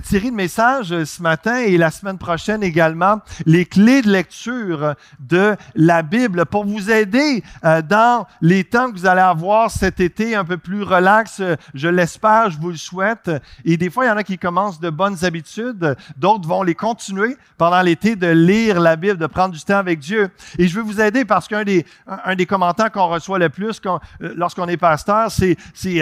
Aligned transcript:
cette 0.00 0.08
série 0.08 0.30
de 0.30 0.36
messages 0.36 0.92
euh, 0.92 1.04
ce 1.04 1.20
matin 1.20 1.56
et 1.56 1.76
la 1.76 1.90
semaine 1.90 2.16
prochaine 2.16 2.62
également, 2.62 3.20
les 3.44 3.66
clés 3.66 4.00
de 4.00 4.08
lecture 4.08 4.94
de 5.18 5.54
la 5.74 6.00
Bible 6.00 6.46
pour 6.46 6.64
vous 6.64 6.90
aider 6.90 7.44
euh, 7.66 7.82
dans 7.82 8.26
les 8.40 8.64
temps 8.64 8.90
que 8.90 8.96
vous 8.96 9.04
allez 9.04 9.20
avoir 9.20 9.70
cet 9.70 10.00
été 10.00 10.34
un 10.34 10.44
peu 10.44 10.56
plus 10.56 10.82
relax. 10.84 11.42
Je 11.74 11.88
l'espère, 11.88 12.48
je 12.48 12.58
vous 12.58 12.70
le 12.70 12.76
souhaite. 12.76 13.30
Et 13.66 13.76
des 13.76 13.90
fois, 13.90 14.06
il 14.06 14.08
y 14.08 14.10
en 14.10 14.16
a 14.16 14.22
qui 14.22 14.38
commencent 14.38 14.80
de 14.80 14.88
bonnes 14.88 15.22
habitudes, 15.22 15.94
d'autres 16.16 16.48
vont 16.48 16.62
les 16.62 16.74
continuer 16.74 17.36
pendant 17.58 17.82
l'été 17.82 18.16
de 18.16 18.28
lire 18.28 18.80
la 18.80 18.96
Bible, 18.96 19.18
de 19.18 19.26
prendre 19.26 19.52
du 19.52 19.60
temps 19.60 19.76
avec 19.76 19.98
Dieu. 19.98 20.30
Et 20.58 20.66
je 20.66 20.76
veux 20.76 20.82
vous 20.82 21.02
aider 21.02 21.26
parce 21.26 21.46
qu'un 21.46 21.64
des, 21.64 21.84
un 22.06 22.36
des 22.36 22.46
commentaires 22.46 22.90
qu'on 22.90 23.08
reçoit 23.08 23.38
le 23.38 23.50
plus 23.50 23.82
lorsqu'on 24.20 24.66
est 24.66 24.78
pasteur, 24.78 25.30
c'est, 25.30 25.58
c'est 25.74 26.00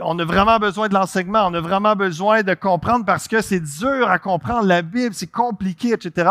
on 0.00 0.18
a 0.18 0.24
vraiment 0.24 0.58
besoin 0.58 0.88
de 0.88 0.94
l'enseignement, 0.94 1.46
on 1.46 1.54
a 1.54 1.60
vraiment 1.60 1.94
besoin 1.94 2.42
de 2.42 2.54
comprendre 2.54 3.04
parce 3.04 3.28
que 3.28 3.33
c'est 3.42 3.60
dur 3.60 4.08
à 4.08 4.18
comprendre 4.18 4.66
la 4.66 4.82
Bible, 4.82 5.14
c'est 5.14 5.30
compliqué, 5.30 5.92
etc. 5.92 6.30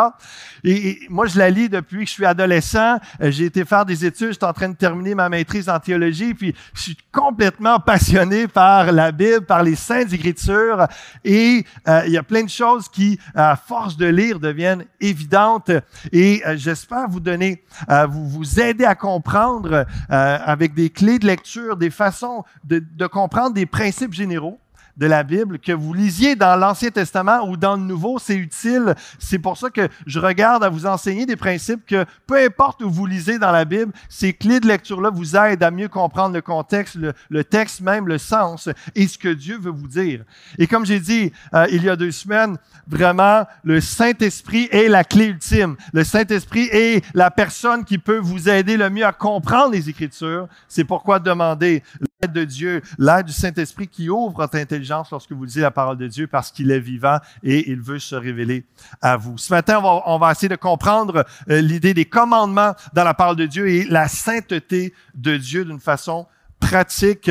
Et, 0.63 0.99
moi, 1.09 1.27
je 1.27 1.37
la 1.37 1.49
lis 1.49 1.69
depuis 1.69 1.99
que 1.99 2.05
je 2.05 2.11
suis 2.11 2.25
adolescent. 2.25 2.99
Euh, 3.21 3.31
j'ai 3.31 3.45
été 3.45 3.65
faire 3.65 3.85
des 3.85 4.05
études, 4.05 4.29
je 4.29 4.33
suis 4.33 4.45
en 4.45 4.53
train 4.53 4.69
de 4.69 4.75
terminer 4.75 5.15
ma 5.15 5.29
maîtrise 5.29 5.69
en 5.69 5.79
théologie, 5.79 6.33
puis 6.33 6.55
je 6.73 6.81
suis 6.81 6.97
complètement 7.11 7.79
passionné 7.79 8.47
par 8.47 8.91
la 8.91 9.11
Bible, 9.11 9.45
par 9.45 9.63
les 9.63 9.75
saintes 9.75 10.13
écritures. 10.13 10.87
Et 11.23 11.65
euh, 11.87 12.03
il 12.05 12.13
y 12.13 12.17
a 12.17 12.23
plein 12.23 12.43
de 12.43 12.49
choses 12.49 12.87
qui, 12.89 13.19
à 13.35 13.55
force 13.55 13.97
de 13.97 14.05
lire, 14.05 14.39
deviennent 14.39 14.85
évidentes. 14.99 15.71
Et 16.11 16.41
euh, 16.45 16.55
j'espère 16.57 17.07
vous 17.07 17.19
donner, 17.19 17.63
vous 18.09 18.27
vous 18.29 18.59
aider 18.59 18.85
à 18.85 18.95
comprendre 18.95 19.85
avec 20.09 20.73
des 20.73 20.89
clés 20.89 21.19
de 21.19 21.27
lecture, 21.27 21.77
des 21.77 21.89
façons 21.89 22.43
de, 22.63 22.79
de 22.79 23.07
comprendre 23.07 23.53
des 23.53 23.65
principes 23.65 24.13
généraux 24.13 24.59
de 24.97 25.05
la 25.05 25.23
Bible, 25.23 25.59
que 25.59 25.71
vous 25.71 25.93
lisiez 25.93 26.35
dans 26.35 26.55
l'Ancien 26.55 26.91
Testament 26.91 27.47
ou 27.47 27.57
dans 27.57 27.75
le 27.75 27.83
Nouveau, 27.83 28.19
c'est 28.19 28.35
utile. 28.35 28.95
C'est 29.19 29.39
pour 29.39 29.57
ça 29.57 29.69
que 29.69 29.87
je 30.05 30.19
regarde 30.19 30.63
à 30.63 30.69
vous 30.69 30.85
enseigner 30.85 31.25
des 31.25 31.35
principes 31.35 31.85
que 31.85 32.05
peu 32.27 32.37
importe 32.37 32.81
où 32.81 32.89
vous 32.89 33.05
lisez 33.05 33.39
dans 33.39 33.51
la 33.51 33.65
Bible, 33.65 33.91
ces 34.09 34.33
clés 34.33 34.59
de 34.59 34.67
lecture-là 34.67 35.09
vous 35.09 35.35
aident 35.35 35.63
à 35.63 35.71
mieux 35.71 35.89
comprendre 35.89 36.35
le 36.35 36.41
contexte, 36.41 36.97
le, 37.29 37.43
texte 37.43 37.81
même, 37.81 38.07
le 38.07 38.17
sens 38.17 38.69
et 38.95 39.07
ce 39.07 39.17
que 39.17 39.29
Dieu 39.29 39.57
veut 39.57 39.71
vous 39.71 39.87
dire. 39.87 40.23
Et 40.57 40.67
comme 40.67 40.85
j'ai 40.85 40.99
dit 40.99 41.31
euh, 41.53 41.65
il 41.71 41.83
y 41.83 41.89
a 41.89 41.95
deux 41.95 42.11
semaines, 42.11 42.57
vraiment, 42.87 43.45
le 43.63 43.81
Saint-Esprit 43.81 44.69
est 44.71 44.87
la 44.87 45.03
clé 45.03 45.25
ultime. 45.25 45.75
Le 45.93 46.03
Saint-Esprit 46.03 46.69
est 46.71 47.03
la 47.13 47.31
personne 47.31 47.85
qui 47.85 47.97
peut 47.97 48.19
vous 48.19 48.49
aider 48.49 48.77
le 48.77 48.89
mieux 48.89 49.05
à 49.05 49.11
comprendre 49.11 49.71
les 49.71 49.89
Écritures. 49.89 50.47
C'est 50.67 50.83
pourquoi 50.83 51.19
demander 51.19 51.83
l'aide 52.23 52.33
de 52.33 52.43
Dieu, 52.45 52.81
l'aide 52.97 53.25
du 53.25 53.33
Saint-Esprit 53.33 53.87
qui 53.87 54.09
ouvre 54.09 54.37
votre 54.37 54.55
intelligence 54.55 55.11
lorsque 55.11 55.31
vous 55.31 55.43
lisez 55.43 55.61
la 55.61 55.71
parole 55.71 55.97
de 55.97 56.07
Dieu 56.07 56.27
parce 56.27 56.51
qu'il 56.51 56.71
est 56.71 56.79
vivant 56.79 57.17
et 57.43 57.69
il 57.69 57.81
veut 57.81 57.99
se 57.99 58.15
révéler 58.15 58.65
à 59.01 59.17
vous. 59.17 59.37
Ce 59.37 59.53
matin, 59.53 59.81
on 59.83 60.17
va, 60.17 60.31
essayer 60.31 60.49
de 60.49 60.55
comprendre 60.55 61.25
euh, 61.49 61.61
l'idée 61.61 61.93
des 61.93 62.05
commandements 62.05 62.73
dans 62.93 63.03
la 63.03 63.13
parole 63.13 63.35
de 63.35 63.45
Dieu 63.45 63.67
et 63.67 63.83
la 63.85 64.07
sainteté 64.07 64.93
de 65.15 65.37
Dieu 65.37 65.65
d'une 65.65 65.79
façon 65.79 66.27
pratique. 66.59 67.29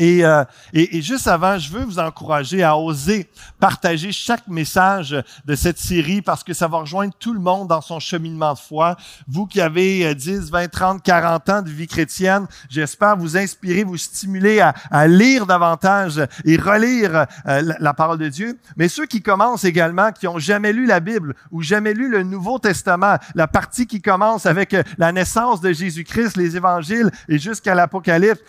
Euh, 0.00 0.44
et, 0.72 0.98
et, 0.98 1.02
juste 1.02 1.26
avant, 1.26 1.58
je 1.58 1.70
veux 1.70 1.84
vous 1.84 1.98
encourager 1.98 2.62
à 2.62 2.76
oser 2.76 3.28
partager 3.58 4.12
chaque 4.12 4.46
message 4.46 5.16
de 5.44 5.54
cette 5.54 5.78
série 5.78 6.22
parce 6.22 6.44
que 6.44 6.54
ça 6.54 6.68
va 6.68 6.78
rejoindre 6.78 7.12
tout 7.18 7.32
le 7.32 7.40
monde 7.40 7.68
dans 7.68 7.80
son 7.80 7.98
cheminement 7.98 8.54
de 8.54 8.58
foi. 8.58 8.96
Vous 9.26 9.46
qui 9.46 9.60
avez 9.60 10.14
10, 10.14 10.50
20, 10.50 10.68
30, 10.68 11.02
40 11.02 11.48
ans 11.48 11.62
de 11.62 11.70
vie 11.70 11.88
chrétienne, 11.88 12.46
j'espère 12.68 13.16
vous 13.16 13.36
inspirer, 13.36 13.82
vous 13.82 13.96
stimuler 13.96 14.60
à, 14.60 14.74
à 14.90 15.06
lire 15.06 15.46
davantage 15.46 16.20
et 16.44 16.56
relire 16.56 17.26
euh, 17.46 17.74
la, 17.78 17.94
parole 17.94 18.18
de 18.18 18.28
Dieu. 18.28 18.58
Mais 18.76 18.88
ceux 18.88 19.06
qui 19.06 19.22
commencent 19.22 19.64
également, 19.64 20.12
qui 20.12 20.28
ont 20.28 20.38
jamais 20.38 20.72
lu 20.72 20.86
la 20.86 21.00
Bible 21.00 21.34
ou 21.50 21.62
jamais 21.62 21.94
lu 21.94 22.08
le 22.08 22.22
Nouveau 22.22 22.58
Testament, 22.58 23.16
la 23.34 23.46
partie 23.46 23.86
qui 23.86 24.00
commence 24.00 24.46
avec 24.46 24.74
euh, 24.74 24.82
la 24.98 25.12
naissance 25.12 25.60
de 25.60 25.72
Jésus-Christ, 25.72 26.36
les 26.36 26.56
évangiles 26.56 27.10
et 27.28 27.38
jusqu'à 27.38 27.74
l'Apocalypse, 27.74 28.40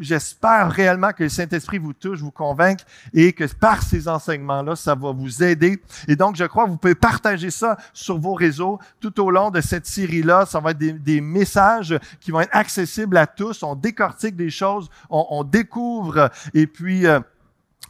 j'espère 0.00 0.70
réellement 0.76 1.12
que 1.12 1.24
le 1.24 1.28
Saint-Esprit 1.28 1.78
vous 1.78 1.92
touche, 1.92 2.20
vous 2.20 2.30
convainque 2.30 2.80
et 3.12 3.32
que 3.32 3.44
par 3.54 3.82
ces 3.82 4.08
enseignements-là, 4.08 4.76
ça 4.76 4.94
va 4.94 5.12
vous 5.12 5.42
aider. 5.42 5.80
Et 6.06 6.16
donc, 6.16 6.36
je 6.36 6.44
crois 6.44 6.64
que 6.64 6.70
vous 6.70 6.76
pouvez 6.76 6.94
partager 6.94 7.50
ça 7.50 7.76
sur 7.92 8.18
vos 8.18 8.34
réseaux 8.34 8.78
tout 9.00 9.20
au 9.20 9.30
long 9.30 9.50
de 9.50 9.60
cette 9.60 9.86
série-là. 9.86 10.46
Ça 10.46 10.60
va 10.60 10.72
être 10.72 10.78
des, 10.78 11.20
messages 11.20 11.98
qui 12.20 12.30
vont 12.30 12.40
être 12.40 12.54
accessibles 12.54 13.16
à 13.16 13.26
tous. 13.26 13.62
On 13.62 13.74
décortique 13.74 14.36
des 14.36 14.50
choses, 14.50 14.90
on, 15.10 15.42
découvre 15.44 16.30
et 16.54 16.66
puis... 16.66 17.06
Euh, 17.06 17.20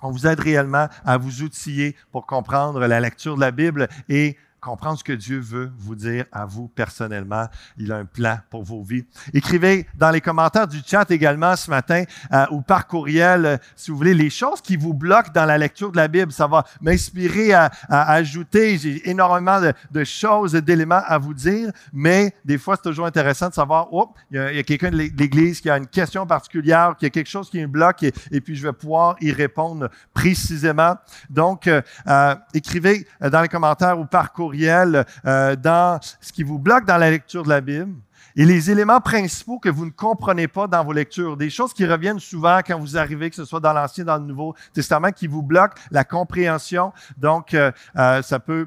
on 0.02 0.10
vous 0.10 0.26
aide 0.26 0.40
réellement 0.40 0.88
à 1.06 1.16
vous 1.16 1.42
outiller 1.42 1.96
pour 2.12 2.26
comprendre 2.26 2.80
la 2.86 3.00
lecture 3.00 3.34
de 3.34 3.40
la 3.40 3.50
Bible 3.50 3.88
et 4.10 4.36
comprendre 4.66 4.98
ce 4.98 5.04
que 5.04 5.12
Dieu 5.12 5.38
veut 5.38 5.70
vous 5.78 5.94
dire 5.94 6.24
à 6.32 6.44
vous 6.44 6.66
personnellement. 6.66 7.46
Il 7.78 7.92
a 7.92 7.98
un 7.98 8.04
plan 8.04 8.38
pour 8.50 8.64
vos 8.64 8.82
vies. 8.82 9.04
Écrivez 9.32 9.86
dans 9.94 10.10
les 10.10 10.20
commentaires 10.20 10.66
du 10.66 10.80
chat 10.84 11.08
également 11.12 11.54
ce 11.54 11.70
matin 11.70 12.02
euh, 12.32 12.46
ou 12.50 12.62
par 12.62 12.88
courriel, 12.88 13.46
euh, 13.46 13.56
si 13.76 13.92
vous 13.92 13.96
voulez, 13.96 14.12
les 14.12 14.28
choses 14.28 14.60
qui 14.60 14.76
vous 14.76 14.92
bloquent 14.92 15.30
dans 15.32 15.44
la 15.44 15.56
lecture 15.56 15.92
de 15.92 15.96
la 15.96 16.08
Bible. 16.08 16.32
Ça 16.32 16.48
va 16.48 16.64
m'inspirer 16.80 17.52
à, 17.52 17.70
ajouter. 17.88 18.76
J'ai 18.76 19.08
énormément 19.08 19.60
de, 19.60 20.04
choses, 20.04 20.54
d'éléments 20.54 21.02
à 21.06 21.16
vous 21.18 21.34
dire, 21.34 21.70
mais 21.92 22.34
des 22.44 22.58
fois, 22.58 22.74
c'est 22.74 22.88
toujours 22.88 23.06
intéressant 23.06 23.48
de 23.48 23.54
savoir, 23.54 23.86
oh, 23.92 24.12
il 24.32 24.36
y 24.36 24.58
a, 24.58 24.62
quelqu'un 24.64 24.90
de 24.90 24.96
l'Église 24.96 25.60
qui 25.60 25.70
a 25.70 25.78
une 25.78 25.86
question 25.86 26.26
particulière, 26.26 26.96
qui 26.98 27.06
a 27.06 27.10
quelque 27.10 27.30
chose 27.30 27.48
qui 27.50 27.60
me 27.60 27.68
bloque, 27.68 28.02
et, 28.02 28.12
et 28.32 28.40
puis 28.40 28.56
je 28.56 28.66
vais 28.66 28.72
pouvoir 28.72 29.14
y 29.20 29.30
répondre 29.30 29.90
précisément. 30.12 30.96
Donc, 31.30 31.68
euh, 31.68 32.34
écrivez 32.52 33.06
dans 33.20 33.42
les 33.42 33.48
commentaires 33.48 34.00
ou 34.00 34.06
par 34.06 34.32
courriel 34.32 34.55
euh, 34.64 35.56
dans 35.56 36.00
ce 36.20 36.32
qui 36.32 36.42
vous 36.42 36.58
bloque 36.58 36.84
dans 36.86 36.98
la 36.98 37.10
lecture 37.10 37.44
de 37.44 37.48
la 37.48 37.60
Bible 37.60 37.94
et 38.36 38.44
les 38.44 38.70
éléments 38.70 39.00
principaux 39.00 39.58
que 39.58 39.68
vous 39.68 39.86
ne 39.86 39.90
comprenez 39.90 40.46
pas 40.46 40.66
dans 40.66 40.84
vos 40.84 40.92
lectures, 40.92 41.36
des 41.36 41.50
choses 41.50 41.72
qui 41.72 41.86
reviennent 41.86 42.20
souvent 42.20 42.60
quand 42.66 42.78
vous 42.78 42.96
arrivez, 42.96 43.30
que 43.30 43.36
ce 43.36 43.44
soit 43.44 43.60
dans 43.60 43.72
l'Ancien, 43.72 44.04
dans 44.04 44.18
le 44.18 44.24
Nouveau 44.24 44.54
Testament, 44.72 45.10
qui 45.10 45.26
vous 45.26 45.42
bloquent 45.42 45.74
la 45.90 46.04
compréhension. 46.04 46.92
Donc, 47.16 47.54
euh, 47.54 47.72
euh, 47.96 48.22
ça 48.22 48.38
peut 48.38 48.66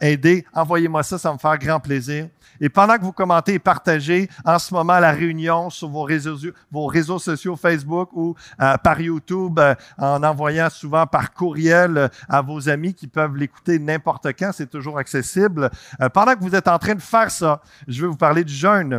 aider. 0.00 0.44
Envoyez-moi 0.52 1.02
ça, 1.02 1.18
ça 1.18 1.32
me 1.32 1.38
faire 1.38 1.58
grand 1.58 1.80
plaisir. 1.80 2.28
Et 2.60 2.68
pendant 2.68 2.96
que 2.96 3.02
vous 3.02 3.12
commentez 3.12 3.54
et 3.54 3.58
partagez 3.58 4.28
en 4.44 4.58
ce 4.58 4.72
moment 4.72 4.98
la 4.98 5.12
réunion 5.12 5.70
sur 5.70 5.88
vos 5.88 6.04
réseaux, 6.04 7.18
sociaux 7.18 7.56
Facebook 7.56 8.10
ou 8.12 8.34
euh, 8.60 8.76
par 8.78 9.00
YouTube, 9.00 9.58
euh, 9.58 9.74
en 9.98 10.22
envoyant 10.22 10.70
souvent 10.70 11.06
par 11.06 11.32
courriel 11.32 11.96
euh, 11.98 12.08
à 12.28 12.42
vos 12.42 12.68
amis 12.68 12.94
qui 12.94 13.06
peuvent 13.06 13.36
l'écouter 13.36 13.78
n'importe 13.78 14.28
quand, 14.38 14.50
c'est 14.52 14.70
toujours 14.70 14.98
accessible. 14.98 15.70
pendant 16.12 16.34
que 16.34 16.40
vous 16.40 16.54
êtes 16.54 16.68
en 16.68 16.78
train 16.78 16.94
de 16.94 17.02
faire 17.02 17.30
ça, 17.30 17.60
je 17.86 18.02
vais 18.02 18.08
vous 18.08 18.16
parler 18.16 18.44
du 18.44 18.52
jeûne. 18.52 18.95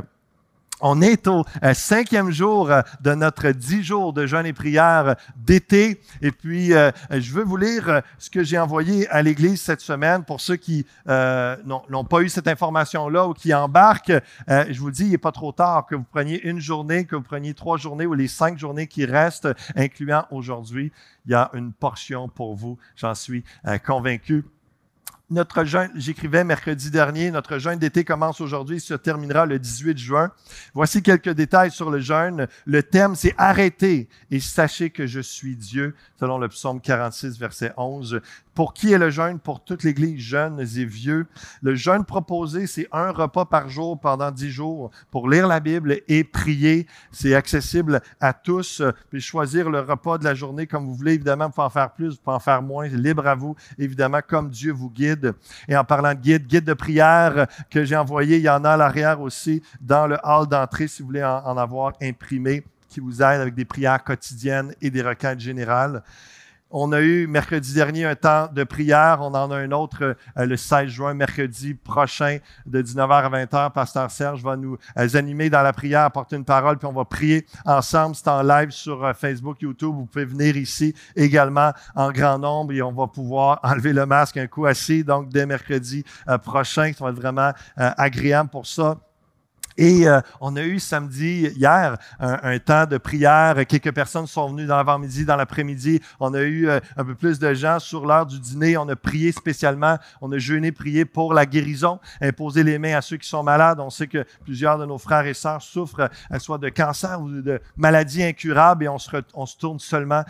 On 0.79 1.01
est 1.01 1.27
au 1.27 1.43
euh, 1.63 1.73
cinquième 1.73 2.29
jour 2.29 2.69
euh, 2.69 2.81
de 3.01 3.15
notre 3.15 3.49
dix 3.49 3.83
jours 3.83 4.13
de 4.13 4.27
jeûne 4.27 4.45
et 4.45 4.53
prière 4.53 5.15
d'été. 5.35 6.01
Et 6.21 6.31
puis, 6.31 6.73
euh, 6.73 6.91
je 7.09 7.33
veux 7.33 7.43
vous 7.43 7.57
lire 7.57 8.03
ce 8.19 8.29
que 8.29 8.43
j'ai 8.43 8.59
envoyé 8.59 9.07
à 9.09 9.23
l'Église 9.23 9.59
cette 9.59 9.81
semaine 9.81 10.23
pour 10.23 10.39
ceux 10.39 10.55
qui 10.55 10.85
n'ont 11.07 12.05
pas 12.07 12.21
eu 12.21 12.29
cette 12.29 12.47
information-là 12.47 13.27
ou 13.27 13.33
qui 13.33 13.53
embarquent. 13.53 14.13
je 14.47 14.79
vous 14.79 14.91
dis, 14.91 15.05
il 15.05 15.11
n'est 15.11 15.17
pas 15.17 15.31
trop 15.31 15.51
tard 15.51 15.85
que 15.87 15.95
vous 15.95 16.03
preniez 16.03 16.41
une 16.47 16.59
journée, 16.59 17.05
que 17.05 17.15
vous 17.15 17.23
preniez 17.23 17.53
trois 17.53 17.77
journées 17.77 18.05
ou 18.05 18.13
les 18.13 18.27
cinq 18.27 18.57
journées 18.57 18.87
qui 18.87 19.05
restent, 19.05 19.47
incluant 19.75 20.25
aujourd'hui. 20.31 20.91
Il 21.25 21.31
y 21.31 21.35
a 21.35 21.49
une 21.53 21.73
portion 21.73 22.27
pour 22.27 22.55
vous, 22.55 22.77
j'en 22.95 23.15
suis 23.15 23.43
convaincu 23.85 24.45
notre 25.29 25.65
jeûne, 25.65 25.91
j'écrivais 25.95 26.43
mercredi 26.43 26.89
dernier, 26.89 27.31
notre 27.31 27.57
jeûne 27.57 27.77
d'été 27.79 28.05
commence 28.05 28.39
aujourd'hui, 28.39 28.79
se 28.79 28.93
terminera 28.93 29.45
le 29.45 29.59
18 29.59 29.97
juin. 29.97 30.31
Voici 30.73 31.03
quelques 31.03 31.31
détails 31.31 31.71
sur 31.71 31.91
le 31.91 31.99
jeûne. 31.99 32.47
Le 32.65 32.81
thème, 32.83 33.15
c'est 33.15 33.35
arrêtez 33.37 34.07
et 34.31 34.39
sachez 34.39 34.89
que 34.89 35.05
je 35.05 35.19
suis 35.19 35.57
Dieu, 35.57 35.95
selon 36.19 36.37
le 36.37 36.47
psaume 36.47 36.79
46, 36.79 37.37
verset 37.37 37.73
11. 37.75 38.21
Pour 38.55 38.73
qui 38.73 38.91
est 38.91 38.97
le 38.97 39.11
jeûne? 39.11 39.37
Pour 39.37 39.63
toute 39.63 39.83
l'Église, 39.83 40.19
jeunes 40.19 40.59
et 40.59 40.85
vieux. 40.85 41.27
Le 41.61 41.75
jeûne 41.75 42.05
proposé, 42.05 42.65
c'est 42.65 42.87
un 42.91 43.11
repas 43.11 43.45
par 43.45 43.69
jour 43.69 43.99
pendant 43.99 44.31
dix 44.31 44.49
jours 44.49 44.89
pour 45.11 45.29
lire 45.29 45.47
la 45.47 45.59
Bible 45.59 45.99
et 46.07 46.23
prier. 46.23 46.87
C'est 47.11 47.35
accessible 47.35 48.01
à 48.19 48.33
tous. 48.33 48.81
Puis 49.11 49.21
choisir 49.21 49.69
le 49.69 49.81
repas 49.81 50.17
de 50.17 50.23
la 50.23 50.33
journée 50.33 50.65
comme 50.65 50.85
vous 50.85 50.95
voulez. 50.95 51.13
Évidemment, 51.13 51.45
vous 51.45 51.51
pouvez 51.51 51.65
en 51.65 51.69
faire 51.69 51.93
plus, 51.93 52.11
vous 52.11 52.21
pouvez 52.23 52.35
en 52.35 52.39
faire 52.39 52.63
moins. 52.63 52.87
Libre 52.87 53.27
à 53.27 53.35
vous, 53.35 53.55
évidemment, 53.77 54.21
comme 54.27 54.49
Dieu 54.49 54.71
vous 54.71 54.89
guide. 54.89 55.16
Et 55.67 55.75
en 55.75 55.83
parlant 55.83 56.13
de 56.13 56.19
guide, 56.19 56.47
guide 56.47 56.65
de 56.65 56.73
prière 56.73 57.47
que 57.69 57.83
j'ai 57.83 57.95
envoyé, 57.95 58.37
il 58.37 58.43
y 58.43 58.49
en 58.49 58.63
a 58.63 58.71
à 58.71 58.77
l'arrière 58.77 59.21
aussi 59.21 59.61
dans 59.81 60.07
le 60.07 60.17
hall 60.23 60.47
d'entrée 60.47 60.87
si 60.87 61.01
vous 61.01 61.07
voulez 61.07 61.23
en, 61.23 61.57
avoir 61.57 61.93
imprimé 62.01 62.63
qui 62.89 62.99
vous 62.99 63.21
aide 63.21 63.41
avec 63.41 63.53
des 63.53 63.65
prières 63.65 64.03
quotidiennes 64.03 64.73
et 64.81 64.89
des 64.89 65.01
requêtes 65.01 65.39
générales. 65.39 66.03
On 66.71 66.91
a 66.91 67.01
eu 67.01 67.27
mercredi 67.27 67.73
dernier 67.73 68.05
un 68.05 68.15
temps 68.15 68.49
de 68.51 68.63
prière. 68.63 69.19
On 69.21 69.33
en 69.33 69.51
a 69.51 69.55
un 69.55 69.71
autre 69.71 70.15
euh, 70.37 70.45
le 70.45 70.57
16 70.57 70.89
juin, 70.89 71.13
mercredi 71.13 71.73
prochain, 71.73 72.39
de 72.65 72.81
19h 72.81 73.11
à 73.11 73.29
20h. 73.29 73.71
Pasteur 73.71 74.11
Serge 74.11 74.43
va 74.43 74.57
nous 74.57 74.77
euh, 74.97 75.07
animer 75.13 75.49
dans 75.49 75.61
la 75.61 75.73
prière, 75.73 76.01
apporter 76.01 76.35
une 76.35 76.45
parole, 76.45 76.77
puis 76.77 76.87
on 76.87 76.93
va 76.93 77.05
prier 77.05 77.45
ensemble. 77.65 78.15
C'est 78.15 78.27
en 78.27 78.41
live 78.41 78.71
sur 78.71 79.03
euh, 79.03 79.13
Facebook, 79.13 79.61
YouTube. 79.61 79.93
Vous 79.95 80.05
pouvez 80.05 80.25
venir 80.25 80.57
ici 80.57 80.93
également 81.15 81.71
en 81.95 82.11
grand 82.11 82.39
nombre 82.39 82.73
et 82.73 82.81
on 82.81 82.91
va 82.91 83.07
pouvoir 83.07 83.59
enlever 83.63 83.93
le 83.93 84.05
masque 84.05 84.37
un 84.37 84.47
coup 84.47 84.65
assis. 84.65 85.03
Donc, 85.03 85.29
dès 85.29 85.45
mercredi 85.45 86.03
prochain, 86.43 86.91
ça 86.97 87.05
va 87.05 87.11
être 87.11 87.17
vraiment 87.17 87.51
agréable 87.75 88.49
pour 88.49 88.65
ça. 88.65 88.97
Et 89.77 90.07
euh, 90.07 90.19
on 90.41 90.55
a 90.55 90.63
eu 90.63 90.79
samedi, 90.79 91.51
hier, 91.55 91.97
un, 92.19 92.59
temps 92.59 92.85
de 92.85 92.97
prière. 92.97 93.55
Quelques 93.67 93.93
personnes 93.93 94.25
sont 94.25 94.49
venues 94.49 94.65
dans 94.65 94.77
l'avant-midi, 94.77 95.23
dans 95.23 95.35
l'après-midi. 95.35 96.01
On 96.19 96.33
a 96.33 96.41
eu 96.41 96.67
euh, 96.67 96.79
un 96.97 97.05
peu 97.05 97.13
plus 97.13 97.37
de 97.37 97.53
gens 97.53 97.79
sur 97.79 98.05
l'heure 98.05 98.25
du 98.25 98.39
dîner. 98.39 98.75
On 98.77 98.89
a 98.89 98.95
prié 98.95 99.31
spécialement. 99.31 99.97
On 100.21 100.31
a 100.31 100.39
jeûné, 100.39 100.71
prié 100.71 101.05
pour 101.05 101.33
la 101.33 101.45
guérison, 101.45 101.99
imposer 102.21 102.63
les 102.63 102.79
mains 102.79 102.97
à 102.97 103.01
ceux 103.01 103.17
qui 103.17 103.29
sont 103.29 103.43
malades. 103.43 103.79
On 103.79 103.91
sait 103.91 104.07
que 104.07 104.25
plusieurs 104.43 104.79
de 104.79 104.85
nos 104.85 104.97
frères 104.97 105.27
et 105.27 105.35
sœurs 105.35 105.61
souffrent 105.61 106.09
euh, 106.31 106.39
soit 106.39 106.57
de 106.57 106.69
cancer 106.69 107.21
ou 107.21 107.29
de 107.29 107.61
maladies 107.75 108.23
incurables 108.23 108.85
et 108.85 108.87
on 108.87 108.97
se, 108.97 109.11
on 109.35 109.45
se 109.45 109.57
tourne 109.57 109.79
seulement 109.79 110.23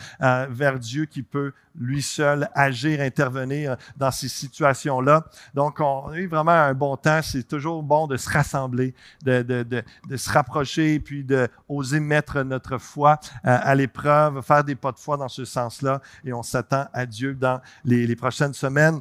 vers 0.49 0.79
Dieu 0.79 1.05
qui 1.05 1.21
peut 1.21 1.53
lui 1.77 2.01
seul 2.01 2.49
agir, 2.53 3.01
intervenir 3.01 3.77
dans 3.95 4.11
ces 4.11 4.27
situations-là. 4.27 5.25
Donc, 5.53 5.79
on 5.79 6.09
a 6.09 6.17
eu 6.17 6.27
vraiment 6.27 6.51
un 6.51 6.73
bon 6.73 6.95
temps. 6.97 7.21
C'est 7.21 7.47
toujours 7.47 7.83
bon 7.83 8.07
de 8.07 8.17
se 8.17 8.29
rassembler, 8.29 8.93
de, 9.23 9.41
de, 9.41 9.63
de, 9.63 9.83
de 10.09 10.17
se 10.17 10.29
rapprocher, 10.29 10.99
puis 10.99 11.23
de 11.23 11.47
oser 11.67 11.99
mettre 11.99 12.41
notre 12.41 12.77
foi 12.77 13.19
euh, 13.45 13.57
à 13.61 13.75
l'épreuve, 13.75 14.41
faire 14.41 14.63
des 14.63 14.75
pas 14.75 14.91
de 14.91 14.99
foi 14.99 15.17
dans 15.17 15.29
ce 15.29 15.45
sens-là. 15.45 16.01
Et 16.23 16.33
on 16.33 16.43
s'attend 16.43 16.87
à 16.93 17.05
Dieu 17.05 17.33
dans 17.33 17.61
les, 17.85 18.07
les 18.07 18.15
prochaines 18.15 18.53
semaines. 18.53 18.99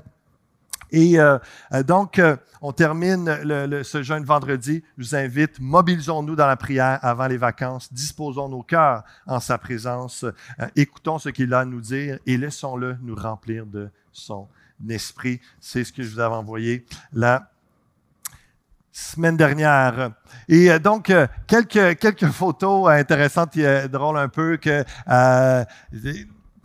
Et 0.91 1.19
euh, 1.19 1.39
euh, 1.73 1.83
donc, 1.83 2.19
euh, 2.19 2.37
on 2.63 2.73
termine 2.73 3.27
ce 3.83 4.03
jeûne 4.03 4.25
vendredi. 4.25 4.83
Je 4.97 5.05
vous 5.05 5.15
invite, 5.15 5.61
mobilisons-nous 5.61 6.37
dans 6.37 6.47
la 6.47 6.57
prière 6.57 6.99
avant 7.03 7.27
les 7.27 7.37
vacances, 7.37 7.93
disposons 7.93 8.49
nos 8.49 8.63
cœurs 8.63 9.05
en 9.27 9.41
sa 9.41 9.59
présence, 9.59 10.25
écoutons 10.75 11.19
ce 11.19 11.29
qu'il 11.29 11.53
a 11.55 11.61
à 11.61 11.65
nous 11.65 11.81
dire 11.81 12.19
et 12.27 12.37
laissons-le 12.37 12.97
nous 13.03 13.15
remplir 13.15 13.67
de 13.67 13.91
son 14.13 14.49
esprit. 14.89 15.41
C'est 15.61 15.85
ce 15.85 15.93
que 15.93 16.03
je 16.03 16.11
vous 16.11 16.21
avais 16.21 16.35
envoyé 16.35 16.87
la 17.13 17.51
semaine 18.91 19.37
dernière. 19.37 20.13
Et 20.49 20.79
donc, 20.79 21.13
quelques, 21.47 21.99
quelques 21.99 22.31
photos 22.31 22.89
intéressantes 22.89 23.59
drôles 23.91 24.19
un 24.19 24.29
peu 24.29 24.57
que 24.57 24.85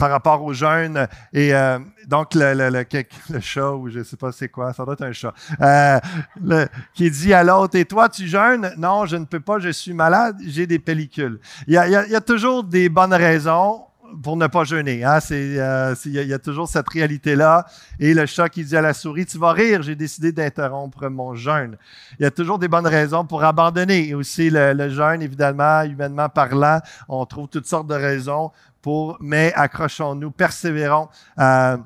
par 0.02 0.10
rapport 0.10 0.44
aux 0.44 0.54
jeunes. 0.54 1.08
Et 1.32 1.54
euh, 1.54 1.78
donc, 2.08 2.34
le, 2.34 2.56
le, 2.56 2.70
le, 3.30 3.40
chat, 3.40 3.72
ou 3.72 3.88
je 3.88 4.00
ne 4.00 4.04
sais 4.04 4.18
pas 4.18 4.32
c'est 4.32 4.50
quoi, 4.50 4.74
ça 4.74 4.84
doit 4.84 4.96
être 4.96 5.04
un 5.04 5.12
chat, 5.12 5.32
euh, 5.62 6.00
qui 6.96 7.12
dit 7.12 7.32
à 7.36 7.44
l'autre, 7.44 7.78
et 7.78 7.86
toi, 7.86 8.10
tu 8.10 8.26
jeûnes? 8.26 8.72
Non, 8.80 9.06
je 9.06 9.18
ne 9.18 9.26
peux 9.26 9.40
pas, 9.40 9.60
je 9.60 9.70
suis 9.70 9.94
malade, 9.94 10.38
j'ai 10.44 10.66
des 10.66 10.80
pellicules. 10.80 11.40
Il 11.68 11.76
y, 11.76 11.78
a, 11.78 11.88
il 11.88 12.12
y 12.12 12.16
a 12.16 12.22
toujours 12.22 12.64
des 12.64 12.90
bonnes 12.90 13.14
raisons 13.14 13.84
pour 14.24 14.36
ne 14.38 14.48
pas 14.48 14.64
jeûner. 14.64 15.04
Hein? 15.04 15.20
Euh, 15.32 15.96
il 16.06 16.14
y, 16.14 16.34
a 16.34 16.40
toujours 16.40 16.68
cette 16.68 16.90
réalité-là. 16.90 17.66
Et 18.00 18.14
le 18.14 18.26
chat 18.26 18.50
qui 18.50 18.64
dit 18.64 18.76
à 18.76 18.82
la 18.82 18.94
souris, 18.94 19.26
tu 19.26 19.38
vas 19.38 19.54
rire, 19.54 19.82
j'ai 19.82 19.96
décidé 19.96 20.32
d'interrompre 20.32 21.10
mon 21.10 21.36
jeûne. 21.36 21.78
Il 22.20 22.24
y 22.24 22.26
a 22.26 22.32
toujours 22.32 22.60
des 22.60 22.68
bonnes 22.68 22.88
raisons 22.88 23.26
pour 23.26 23.44
abandonner. 23.44 24.10
Et 24.10 24.16
aussi 24.16 24.50
le 24.50 24.90
jeûne, 24.90 25.22
évidemment, 25.22 25.84
humainement 25.84 26.30
parlant, 26.30 26.80
on 27.08 27.26
trouve 27.26 27.48
toutes 27.48 27.68
sortes 27.68 27.88
de 27.88 27.96
raisons 27.96 28.52
mais 29.20 29.54
accrochons-nous, 29.54 30.32
persévérons. 30.32 31.10
Euh, 31.40 31.78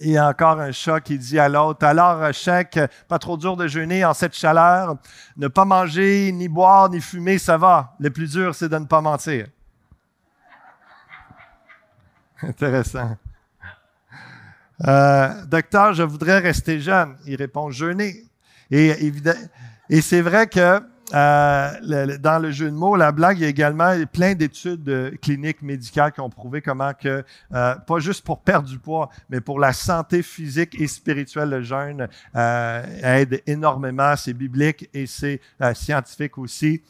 et 0.00 0.18
encore 0.18 0.60
un 0.60 0.72
chat 0.72 1.00
qui 1.00 1.16
dit 1.16 1.38
à 1.38 1.48
l'autre, 1.48 1.86
alors 1.86 2.32
chèque, 2.32 2.78
pas 3.06 3.18
trop 3.18 3.36
dur 3.36 3.56
de 3.56 3.68
jeûner 3.68 4.04
en 4.04 4.14
cette 4.14 4.34
chaleur, 4.34 4.96
ne 5.36 5.46
pas 5.46 5.64
manger, 5.64 6.32
ni 6.32 6.48
boire, 6.48 6.90
ni 6.90 7.00
fumer, 7.00 7.38
ça 7.38 7.56
va. 7.56 7.94
Le 8.00 8.10
plus 8.10 8.32
dur, 8.32 8.54
c'est 8.54 8.68
de 8.68 8.78
ne 8.78 8.86
pas 8.86 9.00
mentir. 9.00 9.46
Intéressant. 12.42 13.16
Euh, 14.86 15.44
docteur, 15.46 15.94
je 15.94 16.02
voudrais 16.02 16.40
rester 16.40 16.80
jeune. 16.80 17.16
Il 17.26 17.36
répond 17.36 17.70
jeûner. 17.70 18.24
Et 18.70 20.00
c'est 20.00 20.22
vrai 20.22 20.46
que 20.48 20.82
euh, 21.12 22.16
dans 22.18 22.40
le 22.40 22.50
jeu 22.50 22.70
de 22.70 22.76
mots, 22.76 22.96
la 22.96 23.12
blague, 23.12 23.38
il 23.38 23.42
y 23.42 23.44
a 23.44 23.48
également 23.48 23.92
plein 24.10 24.34
d'études 24.34 24.88
euh, 24.88 25.10
cliniques 25.20 25.62
médicales 25.62 26.12
qui 26.12 26.20
ont 26.20 26.30
prouvé 26.30 26.62
comment 26.62 26.92
que, 26.94 27.24
euh, 27.52 27.74
pas 27.74 27.98
juste 27.98 28.24
pour 28.24 28.40
perdre 28.40 28.68
du 28.68 28.78
poids, 28.78 29.10
mais 29.28 29.40
pour 29.40 29.58
la 29.58 29.72
santé 29.72 30.22
physique 30.22 30.80
et 30.80 30.86
spirituelle, 30.86 31.50
le 31.50 31.62
jeûne 31.62 32.08
aide 32.34 33.42
énormément. 33.46 34.14
C'est 34.16 34.32
biblique 34.32 34.88
et 34.94 35.06
c'est 35.06 35.40
scientifique 35.74 36.38
aussi. 36.38 36.82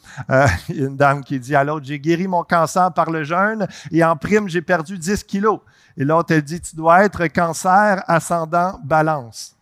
il 0.69 0.83
une 0.83 0.97
dame 0.97 1.23
qui 1.23 1.39
dit 1.39 1.55
à 1.55 1.63
l'autre, 1.63 1.85
j'ai 1.85 1.99
guéri 1.99 2.27
mon 2.27 2.43
cancer 2.43 2.93
par 2.93 3.09
le 3.09 3.23
jeûne 3.23 3.67
et 3.91 4.03
en 4.03 4.15
prime, 4.15 4.47
j'ai 4.47 4.61
perdu 4.61 4.97
10 4.97 5.23
kilos. 5.23 5.59
Et 5.97 6.03
l'autre, 6.03 6.33
elle 6.33 6.41
dit, 6.41 6.59
tu 6.59 6.75
dois 6.75 7.03
être 7.05 7.27
cancer 7.27 8.03
ascendant 8.07 8.79
balance. 8.83 9.55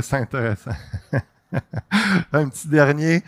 C'est 0.00 0.14
intéressant. 0.14 0.72
un 2.32 2.48
petit 2.48 2.68
dernier. 2.68 3.22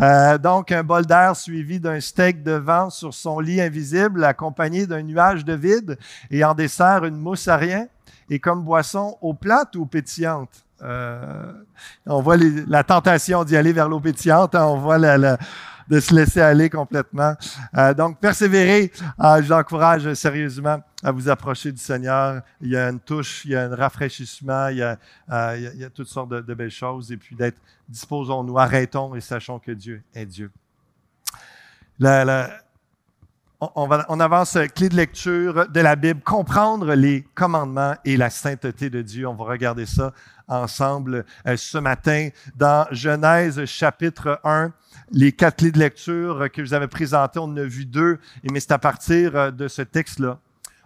Euh, 0.00 0.38
donc, 0.38 0.72
un 0.72 0.82
bol 0.82 1.06
d'air 1.06 1.36
suivi 1.36 1.78
d'un 1.78 2.00
steak 2.00 2.42
de 2.42 2.52
vent 2.52 2.90
sur 2.90 3.14
son 3.14 3.40
lit 3.40 3.60
invisible, 3.60 4.24
accompagné 4.24 4.86
d'un 4.86 5.02
nuage 5.02 5.44
de 5.44 5.54
vide, 5.54 5.98
et 6.30 6.44
en 6.44 6.54
dessert, 6.54 7.04
une 7.04 7.16
mousse 7.16 7.48
à 7.48 7.56
rien, 7.56 7.86
et 8.30 8.38
comme 8.38 8.62
boisson, 8.62 9.16
eau 9.20 9.34
plate 9.34 9.76
ou 9.76 9.86
pétillante? 9.86 10.64
Euh, 10.82 11.52
on 12.06 12.20
voit 12.20 12.36
la 12.66 12.82
tentation 12.82 13.44
d'y 13.44 13.56
aller 13.56 13.72
vers 13.72 13.88
l'eau 13.88 14.00
pétillante, 14.00 14.54
hein. 14.54 14.66
on 14.66 14.78
voit 14.78 14.98
la 14.98 15.38
de 15.88 16.00
se 16.00 16.14
laisser 16.14 16.40
aller 16.40 16.70
complètement. 16.70 17.34
Euh, 17.76 17.94
donc, 17.94 18.18
persévérer. 18.20 18.90
Euh, 19.20 19.36
je 19.38 19.46
vous 19.46 19.52
encourage 19.52 20.12
sérieusement 20.14 20.82
à 21.02 21.10
vous 21.12 21.28
approcher 21.28 21.72
du 21.72 21.80
Seigneur. 21.80 22.42
Il 22.60 22.70
y 22.70 22.76
a 22.76 22.88
une 22.88 23.00
touche, 23.00 23.44
il 23.44 23.52
y 23.52 23.56
a 23.56 23.64
un 23.64 23.74
rafraîchissement, 23.74 24.68
il 24.68 24.78
y 24.78 24.82
a, 24.82 24.98
euh, 25.30 25.88
toutes 25.94 26.08
sortes 26.08 26.30
de, 26.30 26.54
belles 26.54 26.70
choses. 26.70 27.12
Et 27.12 27.16
puis 27.16 27.36
d'être, 27.36 27.60
disposons-nous, 27.88 28.58
arrêtons 28.58 29.14
et 29.14 29.20
sachons 29.20 29.58
que 29.58 29.72
Dieu 29.72 30.02
est 30.14 30.26
Dieu. 30.26 30.50
on, 32.00 33.86
va, 33.86 34.06
on, 34.08 34.20
avance, 34.20 34.58
clé 34.74 34.88
de 34.88 34.96
lecture 34.96 35.68
de 35.68 35.80
la 35.80 35.96
Bible, 35.96 36.20
comprendre 36.22 36.94
les 36.94 37.22
commandements 37.34 37.94
et 38.04 38.16
la 38.16 38.30
sainteté 38.30 38.88
de 38.88 39.02
Dieu. 39.02 39.26
On 39.26 39.34
va 39.34 39.44
regarder 39.44 39.86
ça 39.86 40.12
ensemble 40.46 41.24
ce 41.56 41.78
matin 41.78 42.28
dans 42.56 42.86
Genèse 42.90 43.64
chapitre 43.64 44.40
1 44.44 44.72
les 45.14 45.30
quatre 45.30 45.58
clés 45.58 45.70
de 45.70 45.78
lecture 45.78 46.50
que 46.52 46.64
je 46.64 46.68
vous 46.68 46.74
avais 46.74 46.88
présentées, 46.88 47.38
on 47.38 47.44
en 47.44 47.56
a 47.56 47.62
vu 47.62 47.86
deux, 47.86 48.18
mais 48.50 48.58
c'est 48.58 48.72
à 48.72 48.78
partir 48.78 49.36
euh, 49.36 49.50
de 49.50 49.68
ce 49.68 49.82
texte-là. 49.82 50.40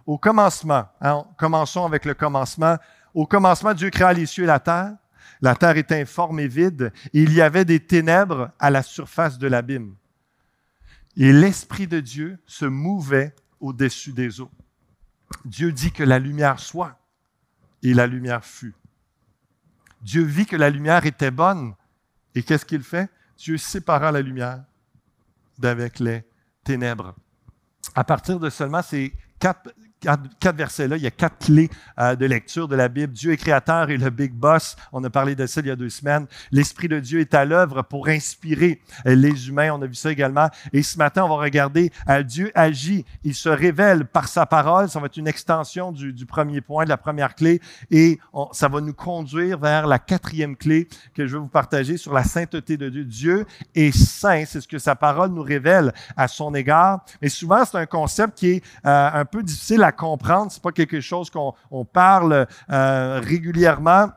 Au 0.05 0.17
commencement, 0.17 0.87
hein, 1.01 1.25
commençons 1.37 1.85
avec 1.85 2.05
le 2.05 2.13
commencement. 2.13 2.77
Au 3.13 3.25
commencement, 3.25 3.73
Dieu 3.73 3.89
créa 3.89 4.13
les 4.13 4.27
cieux 4.27 4.43
et 4.43 4.47
la 4.47 4.59
terre. 4.59 4.93
La 5.41 5.55
terre 5.55 5.77
était 5.77 5.99
informe 5.99 6.39
et 6.39 6.47
vide, 6.47 6.91
et 7.13 7.23
il 7.23 7.33
y 7.33 7.41
avait 7.41 7.65
des 7.65 7.79
ténèbres 7.79 8.51
à 8.59 8.69
la 8.69 8.83
surface 8.83 9.37
de 9.37 9.47
l'abîme. 9.47 9.95
Et 11.17 11.31
l'Esprit 11.31 11.87
de 11.87 11.99
Dieu 11.99 12.39
se 12.45 12.65
mouvait 12.65 13.33
au-dessus 13.59 14.11
des 14.11 14.41
eaux. 14.41 14.51
Dieu 15.45 15.71
dit 15.71 15.91
que 15.91 16.03
la 16.03 16.19
lumière 16.19 16.59
soit, 16.59 16.99
et 17.83 17.93
la 17.93 18.05
lumière 18.05 18.43
fut. 18.43 18.75
Dieu 20.01 20.23
vit 20.23 20.45
que 20.45 20.55
la 20.55 20.69
lumière 20.69 21.05
était 21.05 21.31
bonne, 21.31 21.73
et 22.35 22.43
qu'est-ce 22.43 22.65
qu'il 22.65 22.83
fait? 22.83 23.09
Dieu 23.39 23.57
sépara 23.57 24.11
la 24.11 24.21
lumière 24.21 24.65
d'avec 25.57 25.99
les 25.99 26.25
ténèbres. 26.65 27.15
À 27.95 28.03
partir 28.03 28.37
de 28.37 28.49
seulement 28.49 28.81
ces 28.81 29.13
quatre 29.39 29.73
quatre, 29.99 30.55
versets-là, 30.55 30.97
il 30.97 31.03
y 31.03 31.07
a 31.07 31.11
quatre 31.11 31.45
clés 31.45 31.69
euh, 31.99 32.15
de 32.15 32.25
lecture 32.25 32.67
de 32.67 32.75
la 32.75 32.87
Bible. 32.87 33.13
Dieu 33.13 33.33
est 33.33 33.37
créateur 33.37 33.89
et 33.89 33.97
le 33.97 34.09
big 34.09 34.31
boss. 34.31 34.75
On 34.91 35.03
a 35.03 35.09
parlé 35.09 35.35
de 35.35 35.45
ça 35.45 35.61
il 35.61 35.67
y 35.67 35.71
a 35.71 35.75
deux 35.75 35.89
semaines. 35.89 36.25
L'Esprit 36.51 36.87
de 36.87 36.99
Dieu 36.99 37.19
est 37.19 37.33
à 37.33 37.45
l'œuvre 37.45 37.81
pour 37.81 38.07
inspirer 38.07 38.81
euh, 39.05 39.15
les 39.15 39.49
humains. 39.49 39.71
On 39.73 39.81
a 39.81 39.87
vu 39.87 39.95
ça 39.95 40.11
également. 40.11 40.47
Et 40.73 40.83
ce 40.83 40.97
matin, 40.97 41.23
on 41.25 41.29
va 41.29 41.35
regarder 41.35 41.91
euh, 42.09 42.23
Dieu 42.23 42.51
agit. 42.55 43.05
Il 43.23 43.35
se 43.35 43.49
révèle 43.49 44.05
par 44.05 44.27
sa 44.27 44.45
parole. 44.45 44.89
Ça 44.89 44.99
va 44.99 45.07
être 45.07 45.17
une 45.17 45.27
extension 45.27 45.91
du, 45.91 46.25
premier 46.25 46.61
point, 46.61 46.85
de 46.85 46.89
la 46.89 46.97
première 46.97 47.35
clé. 47.35 47.61
Et 47.91 48.19
ça 48.51 48.67
va 48.67 48.81
nous 48.81 48.93
conduire 48.93 49.59
vers 49.59 49.87
la 49.87 49.99
quatrième 49.99 50.55
clé 50.55 50.87
que 51.13 51.27
je 51.27 51.33
vais 51.33 51.39
vous 51.39 51.47
partager 51.47 51.97
sur 51.97 52.13
la 52.13 52.23
sainteté 52.23 52.77
de 52.77 52.89
Dieu. 52.89 53.03
Dieu 53.03 53.45
est 53.75 53.95
saint. 53.95 54.43
C'est 54.45 54.61
ce 54.61 54.67
que 54.67 54.79
sa 54.79 54.95
parole 54.95 55.31
nous 55.31 55.41
révèle 55.41 55.93
à 56.15 56.27
son 56.27 56.53
égard. 56.53 57.03
Mais 57.21 57.29
souvent, 57.29 57.65
c'est 57.65 57.77
un 57.77 57.85
concept 57.85 58.37
qui 58.37 58.49
est 58.51 58.63
un 58.83 59.25
peu 59.25 59.43
difficile 59.43 59.83
à 59.83 59.88
comprendre. 59.91 60.51
C'est 60.51 60.61
pas 60.61 60.71
quelque 60.71 61.01
chose 61.01 61.29
qu'on 61.29 61.85
parle 61.85 62.47
euh, 62.69 63.21
régulièrement. 63.23 64.11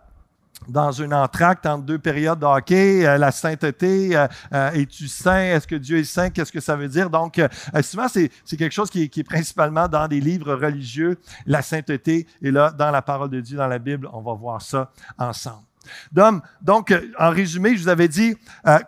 dans 0.69 0.93
une 0.93 1.12
entracte 1.12 1.67
entre 1.67 1.83
deux 1.83 1.99
périodes 1.99 2.38
de 2.38 2.47
euh, 2.47 3.19
la 3.19 3.33
sainteté, 3.33 4.17
euh, 4.17 4.71
es-tu 4.71 5.09
saint, 5.09 5.43
est-ce 5.43 5.67
que 5.67 5.75
Dieu 5.75 5.99
est 5.99 6.05
saint, 6.05 6.31
qu'est-ce 6.31 6.52
que 6.52 6.61
ça 6.61 6.76
veut 6.76 6.87
dire? 6.87 7.11
Donc, 7.11 7.41
souvent, 7.83 8.07
c'est, 8.07 8.31
quelque 8.57 8.71
chose 8.71 8.88
qui 8.88 9.02
est, 9.02 9.09
qui 9.09 9.21
est, 9.21 9.25
principalement 9.25 9.88
dans 9.88 10.07
des 10.07 10.21
livres 10.21 10.55
religieux, 10.55 11.19
la 11.47 11.62
sainteté, 11.62 12.29
et 12.41 12.52
là, 12.52 12.71
dans 12.71 12.93
la 12.93 13.02
parole 13.02 13.31
de 13.31 13.41
Dieu, 13.41 13.57
dans 13.57 13.67
la 13.67 13.81
Bible, 13.81 14.09
on 14.12 14.21
va 14.21 14.35
voir 14.35 14.62
ça 14.62 14.93
ensemble. 15.19 15.64
Donc, 16.12 16.45
donc 16.61 16.95
en 17.19 17.31
résumé, 17.31 17.76
je 17.76 17.83
vous 17.83 17.88
avais 17.88 18.07
dit, 18.07 18.37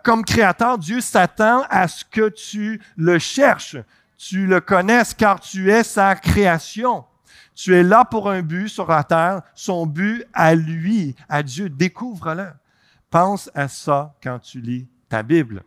comme 0.01 0.23
créateur, 0.23 0.77
Dieu 0.77 1.01
s'attend 1.01 1.63
à 1.69 1.89
ce 1.89 2.05
que 2.05 2.29
tu 2.29 2.79
le 2.95 3.19
cherches, 3.19 3.75
tu 4.17 4.47
le 4.47 4.61
connaisses, 4.61 5.13
car 5.13 5.39
tu 5.39 5.71
es 5.71 5.83
sa 5.83 6.15
création. 6.15 7.05
Tu 7.53 7.75
es 7.75 7.83
là 7.83 8.03
pour 8.03 8.29
un 8.29 8.41
but 8.41 8.67
sur 8.67 8.87
la 8.87 9.03
terre, 9.03 9.41
son 9.53 9.85
but 9.85 10.25
à 10.33 10.55
lui, 10.55 11.15
à 11.29 11.41
Dieu. 11.41 11.69
Découvre-le. 11.69 12.47
Pense 13.09 13.49
à 13.55 13.67
ça 13.67 14.13
quand 14.21 14.39
tu 14.39 14.59
lis 14.59 14.87
ta 15.07 15.23
Bible. 15.23 15.63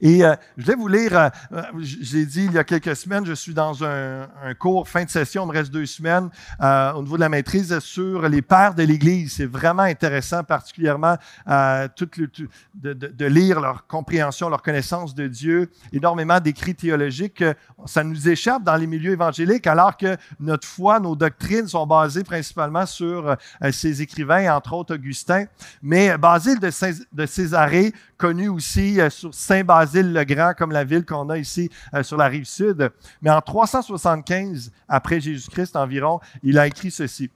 Et 0.00 0.24
euh, 0.24 0.34
je 0.56 0.66
vais 0.66 0.74
vous 0.74 0.88
lire, 0.88 1.16
euh, 1.16 1.28
euh, 1.52 1.62
j'ai 1.78 2.24
dit 2.26 2.44
il 2.46 2.52
y 2.52 2.58
a 2.58 2.64
quelques 2.64 2.96
semaines, 2.96 3.24
je 3.26 3.32
suis 3.32 3.54
dans 3.54 3.84
un, 3.84 4.26
cours 4.58 4.88
fin 4.88 5.04
de 5.04 5.10
session, 5.10 5.44
il 5.44 5.48
me 5.48 5.52
reste 5.52 5.72
deux 5.72 5.86
semaines, 5.86 6.28
au 6.60 7.02
niveau 7.02 7.16
de 7.16 7.20
la 7.20 7.28
maîtrise 7.28 7.78
sur 7.80 8.28
les 8.28 8.42
pères 8.42 8.74
de 8.74 8.82
l'Église. 8.82 9.34
C'est 9.34 9.46
vraiment 9.46 9.82
intéressant, 9.82 10.44
particulièrement 10.44 11.16
de, 11.46 12.92
de, 12.92 13.26
lire 13.26 13.60
leur 13.60 13.86
compréhension, 13.86 14.48
leur 14.48 14.62
connaissance 14.62 15.14
de 15.14 15.26
Dieu, 15.26 15.70
énormément 15.92 16.40
d'écrits 16.40 16.74
théologiques. 16.74 17.44
Ça 17.86 18.04
nous 18.04 18.28
échappe 18.28 18.62
dans 18.62 18.76
les 18.76 18.86
milieux 18.86 19.12
évangéliques, 19.12 19.66
alors 19.66 19.96
que 19.96 20.16
notre 20.38 20.66
foi, 20.66 21.00
nos 21.00 21.16
doctrines 21.16 21.68
sont 21.68 21.86
basées 21.86 22.24
principalement 22.24 22.86
sur 22.86 23.36
ces 23.70 24.02
écrivains, 24.02 24.54
entre 24.54 24.74
autres 24.74 24.94
Augustin. 24.94 25.46
Mais 25.82 26.16
Basile 26.18 26.60
de, 26.60 26.70
de 27.12 27.26
Césarée, 27.26 27.92
connu 28.16 28.48
aussi 28.48 28.98
sur 29.10 29.34
Saint-Basile, 29.34 29.81
le 29.84 30.24
Grand, 30.24 30.54
comme 30.54 30.72
la 30.72 30.84
ville 30.84 31.04
qu'on 31.04 31.30
a 31.30 31.38
ici 31.38 31.70
euh, 31.94 32.02
sur 32.02 32.16
la 32.16 32.26
rive 32.26 32.44
sud. 32.44 32.90
Mais 33.20 33.30
en 33.30 33.40
375 33.40 34.72
après 34.88 35.20
Jésus-Christ 35.20 35.76
environ, 35.76 36.20
il 36.42 36.58
a 36.58 36.66
écrit 36.66 36.90
ceci. 36.90 37.30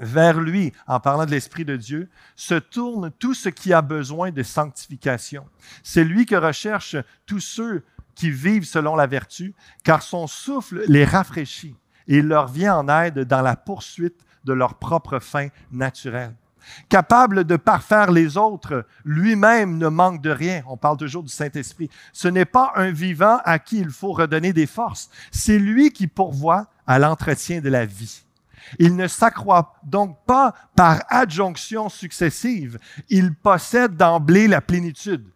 Vers 0.00 0.40
lui, 0.40 0.72
en 0.88 0.98
parlant 0.98 1.24
de 1.24 1.30
l'Esprit 1.30 1.64
de 1.64 1.76
Dieu, 1.76 2.08
se 2.34 2.54
tourne 2.54 3.10
tout 3.18 3.34
ce 3.34 3.48
qui 3.48 3.72
a 3.72 3.80
besoin 3.82 4.32
de 4.32 4.42
sanctification. 4.42 5.46
C'est 5.82 6.04
lui 6.04 6.26
que 6.26 6.34
recherchent 6.34 6.96
tous 7.26 7.40
ceux 7.40 7.84
qui 8.14 8.30
vivent 8.30 8.64
selon 8.64 8.96
la 8.96 9.06
vertu, 9.06 9.54
car 9.84 10.02
son 10.02 10.26
souffle 10.26 10.84
les 10.88 11.04
rafraîchit 11.04 11.76
et 12.06 12.18
il 12.18 12.26
leur 12.26 12.48
vient 12.48 12.76
en 12.76 12.88
aide 12.88 13.20
dans 13.20 13.42
la 13.42 13.56
poursuite 13.56 14.20
de 14.44 14.52
leur 14.52 14.78
propre 14.78 15.18
fin 15.20 15.48
naturelle 15.70 16.34
capable 16.88 17.44
de 17.44 17.56
parfaire 17.56 18.10
les 18.10 18.36
autres, 18.36 18.86
lui-même 19.04 19.78
ne 19.78 19.88
manque 19.88 20.22
de 20.22 20.30
rien. 20.30 20.62
On 20.66 20.76
parle 20.76 20.96
toujours 20.96 21.22
du 21.22 21.32
Saint-Esprit. 21.32 21.90
Ce 22.12 22.28
n'est 22.28 22.44
pas 22.44 22.72
un 22.76 22.90
vivant 22.90 23.38
à 23.44 23.58
qui 23.58 23.78
il 23.78 23.90
faut 23.90 24.12
redonner 24.12 24.52
des 24.52 24.66
forces. 24.66 25.10
C'est 25.30 25.58
lui 25.58 25.90
qui 25.90 26.06
pourvoit 26.06 26.66
à 26.86 26.98
l'entretien 26.98 27.60
de 27.60 27.68
la 27.68 27.84
vie. 27.84 28.24
Il 28.78 28.96
ne 28.96 29.08
s'accroît 29.08 29.74
donc 29.82 30.18
pas 30.26 30.54
par 30.74 31.02
adjonction 31.08 31.88
successive. 31.88 32.78
Il 33.08 33.34
possède 33.34 33.96
d'emblée 33.96 34.48
la 34.48 34.60
plénitude. 34.60 35.26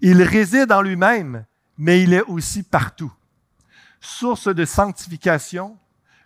Il 0.00 0.22
réside 0.22 0.72
en 0.72 0.82
lui-même, 0.82 1.44
mais 1.78 2.02
il 2.02 2.12
est 2.12 2.22
aussi 2.22 2.62
partout. 2.62 3.12
Source 4.00 4.48
de 4.48 4.64
sanctification, 4.64 5.76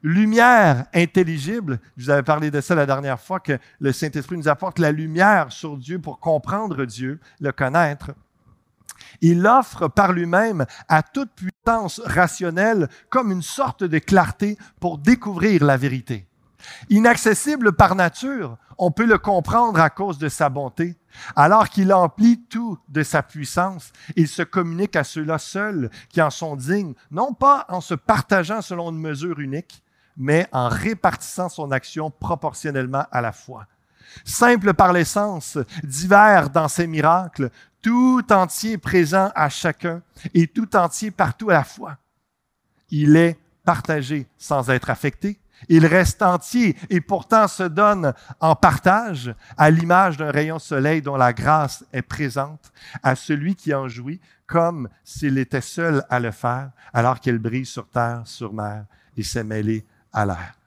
lumière 0.02 0.87
intelligible. 0.95 1.80
Je 1.97 2.04
vous 2.04 2.11
avais 2.11 2.23
parlé 2.23 2.50
de 2.50 2.61
ça 2.61 2.75
la 2.75 2.87
dernière 2.87 3.21
fois, 3.21 3.40
que 3.40 3.59
le 3.78 3.92
Saint-Esprit 3.92 4.37
nous 4.37 4.49
apporte 4.49 4.78
la 4.78 4.92
lumière 4.92 5.52
sur 5.52 5.76
Dieu 5.76 5.99
pour 5.99 6.21
comprendre 6.21 6.85
Dieu, 6.85 7.21
le 7.40 7.52
connaître. 7.52 8.12
Il 9.21 9.47
offre 9.47 9.88
par 9.88 10.12
lui-même 10.12 10.66
à 10.88 11.02
toute 11.02 11.33
puissance 11.33 12.00
rationnelle 12.04 12.88
comme 13.09 13.33
une 13.33 13.42
sorte 13.42 13.85
de 13.85 13.99
clarté 13.99 14.57
pour 14.78 14.99
découvrir 14.99 15.64
la 15.64 15.76
vérité. 15.76 16.26
Inaccessible 16.90 17.73
par 17.73 17.95
nature, 17.95 18.59
on 18.78 18.90
peut 18.90 19.07
le 19.07 19.19
comprendre 19.19 19.80
à 19.80 19.90
cause 19.90 20.19
de 20.19 20.28
sa 20.28 20.49
bonté. 20.49 20.97
Alors 21.37 21.69
qu'il 21.69 21.92
emplit 21.92 22.42
tout 22.49 22.78
de 22.88 23.02
sa 23.02 23.23
puissance, 23.23 23.92
il 24.16 24.28
se 24.28 24.42
communique 24.42 24.97
à 24.97 25.04
ceux-là 25.04 25.38
seuls 25.38 25.90
qui 26.09 26.23
en 26.23 26.30
sont 26.30 26.57
dignes, 26.57 26.95
non 27.11 27.33
pas 27.33 27.66
en 27.69 27.80
se 27.80 27.95
partageant 27.95 28.62
selon 28.62 28.90
une 28.90 29.00
mesure 29.00 29.40
unique, 29.40 29.83
mais 30.20 30.46
en 30.52 30.68
répartissant 30.68 31.48
son 31.48 31.72
action 31.72 32.10
proportionnellement 32.10 33.06
à 33.10 33.22
la 33.22 33.32
foi. 33.32 33.66
Simple 34.22 34.74
par 34.74 34.92
l'essence, 34.92 35.56
divers 35.82 36.50
dans 36.50 36.68
ses 36.68 36.86
miracles, 36.86 37.48
tout 37.80 38.22
entier 38.30 38.76
présent 38.76 39.32
à 39.34 39.48
chacun 39.48 40.02
et 40.34 40.46
tout 40.46 40.76
entier 40.76 41.10
partout 41.10 41.48
à 41.48 41.54
la 41.54 41.64
fois. 41.64 41.96
Il 42.90 43.16
est 43.16 43.38
partagé 43.64 44.28
sans 44.36 44.68
être 44.68 44.90
affecté. 44.90 45.40
Il 45.70 45.86
reste 45.86 46.20
entier 46.20 46.76
et 46.90 47.00
pourtant 47.00 47.48
se 47.48 47.62
donne 47.62 48.12
en 48.40 48.54
partage 48.54 49.34
à 49.56 49.70
l'image 49.70 50.18
d'un 50.18 50.30
rayon 50.30 50.58
soleil 50.58 51.00
dont 51.00 51.16
la 51.16 51.32
grâce 51.32 51.82
est 51.94 52.02
présente 52.02 52.72
à 53.02 53.14
celui 53.14 53.54
qui 53.54 53.72
en 53.72 53.88
jouit 53.88 54.20
comme 54.46 54.90
s'il 55.02 55.38
était 55.38 55.60
seul 55.62 56.04
à 56.10 56.20
le 56.20 56.30
faire 56.30 56.72
alors 56.92 57.20
qu'elle 57.20 57.38
brille 57.38 57.66
sur 57.66 57.88
terre, 57.88 58.22
sur 58.26 58.52
mer 58.52 58.84
et 59.16 59.22
s'est 59.22 59.44
mêlée 59.44 59.86
à 60.12 60.26
l'air. 60.26 60.61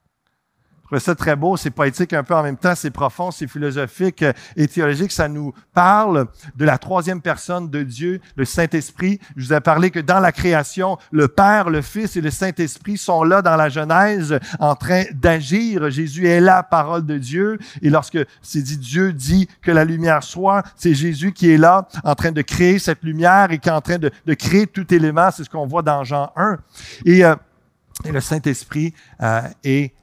Je 0.93 0.97
trouve 0.99 1.05
ça 1.05 1.15
très 1.15 1.35
beau, 1.35 1.57
c'est 1.57 1.71
poétique 1.71 2.13
un 2.13 2.23
peu 2.23 2.35
en 2.35 2.43
même 2.43 2.57
temps, 2.57 2.75
c'est 2.75 2.91
profond, 2.91 3.31
c'est 3.31 3.47
philosophique 3.47 4.21
euh, 4.21 4.33
et 4.55 4.67
théologique. 4.67 5.11
Ça 5.11 5.27
nous 5.27 5.53
parle 5.73 6.27
de 6.55 6.65
la 6.65 6.77
troisième 6.77 7.21
personne 7.21 7.69
de 7.69 7.81
Dieu, 7.81 8.19
le 8.35 8.45
Saint-Esprit. 8.45 9.19
Je 9.35 9.45
vous 9.45 9.53
ai 9.53 9.61
parlé 9.61 9.89
que 9.91 9.99
dans 9.99 10.19
la 10.19 10.31
création, 10.31 10.97
le 11.11 11.29
Père, 11.29 11.71
le 11.71 11.81
Fils 11.81 12.15
et 12.17 12.21
le 12.21 12.29
Saint-Esprit 12.29 12.97
sont 12.97 13.23
là 13.23 13.41
dans 13.41 13.55
la 13.55 13.69
Genèse 13.69 14.37
en 14.59 14.75
train 14.75 15.05
d'agir. 15.13 15.89
Jésus 15.89 16.27
est 16.27 16.41
la 16.41 16.61
parole 16.61 17.05
de 17.05 17.17
Dieu. 17.17 17.57
Et 17.81 17.89
lorsque 17.89 18.19
c'est 18.43 18.61
dit 18.61 18.77
Dieu 18.77 19.13
dit 19.13 19.47
que 19.63 19.71
la 19.71 19.85
lumière 19.85 20.21
soit, 20.21 20.61
c'est 20.75 20.93
Jésus 20.93 21.31
qui 21.31 21.49
est 21.49 21.57
là 21.57 21.87
en 22.03 22.13
train 22.13 22.31
de 22.31 22.41
créer 22.43 22.77
cette 22.77 23.03
lumière 23.03 23.51
et 23.51 23.57
qui 23.57 23.69
est 23.69 23.71
en 23.71 23.81
train 23.81 23.97
de, 23.97 24.11
de 24.27 24.33
créer 24.35 24.67
tout 24.67 24.93
élément. 24.93 25.31
C'est 25.31 25.45
ce 25.45 25.49
qu'on 25.49 25.65
voit 25.65 25.81
dans 25.81 26.03
Jean 26.03 26.31
1. 26.35 26.57
Et 27.05 27.25
euh, 27.25 27.35
et 28.05 28.11
le 28.11 28.21
Saint-Esprit 28.21 28.93
euh, 29.21 29.41
est 29.63 29.93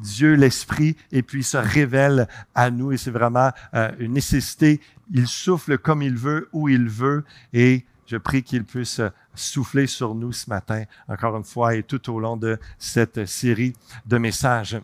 Dieu 0.00 0.34
l'Esprit 0.34 0.96
et 1.12 1.22
puis 1.22 1.40
il 1.40 1.44
se 1.44 1.56
révèle 1.56 2.28
à 2.54 2.70
nous 2.70 2.92
et 2.92 2.96
c'est 2.96 3.10
vraiment 3.10 3.50
euh, 3.74 3.90
une 3.98 4.14
nécessité. 4.14 4.80
Il 5.12 5.26
souffle 5.26 5.78
comme 5.78 6.02
il 6.02 6.16
veut, 6.16 6.48
où 6.52 6.68
il 6.68 6.88
veut 6.88 7.24
et 7.52 7.84
je 8.06 8.16
prie 8.16 8.42
qu'il 8.42 8.64
puisse 8.64 9.00
souffler 9.34 9.86
sur 9.86 10.14
nous 10.14 10.32
ce 10.32 10.48
matin, 10.50 10.84
encore 11.08 11.36
une 11.36 11.44
fois, 11.44 11.74
et 11.74 11.82
tout 11.82 12.12
au 12.12 12.20
long 12.20 12.36
de 12.36 12.58
cette 12.78 13.26
série 13.26 13.74
de 14.06 14.18
messages. 14.18 14.78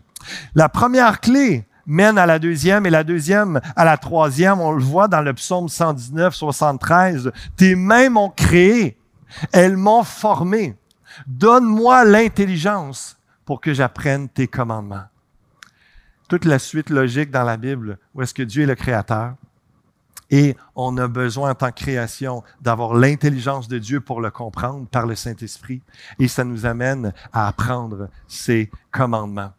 La 0.55 0.69
première 0.69 1.21
clé 1.21 1.65
mène 1.85 2.17
à 2.17 2.25
la 2.25 2.39
deuxième 2.39 2.85
et 2.85 2.89
la 2.89 3.03
deuxième 3.03 3.61
à 3.75 3.85
la 3.85 3.97
troisième. 3.97 4.59
On 4.59 4.71
le 4.71 4.83
voit 4.83 5.07
dans 5.07 5.21
le 5.21 5.33
psaume 5.33 5.69
119, 5.69 6.33
73. 6.33 7.31
Tes 7.55 7.75
mains 7.75 8.09
m'ont 8.09 8.29
créé, 8.29 8.97
elles 9.51 9.77
m'ont 9.77 10.03
formé. 10.03 10.75
Donne-moi 11.27 12.05
l'intelligence 12.05 13.17
pour 13.45 13.61
que 13.61 13.73
j'apprenne 13.73 14.29
tes 14.29 14.47
commandements. 14.47 15.05
Toute 16.29 16.45
la 16.45 16.59
suite 16.59 16.89
logique 16.89 17.31
dans 17.31 17.43
la 17.43 17.57
Bible, 17.57 17.97
où 18.13 18.21
est-ce 18.21 18.33
que 18.33 18.43
Dieu 18.43 18.63
est 18.63 18.67
le 18.67 18.75
Créateur, 18.75 19.35
et 20.29 20.55
on 20.75 20.97
a 20.97 21.09
besoin 21.09 21.51
en 21.51 21.55
tant 21.55 21.71
que 21.71 21.81
création 21.81 22.41
d'avoir 22.61 22.93
l'intelligence 22.93 23.67
de 23.67 23.77
Dieu 23.77 23.99
pour 23.99 24.21
le 24.21 24.31
comprendre 24.31 24.87
par 24.87 25.05
le 25.05 25.15
Saint-Esprit, 25.15 25.81
et 26.19 26.29
ça 26.29 26.45
nous 26.45 26.65
amène 26.65 27.13
à 27.33 27.49
apprendre 27.49 28.09
ses 28.27 28.71
commandements. 28.91 29.51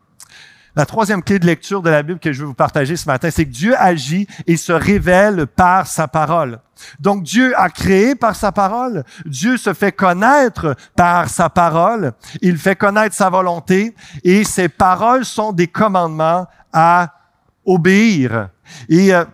La 0.75 0.87
troisième 0.87 1.23
clé 1.23 1.39
de 1.39 1.45
lecture 1.45 1.83
de 1.83 1.91
la 1.91 2.03
Bible 2.03 2.19
que 2.19 2.33
je 2.33 2.41
veux 2.41 2.47
vous 2.47 2.55
partager 2.55 2.97
ce 2.97 3.07
matin, 3.07 3.31
c'est 3.31 3.45
que 3.45 3.51
Dieu 3.51 3.75
agit 3.77 4.27
et 4.47 4.57
se 4.57 4.73
révèle 4.73 5.47
par 5.47 5.87
sa 5.87 6.09
parole. 6.09 6.61
Donc 6.99 7.23
Dieu 7.23 7.53
a 7.61 7.69
créé 7.69 8.15
par 8.15 8.35
sa 8.35 8.53
parole, 8.53 9.05
Dieu 9.27 9.59
se 9.59 9.75
fait 9.75 9.93
connaître 9.93 10.75
par 10.97 11.29
sa 11.29 11.51
parole, 11.51 12.13
il 12.41 12.57
fait 12.57 12.75
connaître 12.75 13.15
sa 13.15 13.29
volonté 13.29 13.95
et 14.25 14.45
ses 14.45 14.69
paroles 14.69 15.27
sont 15.27 15.53
des 15.53 15.67
commandements 15.67 16.47
à 16.73 17.13
obéir. 17.67 18.49
Et 18.89 19.15
euh, 19.15 19.25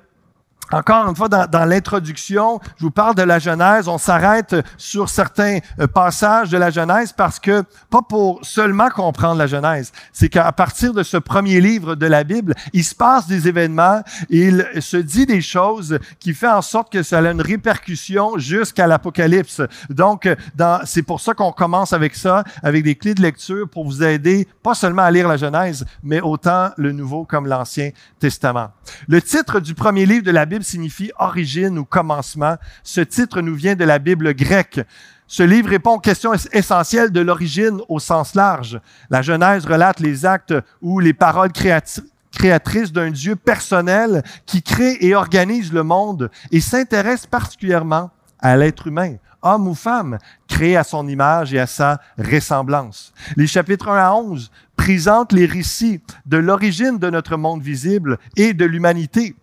encore 0.72 1.08
une 1.08 1.16
fois, 1.16 1.28
dans, 1.28 1.64
l'introduction, 1.64 2.60
je 2.76 2.84
vous 2.84 2.90
parle 2.90 3.14
de 3.14 3.22
la 3.22 3.38
Genèse. 3.38 3.88
On 3.88 3.98
s'arrête 3.98 4.54
sur 4.76 5.08
certains 5.08 5.58
euh, 5.80 5.86
passages 5.86 6.50
de 6.50 6.58
la 6.58 6.70
Genèse 6.70 7.12
parce 7.12 7.38
que, 7.38 7.62
pas 7.90 8.02
pour 8.02 8.44
seulement 8.44 8.90
comprendre 8.90 9.36
la 9.36 9.46
Genèse, 9.46 9.92
c'est 10.12 10.28
qu'à 10.28 10.52
partir 10.52 10.92
de 10.92 11.02
ce 11.02 11.16
premier 11.16 11.60
livre 11.60 11.94
de 11.94 12.06
la 12.06 12.24
Bible, 12.24 12.54
il 12.72 12.84
se 12.84 12.94
passe 12.94 13.26
des 13.26 13.48
événements, 13.48 14.02
il 14.28 14.66
se 14.80 14.96
dit 14.98 15.26
des 15.26 15.40
choses 15.40 15.98
qui 16.20 16.34
fait 16.34 16.48
en 16.48 16.62
sorte 16.62 16.92
que 16.92 17.02
ça 17.02 17.18
a 17.18 17.30
une 17.30 17.40
répercussion 17.40 18.38
jusqu'à 18.38 18.86
l'Apocalypse. 18.86 19.62
Donc, 19.88 20.28
c'est 20.84 21.02
pour 21.02 21.20
ça 21.20 21.34
qu'on 21.34 21.52
commence 21.52 21.92
avec 21.92 22.14
ça, 22.14 22.44
avec 22.62 22.84
des 22.84 22.94
clés 22.94 23.14
de 23.14 23.22
lecture 23.22 23.68
pour 23.68 23.84
vous 23.84 24.02
aider, 24.02 24.46
pas 24.62 24.74
seulement 24.74 25.02
à 25.02 25.10
lire 25.10 25.28
la 25.28 25.36
Genèse, 25.36 25.86
mais 26.02 26.20
autant 26.20 26.70
le 26.76 26.92
Nouveau 26.92 27.24
comme 27.24 27.46
l'Ancien 27.46 27.90
Testament. 28.18 28.70
Le 29.06 29.22
titre 29.22 29.60
du 29.60 29.74
premier 29.74 30.04
livre 30.04 30.24
de 30.24 30.30
la 30.30 30.46
Bible 30.46 30.57
signifie 30.62 31.10
origine 31.18 31.78
ou 31.78 31.84
commencement. 31.84 32.56
Ce 32.82 33.00
titre 33.00 33.40
nous 33.40 33.54
vient 33.54 33.74
de 33.74 33.84
la 33.84 33.98
Bible 33.98 34.34
grecque. 34.34 34.80
Ce 35.26 35.42
livre 35.42 35.68
répond 35.68 35.96
aux 35.96 36.00
questions 36.00 36.32
essentielles 36.52 37.10
de 37.10 37.20
l'origine 37.20 37.80
au 37.88 37.98
sens 37.98 38.34
large. 38.34 38.80
La 39.10 39.20
Genèse 39.20 39.66
relate 39.66 40.00
les 40.00 40.24
actes 40.24 40.54
ou 40.80 41.00
les 41.00 41.12
paroles 41.12 41.52
créatrices 41.52 42.92
d'un 42.92 43.10
Dieu 43.10 43.36
personnel 43.36 44.22
qui 44.46 44.62
crée 44.62 44.96
et 45.00 45.14
organise 45.14 45.72
le 45.72 45.82
monde 45.82 46.30
et 46.50 46.60
s'intéresse 46.60 47.26
particulièrement 47.26 48.10
à 48.38 48.56
l'être 48.56 48.86
humain, 48.86 49.16
homme 49.42 49.68
ou 49.68 49.74
femme, 49.74 50.18
créé 50.46 50.76
à 50.76 50.84
son 50.84 51.06
image 51.06 51.52
et 51.52 51.58
à 51.58 51.66
sa 51.66 52.00
ressemblance. 52.16 53.12
Les 53.36 53.46
chapitres 53.46 53.88
1 53.88 53.98
à 53.98 54.14
11 54.14 54.50
présentent 54.76 55.32
les 55.32 55.46
récits 55.46 56.00
de 56.24 56.38
l'origine 56.38 56.98
de 56.98 57.10
notre 57.10 57.36
monde 57.36 57.62
visible 57.62 58.18
et 58.36 58.54
de 58.54 58.64
l'humanité 58.64 59.34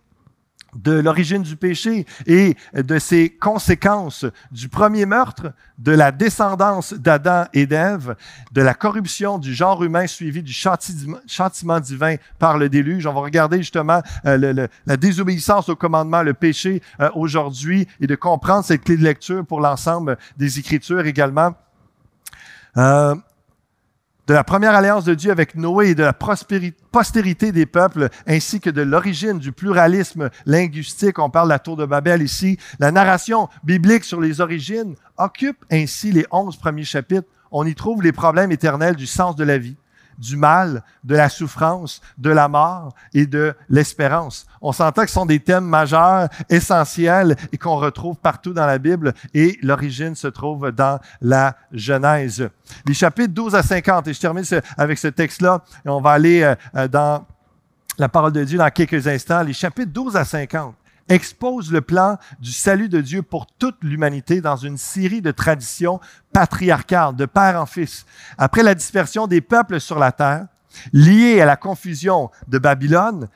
de 0.76 0.94
l'origine 0.94 1.42
du 1.42 1.56
péché 1.56 2.06
et 2.26 2.56
de 2.74 3.00
ses 3.00 3.30
conséquences 3.30 4.26
du 4.52 4.70
premier 4.70 5.06
meurtre, 5.06 5.54
de 5.78 5.92
la 5.92 6.12
descendance 6.12 6.94
d'Adam 6.94 7.46
et 7.54 7.66
d'Ève, 7.66 8.16
de 8.52 8.62
la 8.62 8.74
corruption 8.74 9.38
du 9.38 9.54
genre 9.54 9.84
humain 9.84 10.08
suivi 10.08 10.42
du 10.42 10.54
châtiment 10.54 11.80
divin 11.80 12.16
par 12.40 12.58
le 12.58 12.70
déluge. 12.70 13.06
On 13.08 13.14
va 13.14 13.22
regarder 13.22 13.58
justement 13.58 14.02
euh, 14.26 14.68
la 14.86 14.98
désobéissance 14.98 15.70
au 15.70 15.76
commandement, 15.76 16.22
le 16.22 16.34
péché 16.34 16.82
euh, 17.00 17.10
aujourd'hui 17.16 17.88
et 18.00 18.08
de 18.08 18.16
comprendre 18.16 18.66
cette 18.66 18.84
clé 18.84 18.98
de 18.98 19.04
lecture 19.04 19.46
pour 19.46 19.60
l'ensemble 19.60 20.18
des 20.38 20.60
Écritures 20.60 21.06
également. 21.06 21.54
Euh, 22.78 23.16
de 24.28 24.34
la 24.34 24.44
première 24.44 24.74
alliance 24.74 25.04
de 25.06 25.14
Dieu 25.14 25.32
avec 25.32 25.56
Noé 25.56 25.90
et 25.90 25.96
de 25.96 26.04
la 26.04 26.14
postérité 26.14 27.52
des 27.52 27.66
peuples, 27.66 28.10
ainsi 28.26 28.60
que 28.60 28.70
de 28.70 28.82
l'origine 28.82 29.38
du 29.38 29.52
pluralisme 29.52 30.30
linguistique. 30.46 31.20
On 31.20 31.30
parle 31.30 31.48
de 31.48 31.54
la 31.54 31.60
tour 31.60 31.78
de 31.78 31.86
Babel 31.86 32.22
ici. 32.22 32.58
La 32.80 32.92
narration 32.92 33.50
biblique 33.64 34.04
sur 34.04 34.20
les 34.20 34.42
origines 34.42 34.96
occupe 35.18 35.64
ainsi 35.72 36.12
les 36.12 36.26
onze 36.32 36.58
premiers 36.58 36.84
chapitres. 36.84 37.28
On 37.52 37.66
y 37.66 37.76
trouve 37.76 38.02
les 38.02 38.12
problèmes 38.12 38.52
éternels 38.52 38.96
du 38.96 39.06
sens 39.06 39.36
de 39.36 39.44
la 39.44 39.58
vie, 39.58 39.78
du 40.18 40.38
mal, 40.38 40.84
de 41.04 41.16
la 41.16 41.30
souffrance, 41.30 42.02
de 42.18 42.30
la 42.30 42.48
mort 42.48 42.94
et 43.14 43.26
de 43.26 43.54
l'espérance. 43.70 44.46
On 44.62 44.72
s'entend 44.72 45.04
que 45.04 45.10
ce 45.10 45.16
sont 45.16 45.26
des 45.26 45.40
thèmes 45.40 45.66
majeurs, 45.66 46.30
essentiels 46.50 47.36
et 47.52 47.58
qu'on 47.58 47.78
retrouve 47.78 48.18
partout 48.18 48.54
dans 48.54 48.66
la 48.66 48.78
Bible 48.78 49.14
et 49.34 49.58
l'origine 49.62 50.16
se 50.16 50.28
trouve 50.28 50.72
dans 50.72 51.00
la 51.22 51.56
Genèse. 51.72 52.50
Les 52.86 52.94
chapitres 52.94 53.34
12 53.34 53.56
à 53.56 53.64
50, 53.64 54.08
et 54.08 54.14
je 54.14 54.20
termine 54.20 54.44
avec 54.78 54.98
ce 54.98 55.08
texte-là, 55.08 55.64
et 55.86 55.90
on 55.90 56.02
va 56.02 56.12
aller 56.12 56.42
euh, 56.42 56.56
euh, 56.76 56.88
dans 56.88 57.26
la 57.98 58.10
parole 58.10 58.32
de 58.32 58.44
Dieu 58.44 58.58
dans 58.58 58.70
quelques 58.70 59.08
instants. 59.08 59.42
Les 59.42 59.54
chapitres 59.54 59.92
12 59.92 60.16
à 60.16 60.26
50 60.26 60.76
expose 61.10 61.72
le 61.72 61.82
plan 61.82 62.18
du 62.40 62.52
salut 62.52 62.90
de 62.90 63.02
Dieu 63.02 63.22
pour 63.22 63.48
toute 63.48 63.78
l'humanité 63.82 64.42
dans 64.42 64.56
une 64.56 64.78
série 64.78 65.22
de 65.22 65.32
traditions 65.32 66.00
patriarcales, 66.34 67.16
de 67.16 67.26
père 67.26 67.62
en 67.62 67.66
fils. 67.66 68.06
Après 68.38 68.64
la 68.64 68.76
dispersion 68.76 69.28
des 69.28 69.42
peuples 69.42 69.80
sur 69.80 70.00
la 70.00 70.12
terre, 70.12 70.48
liée 70.94 71.42
à 71.42 71.46
la 71.46 71.56
confusion 71.56 72.32
de 72.48 72.58
Babylone, 72.58 73.30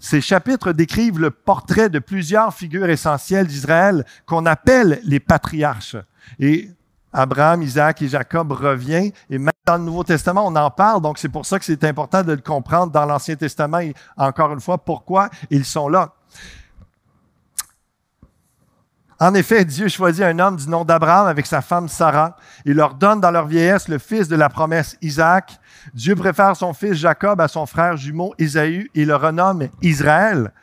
ces 0.00 0.22
chapitres 0.22 0.72
décrivent 0.72 1.18
le 1.18 1.30
portrait 1.30 1.90
de 1.90 1.98
plusieurs 1.98 2.54
figures 2.54 2.88
essentielles 2.88 3.46
d'Israël 3.46 4.04
qu'on 4.24 4.46
appelle 4.46 5.00
les 5.04 5.20
patriarches. 5.20 5.96
Et 6.38 6.70
Abraham, 7.12 7.62
Isaac 7.62 8.00
et 8.02 8.08
Jacob 8.08 8.52
revient. 8.52 9.12
Et 9.28 9.38
même 9.38 9.50
dans 9.66 9.76
le 9.76 9.84
Nouveau 9.84 10.04
Testament, 10.04 10.46
on 10.46 10.56
en 10.56 10.70
parle. 10.70 11.02
Donc, 11.02 11.18
c'est 11.18 11.28
pour 11.28 11.44
ça 11.44 11.58
que 11.58 11.64
c'est 11.64 11.84
important 11.84 12.22
de 12.22 12.32
le 12.32 12.40
comprendre 12.40 12.92
dans 12.92 13.04
l'Ancien 13.04 13.36
Testament. 13.36 13.80
Et 13.80 13.94
encore 14.16 14.52
une 14.52 14.60
fois, 14.60 14.78
pourquoi 14.78 15.28
ils 15.50 15.64
sont 15.64 15.88
là. 15.88 16.14
En 19.22 19.34
effet, 19.34 19.66
Dieu 19.66 19.88
choisit 19.88 20.24
un 20.24 20.38
homme 20.38 20.56
du 20.56 20.66
nom 20.66 20.82
d'Abraham 20.82 21.26
avec 21.26 21.44
sa 21.44 21.60
femme 21.60 21.88
Sarah. 21.88 22.36
Il 22.64 22.72
leur 22.72 22.94
donne 22.94 23.20
dans 23.20 23.30
leur 23.30 23.46
vieillesse 23.46 23.86
le 23.86 23.98
fils 23.98 24.28
de 24.28 24.36
la 24.36 24.48
promesse 24.48 24.96
Isaac. 25.02 25.60
Dieu 25.92 26.16
préfère 26.16 26.56
son 26.56 26.72
fils 26.72 26.94
Jacob 26.94 27.38
à 27.38 27.46
son 27.46 27.66
frère 27.66 27.98
jumeau 27.98 28.32
Ésaü 28.38 28.90
et 28.94 29.04
le 29.04 29.14
renomme 29.14 29.68
Israël. 29.82 30.54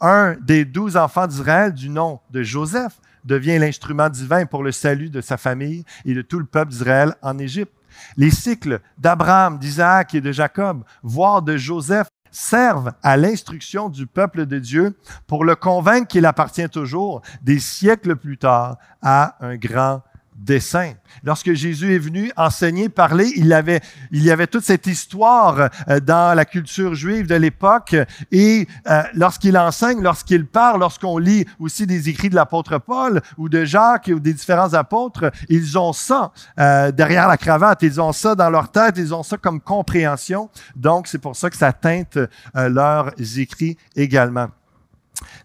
Un 0.00 0.34
des 0.40 0.64
douze 0.64 0.96
enfants 0.96 1.26
d'Israël 1.26 1.74
du 1.74 1.90
nom 1.90 2.20
de 2.30 2.42
Joseph 2.42 2.94
devient 3.26 3.58
l'instrument 3.58 4.08
divin 4.08 4.46
pour 4.46 4.62
le 4.62 4.72
salut 4.72 5.10
de 5.10 5.20
sa 5.20 5.36
famille 5.36 5.84
et 6.06 6.14
de 6.14 6.22
tout 6.22 6.38
le 6.38 6.46
peuple 6.46 6.70
d'Israël 6.70 7.14
en 7.20 7.38
Égypte. 7.38 7.72
Les 8.16 8.30
cycles 8.30 8.80
d'Abraham, 8.96 9.58
d'Isaac 9.58 10.14
et 10.14 10.22
de 10.22 10.32
Jacob, 10.32 10.84
voire 11.02 11.42
de 11.42 11.58
Joseph, 11.58 12.08
servent 12.36 12.92
à 13.02 13.16
l'instruction 13.16 13.88
du 13.88 14.06
peuple 14.06 14.44
de 14.44 14.58
Dieu 14.58 14.94
pour 15.26 15.44
le 15.44 15.56
convaincre 15.56 16.06
qu'il 16.06 16.26
appartient 16.26 16.68
toujours, 16.68 17.22
des 17.42 17.58
siècles 17.58 18.16
plus 18.16 18.36
tard, 18.36 18.76
à 19.00 19.36
un 19.40 19.56
grand 19.56 20.02
dessein. 20.38 20.94
Lorsque 21.22 21.52
Jésus 21.54 21.94
est 21.94 21.98
venu 21.98 22.30
enseigner, 22.36 22.88
parler, 22.88 23.32
il, 23.36 23.52
avait, 23.52 23.80
il 24.10 24.22
y 24.22 24.30
avait 24.30 24.46
toute 24.46 24.64
cette 24.64 24.86
histoire 24.86 25.70
euh, 25.88 26.00
dans 26.00 26.36
la 26.36 26.44
culture 26.44 26.94
juive 26.94 27.26
de 27.26 27.34
l'époque. 27.34 27.96
Et 28.30 28.68
euh, 28.88 29.02
lorsqu'il 29.14 29.56
enseigne, 29.56 30.02
lorsqu'il 30.02 30.46
parle, 30.46 30.80
lorsqu'on 30.80 31.18
lit 31.18 31.46
aussi 31.58 31.86
des 31.86 32.08
écrits 32.08 32.28
de 32.28 32.34
l'apôtre 32.34 32.78
Paul 32.78 33.20
ou 33.38 33.48
de 33.48 33.64
Jacques 33.64 34.10
ou 34.12 34.20
des 34.20 34.34
différents 34.34 34.74
apôtres, 34.74 35.30
ils 35.48 35.78
ont 35.78 35.92
ça 35.92 36.32
euh, 36.58 36.92
derrière 36.92 37.28
la 37.28 37.36
cravate, 37.36 37.82
ils 37.82 38.00
ont 38.00 38.12
ça 38.12 38.34
dans 38.34 38.50
leur 38.50 38.70
tête, 38.70 38.94
ils 38.98 39.14
ont 39.14 39.22
ça 39.22 39.36
comme 39.36 39.60
compréhension. 39.60 40.50
Donc, 40.74 41.06
c'est 41.06 41.18
pour 41.18 41.34
ça 41.34 41.50
que 41.50 41.56
ça 41.56 41.72
teinte 41.72 42.18
leurs 42.54 43.12
écrits 43.38 43.76
également. 43.94 44.48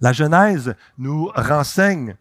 La 0.02 0.14
Genèse 0.14 0.76
nous 0.98 1.32
renseigne 1.36 2.16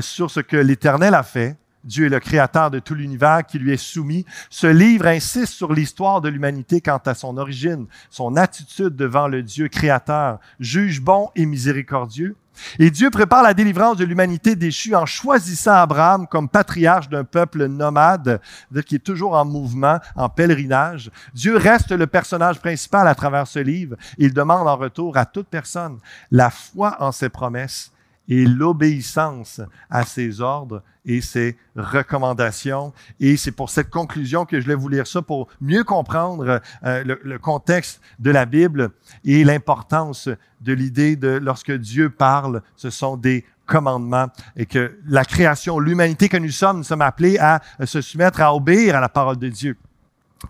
sur 0.00 0.30
ce 0.30 0.40
que 0.40 0.56
l'Éternel 0.56 1.14
a 1.14 1.22
fait, 1.22 1.56
Dieu 1.84 2.06
est 2.06 2.10
le 2.10 2.20
créateur 2.20 2.70
de 2.70 2.78
tout 2.78 2.94
l'univers 2.94 3.44
qui 3.46 3.58
lui 3.58 3.72
est 3.72 3.76
soumis. 3.76 4.26
Ce 4.50 4.66
livre 4.66 5.06
insiste 5.06 5.52
sur 5.54 5.72
l'histoire 5.72 6.20
de 6.20 6.28
l'humanité 6.28 6.80
quant 6.80 7.00
à 7.04 7.14
son 7.14 7.36
origine, 7.38 7.86
son 8.10 8.36
attitude 8.36 8.96
devant 8.96 9.28
le 9.28 9.42
Dieu 9.42 9.68
créateur, 9.68 10.38
juge 10.58 11.00
bon 11.00 11.30
et 11.36 11.46
miséricordieux. 11.46 12.36
Et 12.78 12.90
Dieu 12.90 13.10
prépare 13.10 13.42
la 13.42 13.54
délivrance 13.54 13.96
de 13.96 14.04
l'humanité 14.04 14.56
déchue 14.56 14.94
en 14.94 15.06
choisissant 15.06 15.72
Abraham 15.72 16.26
comme 16.26 16.48
patriarche 16.48 17.08
d'un 17.08 17.24
peuple 17.24 17.66
nomade, 17.66 18.40
qui 18.86 18.96
est 18.96 19.04
toujours 19.04 19.34
en 19.34 19.44
mouvement, 19.44 19.98
en 20.14 20.28
pèlerinage. 20.28 21.10
Dieu 21.32 21.56
reste 21.56 21.92
le 21.92 22.06
personnage 22.06 22.58
principal 22.58 23.08
à 23.08 23.14
travers 23.14 23.46
ce 23.46 23.58
livre. 23.58 23.96
Il 24.18 24.34
demande 24.34 24.68
en 24.68 24.76
retour 24.76 25.16
à 25.16 25.24
toute 25.24 25.48
personne 25.48 25.98
la 26.30 26.50
foi 26.50 26.96
en 27.00 27.12
ses 27.12 27.28
promesses 27.28 27.92
et 28.30 28.46
l'obéissance 28.46 29.60
à 29.90 30.04
ses 30.06 30.40
ordres 30.40 30.82
et 31.04 31.20
ses 31.20 31.58
recommandations. 31.76 32.94
Et 33.18 33.36
c'est 33.36 33.50
pour 33.50 33.68
cette 33.68 33.90
conclusion 33.90 34.46
que 34.46 34.60
je 34.60 34.66
vais 34.66 34.74
vous 34.74 34.88
lire 34.88 35.06
ça 35.06 35.20
pour 35.20 35.48
mieux 35.60 35.84
comprendre 35.84 36.62
euh, 36.84 37.04
le, 37.04 37.20
le, 37.22 37.38
contexte 37.38 38.00
de 38.18 38.30
la 38.30 38.46
Bible 38.46 38.90
et 39.24 39.44
l'importance 39.44 40.28
de 40.60 40.72
l'idée 40.72 41.16
de 41.16 41.28
lorsque 41.28 41.72
Dieu 41.72 42.08
parle, 42.08 42.62
ce 42.76 42.88
sont 42.88 43.16
des 43.16 43.44
commandements 43.66 44.28
et 44.56 44.66
que 44.66 44.98
la 45.06 45.24
création, 45.24 45.78
l'humanité 45.78 46.28
que 46.28 46.36
nous 46.36 46.50
sommes, 46.50 46.78
nous 46.78 46.84
sommes 46.84 47.02
appelés 47.02 47.38
à 47.38 47.60
se 47.84 48.00
soumettre, 48.00 48.40
à 48.40 48.54
obéir 48.54 48.96
à 48.96 49.00
la 49.00 49.08
parole 49.08 49.38
de 49.38 49.48
Dieu. 49.48 49.76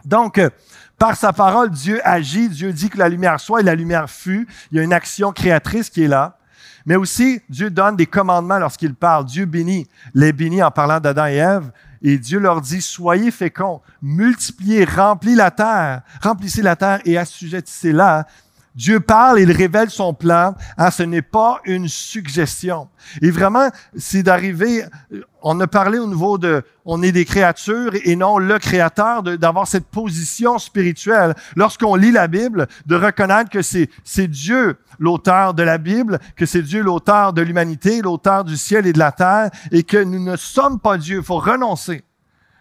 Donc, 0.05 0.41
par 0.99 1.17
sa 1.17 1.33
parole, 1.33 1.71
Dieu 1.71 2.01
agit, 2.05 2.49
Dieu 2.49 2.73
dit 2.73 2.91
que 2.91 2.99
la 2.99 3.09
lumière 3.09 3.41
soit 3.41 3.61
et 3.61 3.65
la 3.65 3.75
lumière 3.75 4.11
fut. 4.11 4.47
Il 4.71 4.77
y 4.77 4.81
a 4.81 4.83
une 4.83 4.93
action 4.93 5.33
créatrice 5.33 5.91
qui 5.91 6.05
est 6.05 6.09
là. 6.09 6.39
Mais 6.87 6.97
aussi, 6.97 7.41
Dieu 7.49 7.71
donne 7.71 7.97
des 7.97 8.07
commandements 8.07 8.59
lorsqu'il 8.59 8.95
parle. 8.95 9.25
Dieu 9.25 9.45
bénit 9.45 9.87
les 10.15 10.33
bénit 10.33 10.63
en 10.63 10.71
parlant 10.71 11.01
d'Adam 11.01 11.27
et 11.27 11.37
Ève. 11.37 11.71
Et 12.03 12.19
Dieu 12.19 12.39
leur 12.39 12.61
dit, 12.61 12.81
soyez 12.81 13.31
féconds, 13.31 13.83
multipliez, 14.01 14.85
remplissez 14.85 15.37
la 15.37 15.51
terre, 15.51 16.03
remplissez 16.23 16.63
la 16.63 16.75
terre 16.75 17.01
et 17.05 17.19
assujettissez-la. 17.19 18.27
Dieu 18.75 19.01
parle, 19.01 19.41
il 19.41 19.51
révèle 19.51 19.91
son 19.91 20.15
plan. 20.15 20.55
Hein, 20.79 20.91
ce 20.91 21.03
n'est 21.03 21.23
pas 21.23 21.61
une 21.65 21.89
suggestion. 21.89 22.89
Et 23.21 23.31
vraiment, 23.31 23.69
c'est 23.97 24.23
d'arriver, 24.23 24.85
on 25.43 25.59
a 25.61 25.67
parlé 25.67 25.99
au 25.99 26.07
niveau 26.07 26.39
de, 26.39 26.63
on 26.85 27.03
est 27.03 27.13
des 27.13 27.25
créatures 27.25 27.93
et 28.05 28.15
non 28.15 28.39
le 28.39 28.59
créateur, 28.59 29.23
d'avoir 29.23 29.67
cette 29.67 29.87
position 29.87 30.59
spirituelle. 30.59 31.35
Lorsqu'on 31.57 31.97
lit 31.97 32.13
la 32.13 32.29
Bible, 32.29 32.69
de 32.87 32.97
reconnaître 32.97 33.51
que 33.51 33.63
c'est, 33.63 33.89
Dieu 34.29 34.77
l'auteur 34.99 35.55
de 35.55 35.63
la 35.63 35.79
Bible, 35.79 36.19
que 36.37 36.47
c'est 36.47 36.63
Dieu 36.63 36.83
l'auteur 36.83 37.33
de 37.33 37.43
l'humanité, 37.43 38.03
l'auteur 38.03 38.45
du 38.45 38.57
ciel 38.57 38.87
et 38.87 38.93
de 38.93 38.99
la 38.99 39.13
terre, 39.13 39.51
et 39.73 39.83
que 39.83 40.03
nous 40.03 40.23
ne 40.23 40.37
sommes 40.37 40.79
pas 40.79 40.97
Dieu. 40.97 41.19
Il 41.19 41.25
faut 41.25 41.39
renoncer 41.39 42.05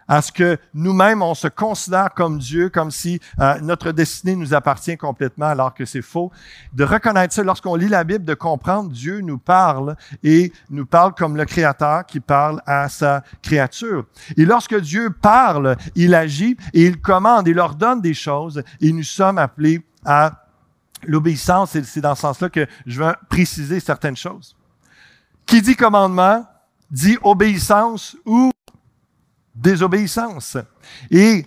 à 0.10 0.24
ce 0.24 0.32
que 0.32 0.58
nous-mêmes, 0.74 1.22
on 1.22 1.36
se 1.36 1.48
considère 1.48 2.14
comme 2.16 2.40
Dieu, 2.40 2.70
comme 2.70 2.90
si 2.90 3.22
euh, 3.40 3.60
notre 3.62 3.92
destinée 3.92 4.36
nous 4.36 4.56
appartient 4.56 4.98
complètement, 4.98 5.46
alors 5.46 5.76
que 5.76 5.86
c'est 5.86 6.02
faux. 6.02 6.32
De 6.74 6.84
reconnaître 6.84 7.34
ça 7.34 7.44
lorsqu'on 7.44 7.76
lit 7.76 7.88
la 7.88 8.04
Bible, 8.04 8.26
de 8.26 8.34
comprendre 8.34 8.90
Dieu 8.90 9.22
nous 9.22 9.38
parle 9.38 9.96
et 10.24 10.52
nous 10.72 10.88
parle 10.88 11.14
comme 11.14 11.38
le 11.38 11.46
Créateur 11.46 12.06
qui 12.08 12.20
parle 12.20 12.60
à 12.66 12.90
sa 12.90 13.24
créature. 13.44 14.06
Et 14.36 14.46
lorsque 14.46 14.76
Dieu 14.82 15.12
parle, 15.12 15.78
il 15.96 16.16
agit 16.16 16.58
et 16.74 16.88
il 16.88 17.00
commande, 17.00 17.48
il 17.48 17.60
ordonne 17.60 18.02
des 18.02 18.16
choses 18.16 18.64
et 18.82 18.92
nous 18.92 19.04
sommes 19.04 19.38
appelés 19.38 19.86
à 20.04 20.48
l'obéissance. 21.04 21.76
Et 21.76 21.84
c'est 21.84 22.02
dans 22.02 22.16
ce 22.16 22.22
sens-là 22.22 22.50
que 22.50 22.66
je 22.88 23.04
veux 23.04 23.14
préciser 23.30 23.80
certaines 23.80 24.18
choses. 24.18 24.58
Qui 25.46 25.62
dit 25.62 25.76
commandement 25.76 26.46
dit 26.92 27.18
obéissance 27.22 28.18
ou 28.26 28.52
désobéissance. 29.62 30.58
Et 31.12 31.46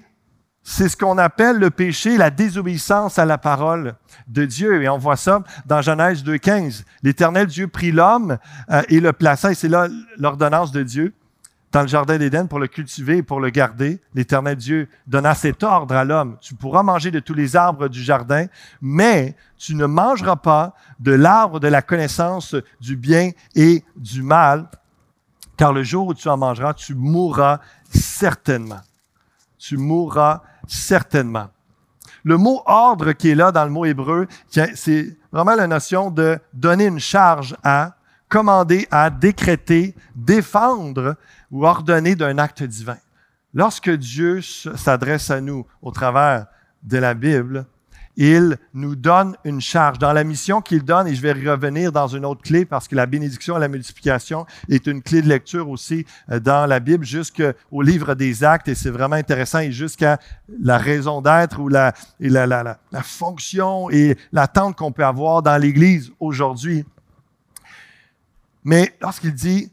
c'est 0.62 0.88
ce 0.88 0.96
qu'on 0.96 1.18
appelle 1.18 1.58
le 1.58 1.70
péché, 1.70 2.16
la 2.16 2.30
désobéissance 2.30 3.18
à 3.18 3.24
la 3.24 3.38
parole 3.38 3.94
de 4.28 4.44
Dieu. 4.44 4.82
Et 4.82 4.88
on 4.88 4.98
voit 4.98 5.16
ça 5.16 5.42
dans 5.66 5.82
Genèse 5.82 6.22
2.15. 6.24 6.84
L'Éternel 7.02 7.46
Dieu 7.46 7.66
prit 7.66 7.90
l'homme 7.90 8.38
euh, 8.70 8.82
et 8.88 9.00
le 9.00 9.12
plaça, 9.12 9.50
et 9.50 9.54
c'est 9.54 9.68
là 9.68 9.88
l'ordonnance 10.18 10.70
de 10.70 10.82
Dieu, 10.82 11.14
dans 11.72 11.80
le 11.80 11.88
jardin 11.88 12.18
d'Éden 12.18 12.46
pour 12.46 12.58
le 12.58 12.68
cultiver 12.68 13.18
et 13.18 13.22
pour 13.22 13.40
le 13.40 13.50
garder. 13.50 14.00
L'Éternel 14.14 14.56
Dieu 14.56 14.88
donna 15.06 15.34
cet 15.34 15.62
ordre 15.62 15.96
à 15.96 16.04
l'homme. 16.04 16.36
Tu 16.40 16.54
pourras 16.54 16.82
manger 16.82 17.10
de 17.10 17.18
tous 17.18 17.34
les 17.34 17.56
arbres 17.56 17.88
du 17.88 18.02
jardin, 18.02 18.46
mais 18.80 19.34
tu 19.56 19.74
ne 19.74 19.86
mangeras 19.86 20.36
pas 20.36 20.74
de 21.00 21.12
l'arbre 21.12 21.58
de 21.58 21.68
la 21.68 21.82
connaissance 21.82 22.54
du 22.80 22.94
bien 22.94 23.30
et 23.54 23.82
du 23.96 24.22
mal, 24.22 24.68
car 25.56 25.72
le 25.72 25.82
jour 25.82 26.08
où 26.08 26.14
tu 26.14 26.28
en 26.28 26.36
mangeras, 26.36 26.74
tu 26.74 26.94
mourras 26.94 27.60
certainement. 27.92 28.80
Tu 29.58 29.76
mourras 29.76 30.42
certainement. 30.66 31.48
Le 32.24 32.36
mot 32.36 32.62
ordre 32.66 33.12
qui 33.12 33.30
est 33.30 33.34
là 33.34 33.50
dans 33.50 33.64
le 33.64 33.70
mot 33.70 33.84
hébreu, 33.84 34.26
c'est 34.48 35.16
vraiment 35.32 35.54
la 35.54 35.66
notion 35.66 36.10
de 36.10 36.38
donner 36.52 36.86
une 36.86 37.00
charge 37.00 37.56
à, 37.64 37.96
commander 38.28 38.86
à, 38.90 39.10
décréter, 39.10 39.94
défendre 40.14 41.16
ou 41.50 41.66
ordonner 41.66 42.14
d'un 42.14 42.38
acte 42.38 42.62
divin. 42.62 42.98
Lorsque 43.54 43.90
Dieu 43.90 44.40
s'adresse 44.40 45.30
à 45.30 45.40
nous 45.40 45.66
au 45.82 45.90
travers 45.90 46.46
de 46.82 46.98
la 46.98 47.14
Bible, 47.14 47.66
il 48.16 48.58
nous 48.74 48.94
donne 48.94 49.36
une 49.44 49.60
charge. 49.60 49.98
Dans 49.98 50.12
la 50.12 50.24
mission 50.24 50.60
qu'il 50.60 50.82
donne, 50.82 51.06
et 51.06 51.14
je 51.14 51.22
vais 51.22 51.32
revenir 51.32 51.92
dans 51.92 52.08
une 52.08 52.24
autre 52.24 52.42
clé 52.42 52.64
parce 52.64 52.88
que 52.88 52.94
la 52.94 53.06
bénédiction 53.06 53.56
et 53.56 53.60
la 53.60 53.68
multiplication 53.68 54.46
est 54.68 54.86
une 54.86 55.02
clé 55.02 55.22
de 55.22 55.28
lecture 55.28 55.68
aussi 55.68 56.04
euh, 56.30 56.38
dans 56.38 56.66
la 56.66 56.80
Bible 56.80 57.04
jusqu'au 57.04 57.82
livre 57.82 58.14
des 58.14 58.44
actes 58.44 58.68
et 58.68 58.74
c'est 58.74 58.90
vraiment 58.90 59.16
intéressant 59.16 59.60
et 59.60 59.72
jusqu'à 59.72 60.18
la 60.60 60.78
raison 60.78 61.22
d'être 61.22 61.58
ou 61.60 61.68
la, 61.68 61.94
la, 62.20 62.46
la, 62.46 62.78
la 62.90 63.02
fonction 63.02 63.88
et 63.90 64.16
l'attente 64.32 64.76
qu'on 64.76 64.92
peut 64.92 65.04
avoir 65.04 65.42
dans 65.42 65.56
l'Église 65.56 66.12
aujourd'hui. 66.20 66.84
Mais 68.64 68.94
lorsqu'il 69.00 69.34
dit, 69.34 69.72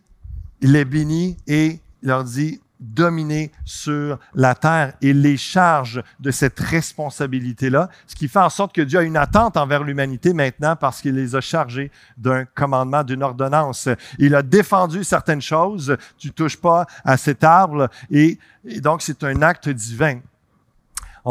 il 0.61 0.75
est 0.75 0.85
béni 0.85 1.37
et 1.47 1.79
il 2.01 2.07
leur 2.07 2.23
dit, 2.23 2.59
dominer 2.79 3.51
sur 3.65 4.19
la 4.33 4.55
terre 4.55 4.93
et 5.01 5.13
les 5.13 5.37
charges 5.37 6.01
de 6.19 6.31
cette 6.31 6.59
responsabilité-là, 6.59 7.89
ce 8.07 8.15
qui 8.15 8.27
fait 8.27 8.39
en 8.39 8.49
sorte 8.49 8.73
que 8.73 8.81
Dieu 8.81 8.99
a 8.99 9.03
une 9.03 9.17
attente 9.17 9.57
envers 9.57 9.83
l'humanité 9.83 10.33
maintenant 10.33 10.75
parce 10.75 11.01
qu'il 11.01 11.15
les 11.15 11.35
a 11.35 11.41
chargés 11.41 11.91
d'un 12.17 12.45
commandement, 12.45 13.03
d'une 13.03 13.23
ordonnance. 13.23 13.89
Il 14.17 14.35
a 14.35 14.41
défendu 14.41 15.03
certaines 15.03 15.41
choses, 15.41 15.97
tu 16.17 16.31
touches 16.31 16.57
pas 16.57 16.85
à 17.03 17.17
cet 17.17 17.43
arbre 17.43 17.89
et, 18.09 18.39
et 18.65 18.81
donc 18.81 19.01
c'est 19.01 19.23
un 19.23 19.41
acte 19.41 19.69
divin. 19.69 20.19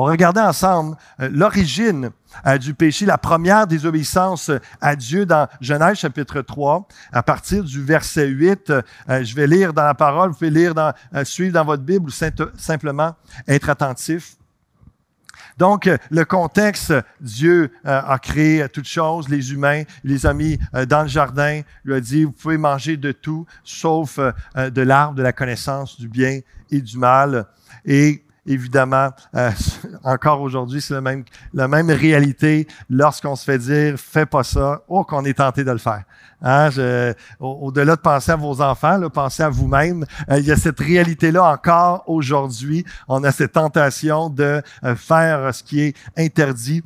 On 0.01 0.05
regardait 0.05 0.41
ensemble 0.41 0.97
euh, 1.19 1.29
l'origine 1.33 2.11
euh, 2.47 2.57
du 2.57 2.73
péché, 2.73 3.05
la 3.05 3.19
première 3.19 3.67
désobéissance 3.67 4.49
à 4.81 4.95
Dieu 4.95 5.27
dans 5.27 5.49
Genèse 5.61 5.99
chapitre 5.99 6.41
3, 6.41 6.87
à 7.11 7.25
partir 7.25 7.65
du 7.65 7.83
verset 7.83 8.29
8. 8.29 8.71
Euh, 8.71 8.83
je 9.25 9.35
vais 9.35 9.49
lire 9.49 9.73
dans 9.73 9.83
la 9.83 9.95
parole, 9.95 10.31
vous 10.31 10.37
pouvez 10.37 10.51
lire 10.51 10.73
suivre 11.25 11.53
dans 11.53 11.65
votre 11.65 11.83
Bible 11.83 12.11
ou 12.11 12.13
simplement 12.57 13.17
être 13.49 13.71
attentif. 13.71 14.37
Donc, 15.57 15.91
le 16.11 16.25
contexte, 16.25 16.95
Dieu 17.21 17.73
a 17.83 18.17
créé 18.21 18.69
toutes 18.69 18.87
choses, 18.87 19.29
les 19.29 19.53
humains, 19.53 19.83
il 20.05 20.13
les 20.13 20.25
a 20.25 20.33
mis 20.33 20.61
dans 20.87 21.03
le 21.03 21.09
jardin, 21.09 21.63
lui 21.85 21.95
a 21.95 22.01
dit, 22.01 22.23
vous 22.23 22.31
pouvez 22.31 22.59
manger 22.59 22.97
de 22.97 23.11
tout, 23.11 23.45
sauf 23.65 24.21
de 24.55 24.83
l'arbre 24.83 25.17
de 25.17 25.23
la 25.25 25.33
connaissance 25.33 25.99
du 25.99 26.07
bien 26.07 26.39
et 26.71 26.81
du 26.81 26.97
mal. 26.97 27.47
Et 27.85 28.23
évidemment, 28.49 29.11
euh, 29.37 29.51
encore 30.05 30.41
aujourd'hui, 30.41 30.81
c'est 30.81 30.95
la 30.95 31.01
même, 31.01 31.25
la 31.53 31.69
même 31.69 31.91
réalité 31.91 32.67
lorsqu'on 32.91 33.37
se 33.37 33.45
fait 33.45 33.59
dire 33.59 33.95
fais 33.99 34.27
pas 34.27 34.43
ça, 34.43 34.83
oh 34.89 35.05
qu'on 35.05 35.25
est 35.25 35.35
tenté 35.35 35.63
de 35.63 35.71
le 35.71 35.79
faire. 35.79 36.03
Hein, 36.41 36.71
au-delà 37.41 37.97
de 37.97 38.01
penser 38.01 38.31
à 38.31 38.37
vos 38.37 38.61
enfants, 38.61 38.97
là, 38.97 39.11
pensez 39.11 39.43
à 39.43 39.49
vous-même. 39.49 40.05
Euh, 40.31 40.39
il 40.39 40.47
y 40.47 40.53
a 40.53 40.57
cette 40.57 40.79
réalité-là 40.79 41.45
encore 41.45 42.05
aujourd'hui. 42.07 42.85
On 43.09 43.23
a 43.25 43.33
cette 43.33 43.53
tentation 43.53 44.31
de 44.31 44.63
euh, 44.85 44.97
faire 44.97 45.53
ce 45.55 45.63
qui 45.63 45.81
est 45.81 45.97
interdit. 46.17 46.83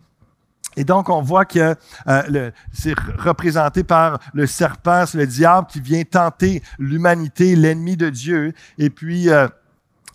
Et 0.75 0.85
donc, 0.85 1.11
on 1.11 1.21
voit 1.21 1.45
que 1.45 1.75
c'est 2.73 2.95
représenté 3.19 3.85
par 3.85 4.19
le 4.33 4.47
serpent, 4.47 5.05
le 5.13 5.27
diable 5.27 5.67
qui 5.67 5.83
vient 5.83 6.03
tenter 6.03 6.63
l'humanité, 6.79 7.55
l'ennemi 7.57 7.99
de 7.99 8.09
Dieu. 8.09 8.55
Et 8.79 8.89
puis, 8.89 9.29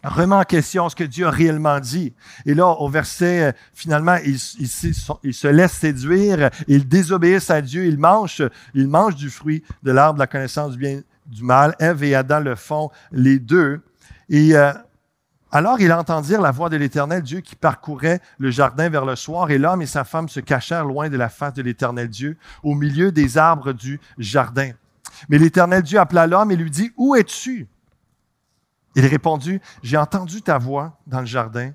remet 0.03 0.35
en 0.35 0.43
question 0.43 0.89
ce 0.89 0.95
que 0.95 1.03
Dieu 1.03 1.27
a 1.27 1.31
réellement 1.31 1.79
dit. 1.79 2.13
Et 2.45 2.53
là, 2.53 2.67
au 2.67 2.89
verset, 2.89 3.43
euh, 3.43 3.51
finalement, 3.73 4.17
ils, 4.23 4.39
se 4.39 5.47
laissent 5.47 5.73
séduire, 5.73 6.49
ils 6.67 6.87
désobéissent 6.87 7.49
à 7.49 7.61
Dieu, 7.61 7.85
ils 7.85 7.97
mangent, 7.97 8.43
ils 8.73 8.89
du 9.15 9.29
fruit 9.29 9.63
de 9.83 9.91
l'arbre 9.91 10.15
de 10.15 10.19
la 10.19 10.27
connaissance 10.27 10.73
du 10.73 10.77
bien 10.77 11.01
du 11.25 11.43
mal. 11.43 11.75
Ève 11.79 12.03
et 12.03 12.15
Adam 12.15 12.39
le 12.39 12.55
font, 12.55 12.89
les 13.11 13.39
deux. 13.39 13.81
Et 14.29 14.55
euh, 14.55 14.71
alors 15.51 15.79
il 15.79 15.91
entendirent 15.93 16.41
la 16.41 16.51
voix 16.51 16.69
de 16.69 16.77
l'Éternel 16.77 17.21
Dieu 17.21 17.39
qui 17.39 17.55
parcourait 17.55 18.19
le 18.37 18.51
jardin 18.51 18.89
vers 18.89 19.05
le 19.05 19.15
soir, 19.15 19.49
et 19.49 19.57
l'homme 19.57 19.81
et 19.81 19.85
sa 19.85 20.03
femme 20.03 20.29
se 20.29 20.39
cachèrent 20.39 20.85
loin 20.85 21.09
de 21.09 21.17
la 21.17 21.29
face 21.29 21.53
de 21.53 21.61
l'Éternel 21.61 22.09
Dieu, 22.09 22.37
au 22.63 22.75
milieu 22.75 23.11
des 23.11 23.37
arbres 23.37 23.73
du 23.73 23.99
jardin. 24.17 24.71
Mais 25.29 25.37
l'Éternel 25.37 25.83
Dieu 25.83 25.99
appela 25.99 26.27
l'homme 26.27 26.51
et 26.51 26.55
lui 26.55 26.69
dit, 26.69 26.91
Où 26.97 27.15
es-tu? 27.15 27.67
Il 28.97 29.05
répondit, 29.05 29.61
j'ai 29.83 29.95
entendu 29.95 30.41
ta 30.41 30.57
voix 30.57 30.97
dans 31.05 31.19
le 31.19 31.27
jardin 31.27 31.71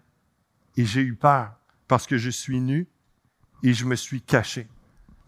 et 0.76 0.84
j'ai 0.84 1.02
eu 1.02 1.14
peur 1.14 1.52
parce 1.86 2.04
que 2.04 2.18
je 2.18 2.30
suis 2.30 2.60
nu 2.60 2.88
et 3.62 3.72
je 3.72 3.84
me 3.84 3.94
suis 3.94 4.20
caché. 4.20 4.66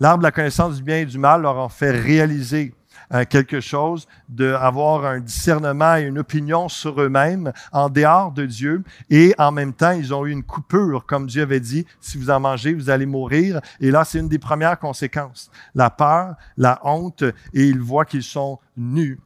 L'arbre 0.00 0.18
de 0.18 0.24
la 0.24 0.32
connaissance 0.32 0.76
du 0.76 0.82
bien 0.82 0.98
et 0.98 1.06
du 1.06 1.18
mal 1.18 1.42
leur 1.42 1.56
a 1.56 1.68
fait 1.68 1.92
réaliser 1.92 2.74
euh, 3.12 3.24
quelque 3.24 3.60
chose, 3.60 4.08
d'avoir 4.28 5.04
un 5.04 5.20
discernement 5.20 5.94
et 5.94 6.02
une 6.02 6.18
opinion 6.18 6.68
sur 6.68 7.00
eux-mêmes 7.00 7.52
en 7.70 7.88
dehors 7.88 8.32
de 8.32 8.44
Dieu. 8.44 8.82
Et 9.08 9.32
en 9.38 9.52
même 9.52 9.72
temps, 9.72 9.92
ils 9.92 10.12
ont 10.12 10.26
eu 10.26 10.32
une 10.32 10.42
coupure, 10.42 11.06
comme 11.06 11.28
Dieu 11.28 11.42
avait 11.42 11.60
dit, 11.60 11.86
si 12.00 12.18
vous 12.18 12.30
en 12.30 12.40
mangez, 12.40 12.74
vous 12.74 12.90
allez 12.90 13.06
mourir. 13.06 13.60
Et 13.78 13.92
là, 13.92 14.04
c'est 14.04 14.18
une 14.18 14.28
des 14.28 14.40
premières 14.40 14.80
conséquences. 14.80 15.48
La 15.76 15.90
peur, 15.90 16.34
la 16.56 16.80
honte, 16.82 17.22
et 17.22 17.68
ils 17.68 17.80
voient 17.80 18.04
qu'ils 18.04 18.24
sont 18.24 18.58
nus. 18.76 19.20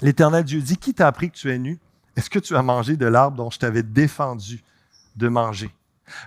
L'Éternel 0.00 0.42
Dieu 0.42 0.60
dit, 0.60 0.76
qui 0.76 0.94
t'a 0.94 1.06
appris 1.06 1.30
que 1.30 1.36
tu 1.36 1.48
es 1.48 1.58
nu? 1.58 1.78
Est-ce 2.16 2.30
que 2.30 2.38
tu 2.38 2.56
as 2.56 2.62
mangé 2.62 2.96
de 2.96 3.06
l'arbre 3.06 3.36
dont 3.36 3.50
je 3.50 3.58
t'avais 3.58 3.82
défendu 3.82 4.62
de 5.16 5.28
manger? 5.28 5.70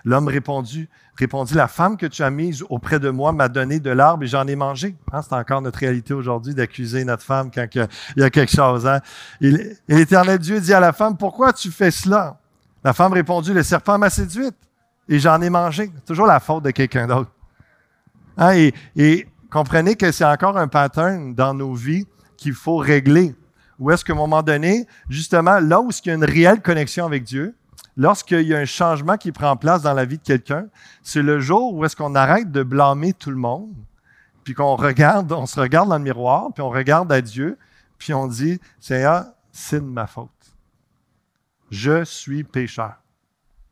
L'homme 0.04 0.28
répondit, 0.28 0.88
répondit, 1.16 1.54
la 1.54 1.68
femme 1.68 1.96
que 1.96 2.06
tu 2.06 2.22
as 2.22 2.30
mise 2.30 2.64
auprès 2.68 2.98
de 2.98 3.10
moi 3.10 3.32
m'a 3.32 3.48
donné 3.48 3.78
de 3.78 3.90
l'arbre 3.90 4.24
et 4.24 4.26
j'en 4.26 4.46
ai 4.46 4.56
mangé. 4.56 4.96
Hein, 5.12 5.22
c'est 5.22 5.34
encore 5.34 5.62
notre 5.62 5.78
réalité 5.78 6.14
aujourd'hui 6.14 6.54
d'accuser 6.54 7.04
notre 7.04 7.22
femme 7.22 7.50
quand 7.54 7.66
il 7.74 7.86
y 8.16 8.22
a 8.22 8.30
quelque 8.30 8.54
chose. 8.54 8.86
Hein? 8.86 9.00
Et 9.40 9.76
l'Éternel 9.88 10.38
Dieu 10.38 10.60
dit 10.60 10.74
à 10.74 10.80
la 10.80 10.92
femme, 10.92 11.16
pourquoi 11.16 11.52
tu 11.52 11.70
fais 11.70 11.90
cela? 11.90 12.38
La 12.82 12.92
femme 12.92 13.12
répondit, 13.12 13.52
le 13.52 13.62
serpent 13.62 13.98
m'a 13.98 14.10
séduite 14.10 14.56
et 15.08 15.18
j'en 15.18 15.40
ai 15.40 15.50
mangé. 15.50 15.90
Toujours 16.04 16.26
la 16.26 16.40
faute 16.40 16.64
de 16.64 16.70
quelqu'un 16.70 17.06
d'autre. 17.06 17.30
Hein, 18.36 18.54
et, 18.54 18.74
et 18.96 19.28
comprenez 19.50 19.94
que 19.94 20.10
c'est 20.10 20.24
encore 20.24 20.56
un 20.56 20.68
pattern 20.68 21.34
dans 21.34 21.54
nos 21.54 21.74
vies 21.74 22.06
qu'il 22.36 22.54
faut 22.54 22.76
régler. 22.76 23.34
Ou 23.78 23.90
est-ce 23.90 24.04
qu'à 24.04 24.12
un 24.12 24.16
moment 24.16 24.42
donné, 24.42 24.86
justement, 25.08 25.60
là 25.60 25.80
où 25.80 25.90
il 25.90 26.08
y 26.08 26.10
a 26.10 26.14
une 26.14 26.24
réelle 26.24 26.62
connexion 26.62 27.04
avec 27.04 27.24
Dieu, 27.24 27.54
lorsqu'il 27.96 28.42
y 28.42 28.54
a 28.54 28.58
un 28.58 28.64
changement 28.64 29.16
qui 29.16 29.32
prend 29.32 29.56
place 29.56 29.82
dans 29.82 29.92
la 29.92 30.04
vie 30.04 30.18
de 30.18 30.22
quelqu'un, 30.22 30.66
c'est 31.02 31.22
le 31.22 31.40
jour 31.40 31.74
où 31.74 31.84
est-ce 31.84 31.96
qu'on 31.96 32.14
arrête 32.14 32.50
de 32.50 32.62
blâmer 32.62 33.12
tout 33.12 33.30
le 33.30 33.36
monde, 33.36 33.74
puis 34.44 34.54
qu'on 34.54 34.76
regarde, 34.76 35.30
on 35.32 35.46
se 35.46 35.58
regarde 35.58 35.88
dans 35.88 35.98
le 35.98 36.04
miroir, 36.04 36.52
puis 36.54 36.62
on 36.62 36.70
regarde 36.70 37.12
à 37.12 37.20
Dieu, 37.20 37.58
puis 37.98 38.14
on 38.14 38.26
dit, 38.26 38.60
Seigneur, 38.80 39.24
c'est 39.52 39.80
de 39.80 39.86
ma 39.86 40.06
faute. 40.06 40.30
Je 41.70 42.04
suis 42.04 42.44
pécheur. 42.44 42.94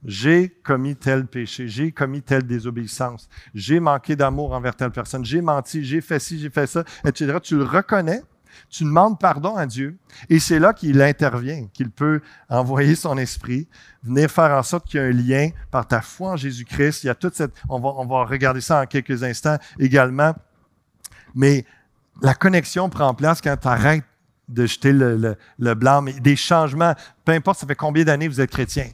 J'ai 0.04 0.50
commis 0.50 0.96
tel 0.96 1.26
péché, 1.26 1.66
j'ai 1.66 1.90
commis 1.90 2.20
telle 2.20 2.42
désobéissance, 2.42 3.26
j'ai 3.54 3.80
manqué 3.80 4.16
d'amour 4.16 4.52
envers 4.52 4.76
telle 4.76 4.90
personne, 4.90 5.24
j'ai 5.24 5.40
menti, 5.40 5.82
j'ai 5.82 6.02
fait 6.02 6.18
ci, 6.18 6.38
j'ai 6.38 6.50
fait 6.50 6.66
ça, 6.66 6.84
etc. 7.06 7.38
Tu 7.42 7.56
le 7.56 7.64
reconnais, 7.64 8.20
tu 8.68 8.84
demandes 8.84 9.18
pardon 9.18 9.56
à 9.56 9.66
Dieu, 9.66 9.96
et 10.28 10.38
c'est 10.38 10.58
là 10.58 10.72
qu'il 10.72 11.00
intervient, 11.02 11.66
qu'il 11.72 11.90
peut 11.90 12.20
envoyer 12.48 12.94
son 12.94 13.16
esprit, 13.18 13.68
venir 14.02 14.30
faire 14.30 14.50
en 14.52 14.62
sorte 14.62 14.86
qu'il 14.86 15.00
y 15.00 15.02
ait 15.02 15.06
un 15.06 15.12
lien 15.12 15.50
par 15.70 15.86
ta 15.86 16.00
foi 16.00 16.32
en 16.32 16.36
Jésus-Christ. 16.36 17.04
Il 17.04 17.10
y 17.10 17.14
toute 17.14 17.34
cette, 17.34 17.52
on 17.68 17.78
va, 17.80 18.24
regarder 18.24 18.60
ça 18.60 18.82
en 18.82 18.86
quelques 18.86 19.22
instants 19.22 19.58
également, 19.78 20.34
mais 21.34 21.64
la 22.22 22.34
connexion 22.34 22.88
prend 22.88 23.14
place 23.14 23.40
quand 23.40 23.56
tu 23.56 23.68
arrêtes 23.68 24.04
de 24.48 24.66
jeter 24.66 24.92
le, 24.92 25.36
le, 25.58 25.74
blanc, 25.74 26.02
mais 26.02 26.12
des 26.12 26.36
changements, 26.36 26.94
peu 27.24 27.32
importe 27.32 27.60
ça 27.60 27.66
fait 27.66 27.74
combien 27.74 28.04
d'années 28.04 28.28
vous 28.28 28.40
êtes 28.40 28.50
chrétien? 28.50 28.88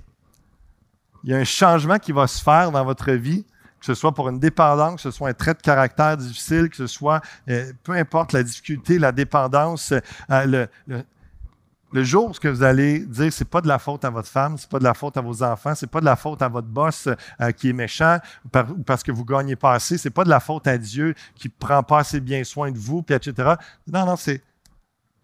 Il 1.24 1.30
y 1.30 1.34
a 1.34 1.36
un 1.36 1.44
changement 1.44 1.98
qui 1.98 2.12
va 2.12 2.26
se 2.26 2.42
faire 2.42 2.70
dans 2.70 2.84
votre 2.84 3.12
vie, 3.12 3.44
que 3.80 3.86
ce 3.86 3.94
soit 3.94 4.12
pour 4.12 4.28
une 4.28 4.38
dépendance, 4.38 4.96
que 4.96 5.00
ce 5.02 5.10
soit 5.10 5.30
un 5.30 5.34
trait 5.34 5.54
de 5.54 5.62
caractère 5.62 6.16
difficile, 6.16 6.68
que 6.68 6.76
ce 6.76 6.86
soit, 6.86 7.20
euh, 7.48 7.72
peu 7.82 7.92
importe 7.92 8.32
la 8.32 8.42
difficulté, 8.42 8.98
la 8.98 9.10
dépendance, 9.10 9.92
euh, 10.30 10.66
le, 11.92 12.04
jour 12.04 12.30
où 12.30 12.48
vous 12.48 12.62
allez 12.62 13.00
dire 13.00 13.32
c'est 13.32 13.48
pas 13.48 13.60
de 13.60 13.66
la 13.66 13.78
faute 13.78 14.04
à 14.04 14.10
votre 14.10 14.28
femme, 14.28 14.56
c'est 14.58 14.68
pas 14.68 14.78
de 14.78 14.84
la 14.84 14.94
faute 14.94 15.16
à 15.16 15.22
vos 15.22 15.42
enfants, 15.42 15.74
c'est 15.74 15.90
pas 15.90 16.00
de 16.00 16.04
la 16.04 16.14
faute 16.14 16.42
à 16.42 16.48
votre 16.48 16.68
boss 16.68 17.08
euh, 17.40 17.50
qui 17.52 17.70
est 17.70 17.72
méchant 17.72 18.18
ou 18.44 18.82
parce 18.84 19.02
que 19.02 19.10
vous 19.10 19.24
gagnez 19.24 19.56
pas 19.56 19.72
assez, 19.72 19.98
c'est 19.98 20.10
pas 20.10 20.24
de 20.24 20.30
la 20.30 20.40
faute 20.40 20.66
à 20.68 20.78
Dieu 20.78 21.14
qui 21.34 21.48
prend 21.48 21.82
pas 21.82 22.00
assez 22.00 22.20
bien 22.20 22.44
soin 22.44 22.70
de 22.70 22.78
vous, 22.78 23.04
etc. 23.08 23.54
Non, 23.86 24.06
non, 24.06 24.16
c'est 24.16 24.42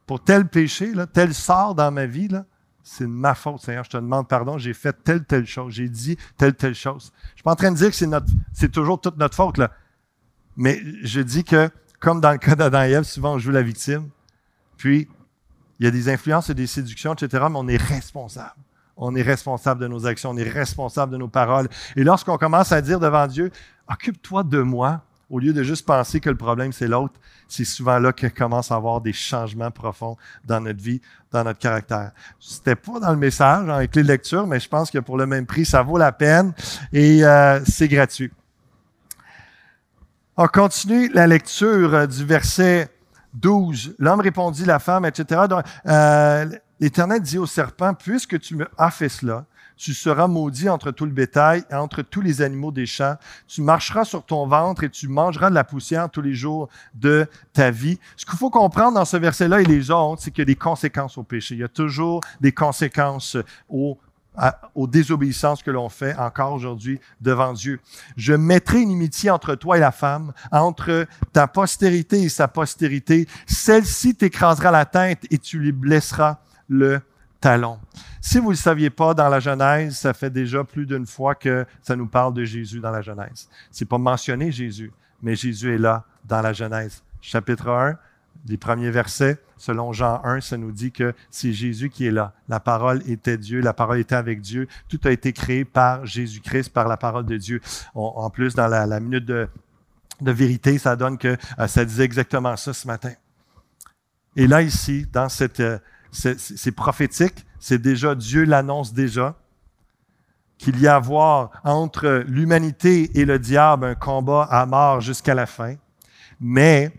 pour 0.07 0.25
tel 0.25 0.47
péché, 0.49 0.93
là, 0.93 1.07
tel 1.07 1.35
sort 1.35 1.75
dans 1.75 1.91
ma 1.91 2.07
vie, 2.07 2.29
là, 2.29 2.45
c'est 2.89 3.09
ma 3.09 3.35
faute, 3.35 3.61
Seigneur, 3.61 3.83
je 3.83 3.91
te 3.91 3.97
demande 3.97 4.29
pardon, 4.29 4.59
j'ai 4.59 4.73
fait 4.73 4.97
telle, 5.03 5.25
telle 5.25 5.45
chose, 5.45 5.75
j'ai 5.75 5.89
dit 5.89 6.17
telle, 6.37 6.55
telle 6.55 6.77
chose. 6.77 7.13
Je 7.31 7.39
suis 7.39 7.43
pas 7.43 7.51
en 7.51 7.57
train 7.57 7.73
de 7.73 7.77
dire 7.77 7.91
que 7.91 7.97
c'est 8.53 8.71
toujours 8.71 9.01
toute 9.01 9.17
notre 9.17 9.35
faute, 9.35 9.59
là. 9.59 9.73
Mais 10.57 10.81
je 11.03 11.21
dis 11.21 11.43
que, 11.43 11.69
comme 11.99 12.21
dans 12.21 12.31
le 12.31 12.39
cas 12.39 12.55
d'Adam 12.55 12.85
et 12.85 12.93
Ève, 12.93 13.03
souvent 13.03 13.35
on 13.35 13.39
joue 13.39 13.51
la 13.51 13.63
victime. 13.63 14.09
Puis, 14.77 15.09
il 15.81 15.85
y 15.85 15.89
a 15.89 15.91
des 15.91 16.09
influences 16.09 16.49
et 16.49 16.55
des 16.55 16.69
séductions, 16.69 17.13
etc., 17.13 17.47
mais 17.51 17.59
on 17.59 17.67
est 17.67 17.77
responsable. 17.77 18.55
On 18.97 19.17
est 19.17 19.23
responsable 19.23 19.81
de 19.81 19.89
nos 19.89 20.07
actions, 20.07 20.31
on 20.31 20.37
est 20.37 20.49
responsable 20.49 21.11
de 21.11 21.17
nos 21.17 21.29
paroles. 21.29 21.69
Et 21.97 22.05
lorsqu'on 22.05 22.39
commence 22.39 22.71
à 22.71 22.81
dire 22.83 23.01
devant 23.01 23.27
Dieu, 23.27 23.51
occupe-toi 23.89 24.45
de 24.45 24.63
moi, 24.63 25.03
au 25.29 25.39
lieu 25.39 25.53
de 25.53 25.63
juste 25.63 25.87
penser 25.87 26.21
que 26.21 26.31
le 26.31 26.37
problème 26.37 26.73
c'est 26.73 26.87
l'autre, 26.87 27.15
c'est 27.49 27.65
souvent 27.65 27.99
là 27.99 28.13
qu'on 28.13 28.31
commence 28.31 28.71
à 28.71 28.77
avoir 28.77 29.01
des 29.01 29.13
changements 29.13 29.71
profonds 29.71 30.17
dans 30.45 30.61
notre 30.61 30.81
vie, 30.81 31.01
dans 31.33 31.45
notre 31.45 31.59
caractère. 31.59 32.13
C'était 32.39 32.77
pas 32.77 33.01
dans 33.01 33.11
le 33.11 33.17
message, 33.17 33.69
avec 33.69 33.95
les 33.97 34.03
lectures, 34.03 34.47
mais 34.47 34.61
je 34.61 34.69
pense 34.69 34.91
que 34.91 34.99
pour 34.99 35.17
le 35.17 35.27
même 35.27 35.47
prix, 35.47 35.65
ça 35.65 35.83
vaut 35.83 35.99
la 35.99 36.13
peine 36.13 36.53
et 36.93 37.25
euh, 37.25 37.61
c'est 37.65 37.89
gratuit. 37.89 38.33
On 40.37 40.47
continue 40.49 41.09
la 41.15 41.27
lecture 41.27 41.95
euh, 41.95 42.07
du 42.07 42.25
verset 42.25 42.91
12. 43.35 43.97
L'homme 43.99 44.21
répondit, 44.21 44.65
la 44.65 44.79
femme, 44.79 45.05
etc. 45.07 45.43
Euh, 45.87 46.47
L'Éternel 46.79 47.23
dit 47.23 47.39
au 47.39 47.47
serpent, 47.47 47.95
puisque 47.95 48.39
tu 48.39 48.55
me 48.55 48.69
as 48.77 48.91
fait 48.91 49.09
cela, 49.09 49.47
tu 49.77 49.95
seras 49.95 50.27
maudit 50.27 50.69
entre 50.69 50.91
tout 50.91 51.05
le 51.05 51.11
bétail 51.13 51.65
et 51.71 51.75
entre 51.75 52.03
tous 52.03 52.21
les 52.21 52.43
animaux 52.43 52.73
des 52.73 52.87
champs. 52.87 53.17
Tu 53.47 53.63
marcheras 53.63 54.05
sur 54.05 54.25
ton 54.25 54.47
ventre 54.47 54.85
et 54.85 54.91
tu 54.91 55.09
mangeras 55.09 55.51
de 55.51 55.55
la 55.55 55.65
poussière 55.65 56.11
tous 56.11 56.23
les 56.23 56.35
jours 56.35 56.69
de 56.95 57.27
ta 57.53 57.71
vie. 57.71 57.99
Ce 58.17 58.25
qu'il 58.25 58.39
faut 58.39 58.51
comprendre 58.51 58.95
dans 58.95 59.05
ce 59.05 59.17
verset-là 59.17 59.61
et 59.61 59.65
les 59.65 59.91
autres, 59.91 60.23
c'est 60.23 60.31
qu'il 60.31 60.41
y 60.41 60.43
a 60.43 60.47
des 60.47 60.57
conséquences 60.57 61.19
au 61.19 61.23
péché. 61.23 61.55
Il 61.55 61.61
y 61.61 61.65
a 61.65 61.69
toujours 61.69 62.21
des 62.41 62.53
conséquences 62.53 63.37
aux 63.69 63.99
désobéissances 64.87 65.63
que 65.63 65.71
l'on 65.71 65.89
fait 65.89 66.15
encore 66.17 66.53
aujourd'hui 66.53 67.01
devant 67.21 67.53
Dieu. 67.53 67.81
Je 68.17 68.33
mettrai 68.33 68.83
une 68.83 68.91
inimitié 68.91 69.31
entre 69.31 69.55
toi 69.55 69.77
et 69.77 69.81
la 69.81 69.93
femme, 69.93 70.33
entre 70.53 71.07
ta 71.33 71.47
postérité 71.47 72.23
et 72.23 72.29
sa 72.29 72.49
postérité. 72.49 73.29
Celle-ci 73.47 74.15
t'écrasera 74.15 74.71
la 74.71 74.85
tête 74.85 75.27
et 75.31 75.39
tu 75.39 75.59
lui 75.59 75.73
blesseras 75.73 76.39
le 76.69 77.01
talon. 77.41 77.79
Si 78.21 78.39
vous 78.39 78.47
ne 78.47 78.51
le 78.51 78.57
saviez 78.57 78.91
pas, 78.91 79.15
dans 79.15 79.29
la 79.29 79.41
Genèse, 79.41 79.97
ça 79.99 80.13
fait 80.13 80.31
déjà 80.31 80.65
plus 80.65 80.87
d'une 80.87 81.07
fois 81.07 81.35
que 81.35 81.65
ça 81.83 81.95
nous 81.95 82.09
parle 82.09 82.35
de 82.35 82.45
Jésus 82.45 82.81
dans 82.81 82.91
la 82.91 83.03
Genèse. 83.03 83.49
C'est 83.71 83.85
pas 83.85 83.99
mentionné 83.99 84.51
Jésus, 84.51 84.93
mais 85.23 85.37
Jésus 85.37 85.75
est 85.75 85.79
là 85.79 86.05
dans 86.25 86.41
la 86.41 86.53
Genèse. 86.53 87.03
Chapitre 87.21 87.69
1, 87.71 87.97
les 88.49 88.57
premiers 88.57 88.91
versets, 88.91 89.39
selon 89.57 89.93
Jean 89.93 90.21
1, 90.25 90.41
ça 90.41 90.57
nous 90.57 90.73
dit 90.73 90.93
que 90.93 91.15
c'est 91.31 91.53
Jésus 91.53 91.91
qui 91.91 92.07
est 92.07 92.11
là. 92.11 92.33
La 92.49 92.61
parole 92.61 93.03
était 93.09 93.39
Dieu, 93.39 93.61
la 93.61 93.73
parole 93.73 93.99
était 93.99 94.15
avec 94.15 94.41
Dieu. 94.41 94.69
Tout 94.89 95.01
a 95.05 95.11
été 95.11 95.33
créé 95.33 95.65
par 95.65 96.07
Jésus-Christ, 96.07 96.71
par 96.71 96.89
la 96.89 96.97
parole 96.97 97.27
de 97.27 97.37
Dieu. 97.37 97.61
en 97.95 98.31
plus, 98.31 98.55
dans 98.55 98.69
la, 98.69 99.01
minute 99.01 99.25
de, 99.25 99.49
vérité, 100.21 100.79
ça 100.79 100.97
donne 100.97 101.19
que 101.19 101.37
euh, 101.59 101.67
ça 101.67 101.85
disait 101.85 102.05
exactement 102.05 102.57
ça 102.57 102.73
ce 102.73 102.87
matin. 102.87 103.13
Et 104.37 104.47
là, 104.47 104.63
ici, 104.63 105.07
dans 105.13 105.29
cette, 105.29 105.61
euh, 105.61 105.79
c'est 106.11 106.73
prophétique, 106.73 107.47
c'est 107.59 107.81
déjà, 107.81 108.15
Dieu 108.15 108.45
l'annonce 108.45 108.93
déjà, 108.93 109.35
qu'il 110.59 110.81
y 110.81 110.87
a 110.87 110.97
à 110.97 111.01
voir 111.01 111.51
entre 111.65 112.25
l'humanité 112.27 113.19
et 113.19 113.25
le 113.25 113.39
diable 113.39 113.85
un 113.85 113.95
combat 113.95 114.45
à 114.51 114.65
mort 114.67 115.01
jusqu'à 115.01 115.35
la 115.35 115.47
fin, 115.47 115.75
mais 116.41 116.93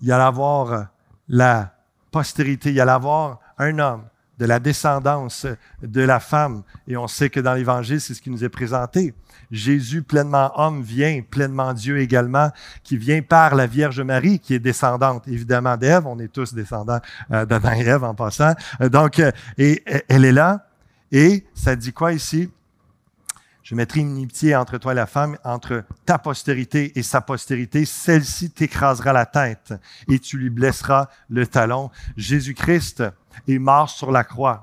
il 0.00 0.08
y 0.08 0.12
a 0.12 0.22
à 0.22 0.26
avoir 0.26 0.86
la 1.28 1.74
postérité, 2.10 2.70
il 2.70 2.76
y 2.76 2.80
a 2.80 2.90
à 2.90 2.94
avoir 2.94 3.40
un 3.58 3.78
homme 3.78 4.04
de 4.42 4.46
la 4.48 4.58
descendance 4.58 5.46
de 5.82 6.00
la 6.00 6.18
femme, 6.18 6.64
et 6.88 6.96
on 6.96 7.06
sait 7.06 7.30
que 7.30 7.38
dans 7.38 7.54
l'Évangile, 7.54 8.00
c'est 8.00 8.12
ce 8.12 8.20
qui 8.20 8.28
nous 8.28 8.42
est 8.42 8.48
présenté. 8.48 9.14
Jésus, 9.52 10.02
pleinement 10.02 10.50
homme, 10.56 10.82
vient, 10.82 11.22
pleinement 11.22 11.72
Dieu 11.72 12.00
également, 12.00 12.50
qui 12.82 12.96
vient 12.96 13.22
par 13.22 13.54
la 13.54 13.68
Vierge 13.68 14.00
Marie, 14.00 14.40
qui 14.40 14.54
est 14.54 14.58
descendante 14.58 15.28
évidemment 15.28 15.76
d'Ève. 15.76 16.08
On 16.08 16.18
est 16.18 16.26
tous 16.32 16.54
descendants 16.54 16.98
euh, 17.30 17.46
d'Adam 17.46 17.72
et 17.74 17.86
Ève 17.86 18.02
en 18.02 18.16
passant. 18.16 18.54
Euh, 18.80 18.88
donc, 18.88 19.20
euh, 19.20 19.30
et 19.58 19.84
elle 20.08 20.24
est 20.24 20.32
là. 20.32 20.66
Et 21.12 21.46
ça 21.54 21.76
dit 21.76 21.92
quoi 21.92 22.12
ici? 22.12 22.50
Je 23.62 23.76
mettrai 23.76 24.00
une 24.00 24.10
inimitié 24.10 24.56
entre 24.56 24.76
toi 24.78 24.90
et 24.90 24.96
la 24.96 25.06
femme, 25.06 25.38
entre 25.44 25.84
ta 26.04 26.18
postérité 26.18 26.98
et 26.98 27.04
sa 27.04 27.20
postérité. 27.20 27.84
Celle-ci 27.84 28.50
t'écrasera 28.50 29.12
la 29.12 29.24
tête 29.24 29.72
et 30.08 30.18
tu 30.18 30.36
lui 30.36 30.50
blesseras 30.50 31.08
le 31.30 31.46
talon. 31.46 31.90
Jésus-Christ 32.16 33.04
est 33.48 33.58
mort 33.58 33.90
sur 33.90 34.10
la 34.10 34.24
croix. 34.24 34.62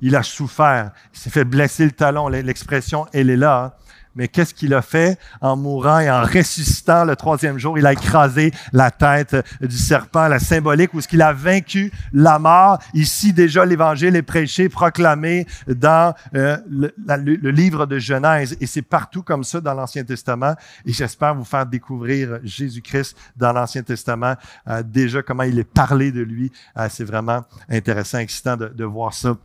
Il 0.00 0.14
a 0.14 0.22
souffert. 0.22 0.92
Il 1.12 1.18
s'est 1.18 1.30
fait 1.30 1.44
blesser 1.44 1.84
le 1.84 1.90
talon. 1.92 2.28
L'expression, 2.28 3.06
elle 3.12 3.30
est 3.30 3.36
là. 3.36 3.64
Hein. 3.64 3.72
Mais 4.18 4.26
qu'est-ce 4.26 4.52
qu'il 4.52 4.74
a 4.74 4.82
fait 4.82 5.16
en 5.40 5.56
mourant 5.56 6.00
et 6.00 6.10
en 6.10 6.22
ressuscitant 6.22 7.04
le 7.04 7.14
troisième 7.14 7.56
jour? 7.56 7.78
Il 7.78 7.86
a 7.86 7.92
écrasé 7.92 8.50
la 8.72 8.90
tête 8.90 9.36
du 9.60 9.78
serpent, 9.78 10.26
la 10.26 10.40
symbolique, 10.40 10.92
où 10.92 11.00
ce 11.00 11.06
qu'il 11.06 11.22
a 11.22 11.32
vaincu 11.32 11.92
la 12.12 12.40
mort. 12.40 12.80
Ici, 12.94 13.32
déjà, 13.32 13.64
l'Évangile 13.64 14.16
est 14.16 14.22
prêché, 14.22 14.68
proclamé 14.68 15.46
dans 15.68 16.14
euh, 16.34 16.56
le, 16.68 17.50
livre 17.50 17.86
de 17.86 18.00
Genèse. 18.00 18.56
Et 18.60 18.66
c'est 18.66 18.82
partout 18.82 19.22
comme 19.22 19.44
ça 19.44 19.60
dans 19.60 19.74
l'Ancien 19.74 20.02
Testament. 20.02 20.56
Et 20.84 20.92
j'espère 20.92 21.36
vous 21.36 21.44
faire 21.44 21.64
découvrir 21.64 22.40
Jésus-Christ 22.42 23.16
dans 23.36 23.52
l'Ancien 23.52 23.84
Testament. 23.84 24.34
Euh, 24.66 24.82
déjà, 24.82 25.22
comment 25.22 25.44
il 25.44 25.60
est 25.60 25.72
parlé 25.72 26.10
de 26.10 26.22
lui. 26.22 26.50
Euh, 26.76 26.88
c'est 26.90 27.04
vraiment 27.04 27.44
intéressant, 27.70 28.18
excitant 28.18 28.56
de, 28.56 28.66
de 28.66 28.84
voir 28.84 29.14
ça. 29.14 29.36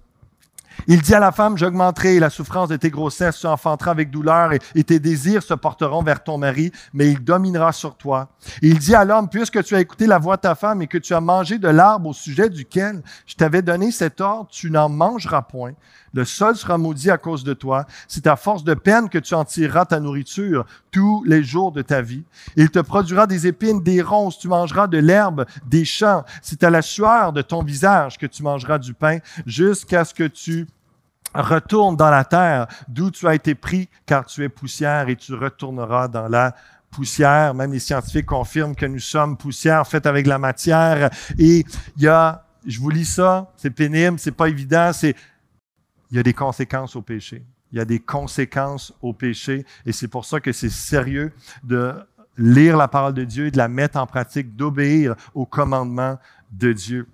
Il 0.87 1.01
dit 1.01 1.13
à 1.13 1.19
la 1.19 1.31
femme, 1.31 1.57
j'augmenterai 1.57 2.19
la 2.19 2.29
souffrance 2.29 2.69
de 2.69 2.75
tes 2.75 2.89
grossesses, 2.89 3.39
tu 3.39 3.47
enfanteras 3.47 3.91
avec 3.91 4.11
douleur 4.11 4.51
et, 4.53 4.83
tes 4.83 4.99
désirs 4.99 5.43
se 5.43 5.53
porteront 5.53 6.03
vers 6.03 6.23
ton 6.23 6.37
mari, 6.37 6.71
mais 6.93 7.09
il 7.09 7.23
dominera 7.23 7.71
sur 7.71 7.95
toi. 7.95 8.29
il 8.61 8.77
dit 8.79 8.95
à 8.95 9.05
l'homme, 9.05 9.29
puisque 9.29 9.63
tu 9.63 9.75
as 9.75 9.79
écouté 9.79 10.07
la 10.07 10.19
voix 10.19 10.35
de 10.35 10.41
ta 10.41 10.55
femme 10.55 10.81
et 10.81 10.87
que 10.87 10.97
tu 10.97 11.13
as 11.13 11.21
mangé 11.21 11.57
de 11.57 11.69
l'arbre 11.69 12.09
au 12.09 12.13
sujet 12.13 12.49
duquel 12.49 13.01
je 13.25 13.35
t'avais 13.35 13.61
donné 13.61 13.91
cet 13.91 14.19
ordre, 14.19 14.49
tu 14.51 14.69
n'en 14.69 14.89
mangeras 14.89 15.43
point. 15.43 15.73
Le 16.13 16.25
sol 16.25 16.55
sera 16.55 16.77
maudit 16.77 17.09
à 17.09 17.17
cause 17.17 17.43
de 17.43 17.53
toi. 17.53 17.85
C'est 18.07 18.27
à 18.27 18.35
force 18.35 18.63
de 18.63 18.75
peine 18.75 19.09
que 19.09 19.17
tu 19.17 19.33
en 19.33 19.45
tireras 19.45 19.85
ta 19.85 19.99
nourriture 19.99 20.65
tous 20.93 21.23
les 21.25 21.43
jours 21.43 21.71
de 21.71 21.81
ta 21.81 22.01
vie. 22.01 22.23
Il 22.55 22.69
te 22.69 22.79
produira 22.79 23.27
des 23.27 23.47
épines, 23.47 23.81
des 23.81 24.01
ronces, 24.01 24.37
tu 24.37 24.47
mangeras 24.47 24.87
de 24.87 24.99
l'herbe, 24.99 25.45
des 25.65 25.83
champs. 25.83 26.23
C'est 26.41 26.63
à 26.63 26.69
la 26.69 26.81
sueur 26.81 27.33
de 27.33 27.41
ton 27.41 27.63
visage 27.63 28.17
que 28.17 28.27
tu 28.27 28.43
mangeras 28.43 28.77
du 28.77 28.93
pain 28.93 29.17
jusqu'à 29.45 30.05
ce 30.05 30.13
que 30.13 30.27
tu 30.27 30.67
retournes 31.33 31.97
dans 31.97 32.11
la 32.11 32.23
terre 32.23 32.67
d'où 32.87 33.09
tu 33.09 33.27
as 33.27 33.33
été 33.33 33.55
pris, 33.55 33.89
car 34.05 34.25
tu 34.25 34.43
es 34.43 34.49
poussière 34.49 35.09
et 35.09 35.15
tu 35.15 35.33
retourneras 35.33 36.07
dans 36.07 36.27
la 36.27 36.55
poussière. 36.91 37.55
Même 37.55 37.73
les 37.73 37.79
scientifiques 37.79 38.27
confirment 38.27 38.75
que 38.75 38.85
nous 38.85 38.99
sommes 38.99 39.35
poussière 39.35 39.87
faite 39.87 40.05
avec 40.05 40.27
la 40.27 40.37
matière. 40.37 41.09
Et 41.39 41.65
il 41.97 42.03
y 42.03 42.07
a, 42.07 42.45
je 42.67 42.79
vous 42.79 42.91
lis 42.91 43.05
ça, 43.05 43.51
c'est 43.57 43.71
pénible, 43.71 44.19
c'est 44.19 44.31
pas 44.31 44.47
évident, 44.47 44.91
c'est 44.93 45.15
il 46.11 46.17
y 46.17 46.19
a 46.19 46.23
des 46.23 46.33
conséquences 46.33 46.95
au 46.95 47.01
péché. 47.01 47.43
Il 47.73 47.77
y 47.77 47.81
a 47.81 47.85
des 47.85 47.99
conséquences 47.99 48.93
au 49.01 49.13
péché 49.13 49.65
et 49.85 49.91
c'est 49.91 50.07
pour 50.07 50.25
ça 50.25 50.39
que 50.39 50.51
c'est 50.51 50.69
sérieux 50.69 51.33
de 51.63 51.93
lire 52.37 52.77
la 52.77 52.87
parole 52.87 53.15
de 53.15 53.23
Dieu, 53.23 53.49
de 53.49 53.57
la 53.57 53.67
mettre 53.67 53.97
en 53.97 54.05
pratique, 54.05 54.55
d'obéir 54.55 55.15
aux 55.33 55.47
commandements 55.47 56.19
de 56.51 56.71
Dieu. 56.71 57.07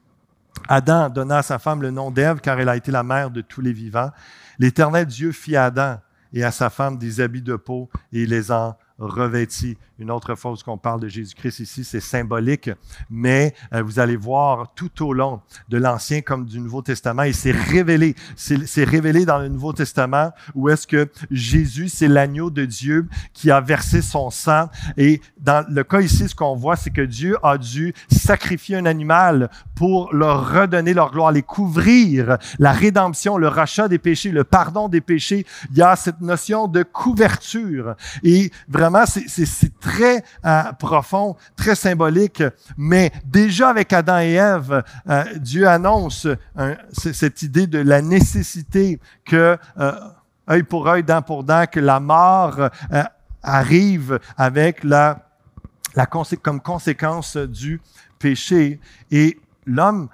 Adam 0.68 1.10
donna 1.10 1.38
à 1.38 1.44
sa 1.44 1.60
femme 1.60 1.82
le 1.82 1.92
nom 1.92 2.12
d'Ève 2.12 2.42
car 2.42 2.60
elle 2.60 2.68
a 2.68 2.76
été 2.76 2.92
la 2.92 3.04
mère 3.04 3.32
de 3.32 3.40
tous 3.40 3.62
les 3.62 3.72
vivants. 3.72 4.12
L'Éternel 4.60 5.06
Dieu 5.06 5.32
fit 5.32 5.56
à 5.56 5.66
Adam 5.66 5.98
et 6.34 6.44
à 6.44 6.52
sa 6.52 6.70
femme 6.70 6.98
des 6.98 7.22
habits 7.22 7.42
de 7.42 7.56
peau 7.56 7.90
et 8.12 8.26
les 8.26 8.52
en 8.52 8.76
revêtis. 9.00 9.78
Une 9.98 10.12
autre 10.12 10.36
fois 10.36 10.54
qu'on 10.64 10.78
parle 10.78 11.02
de 11.02 11.08
Jésus-Christ 11.08 11.60
ici, 11.60 11.84
c'est 11.84 12.00
symbolique, 12.00 12.70
mais 13.10 13.54
euh, 13.74 13.82
vous 13.82 14.00
allez 14.00 14.16
voir 14.16 14.74
tout 14.74 15.06
au 15.06 15.14
long 15.14 15.42
de 15.70 15.78
l'Ancien 15.78 16.22
comme 16.22 16.46
du 16.46 16.60
Nouveau 16.60 16.82
Testament, 16.82 17.24
il 17.24 17.36
s'est 17.36 17.52
révélé, 17.52 18.16
c'est 18.36 18.84
révélé 18.84 19.26
dans 19.26 19.40
le 19.40 19.48
Nouveau 19.48 19.74
Testament 19.74 20.32
où 20.56 20.70
est-ce 20.70 20.88
que 20.88 21.10
Jésus, 21.32 21.90
c'est 21.90 22.08
l'agneau 22.08 22.50
de 22.50 22.66
Dieu 22.66 23.08
qui 23.34 23.52
a 23.52 23.62
versé 23.62 24.02
son 24.02 24.30
sang. 24.30 24.70
Et 24.98 25.22
dans 25.40 25.66
le 25.70 25.84
cas 25.84 26.02
ici, 26.02 26.28
ce 26.28 26.36
qu'on 26.36 26.56
voit, 26.56 26.76
c'est 26.76 26.90
que 26.90 27.02
Dieu 27.02 27.38
a 27.44 27.58
dû 27.58 27.94
sacrifier 28.10 28.78
un 28.78 28.86
animal 28.86 29.50
pour 29.76 30.14
leur 30.14 30.52
redonner 30.54 30.94
leur 30.94 31.12
gloire, 31.12 31.32
les 31.32 31.44
couvrir, 31.44 32.38
la 32.58 32.72
rédemption, 32.72 33.38
le 33.38 33.48
rachat 33.48 33.88
des 33.88 34.00
péchés, 34.00 34.32
le 34.32 34.44
pardon 34.44 34.90
des 34.90 35.02
péchés. 35.02 35.46
Il 35.72 35.78
y 35.78 35.82
a 35.82 35.96
cette 35.96 36.22
notion 36.22 36.68
de 36.68 36.84
couverture. 36.84 37.96
Et 38.24 38.52
vraiment, 38.68 38.89
c'est 39.06 39.80
très 39.80 40.24
euh, 40.46 40.64
profond, 40.74 41.36
très 41.56 41.76
symbolique, 41.76 42.44
mais 42.78 43.12
déjà 43.26 43.70
avec 43.70 43.92
Adam 43.94 44.20
et 44.20 44.34
Ève, 44.34 44.84
euh, 45.10 45.24
Dieu 45.38 45.68
annonce 45.68 46.28
cette 46.92 47.42
idée 47.42 47.68
de 47.68 47.80
la 47.80 48.02
nécessité 48.02 49.00
que 49.26 49.58
euh, 49.80 49.92
œil 50.50 50.64
pour 50.64 50.88
œil, 50.88 51.04
dent 51.04 51.22
pour 51.22 51.44
dent, 51.44 51.66
que 51.72 51.80
la 51.80 52.00
mort 52.00 52.70
arrive 53.44 54.20
avec 54.38 54.84
la 54.84 55.26
comme 56.42 56.62
conséquence 56.62 57.38
du 57.38 57.82
péché. 58.20 58.80
Et 59.12 59.40
l'homme 59.66 60.10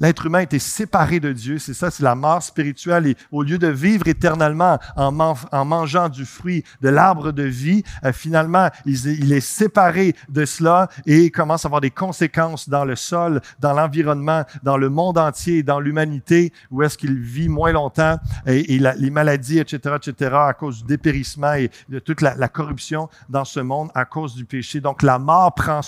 L'être 0.00 0.26
humain 0.26 0.40
était 0.40 0.58
séparé 0.58 1.20
de 1.20 1.32
Dieu, 1.32 1.58
c'est 1.58 1.74
ça, 1.74 1.90
c'est 1.90 2.02
la 2.02 2.14
mort 2.14 2.42
spirituelle. 2.42 3.06
Et 3.06 3.16
au 3.30 3.42
lieu 3.42 3.58
de 3.58 3.68
vivre 3.68 4.08
éternellement 4.08 4.78
en, 4.96 5.12
mangeant 5.12 6.08
du 6.08 6.24
fruit 6.24 6.64
de 6.80 6.88
l'arbre 6.88 7.32
de 7.32 7.42
vie, 7.42 7.84
euh, 8.04 8.12
finalement, 8.12 8.68
il, 8.86 9.32
est 9.32 9.40
séparé 9.40 10.14
de 10.28 10.44
cela 10.44 10.88
et 11.06 11.30
commence 11.30 11.64
à 11.64 11.68
avoir 11.68 11.82
des 11.82 11.90
conséquences 11.90 12.68
dans 12.68 12.84
le 12.84 12.96
sol, 12.96 13.42
dans 13.60 13.74
l'environnement, 13.74 14.44
dans 14.62 14.78
le 14.78 14.88
monde 14.88 15.18
entier, 15.18 15.62
dans 15.62 15.80
l'humanité, 15.80 16.52
où 16.70 16.82
est-ce 16.82 16.96
qu'il 16.96 17.18
vit 17.18 17.48
moins 17.48 17.72
longtemps 17.72 18.18
et, 18.46 18.78
les 18.78 19.10
maladies, 19.10 19.58
etc., 19.58 19.96
etc., 19.96 20.34
à 20.34 20.54
cause 20.54 20.78
du 20.78 20.84
dépérissement 20.84 21.52
et 21.54 21.70
de 21.88 21.98
toute 21.98 22.22
la, 22.22 22.34
la 22.36 22.48
corruption 22.48 23.08
dans 23.28 23.44
ce 23.44 23.60
monde 23.60 23.90
à 23.94 24.04
cause 24.04 24.34
du 24.34 24.44
péché. 24.44 24.80
Donc 24.80 25.02
la 25.02 25.18
mort 25.18 25.54
prend 25.54 25.80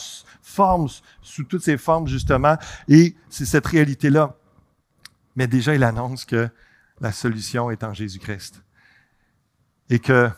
forme 0.42 0.88
sous 1.22 1.44
toutes 1.44 1.62
ses 1.62 1.79
formes, 1.79 2.07
justement, 2.07 2.57
et 2.88 3.14
c'est 3.29 3.46
cette 3.46 3.66
réalité-là. 4.02 4.36
Mais 5.36 5.46
déjà, 5.46 5.74
il 5.74 5.84
annonce 5.84 6.24
que 6.24 6.48
la 7.00 7.12
solution 7.12 7.70
est 7.70 7.84
en 7.84 7.94
Jésus-Christ. 7.94 8.62
Et 9.90 9.98
que 9.98 10.30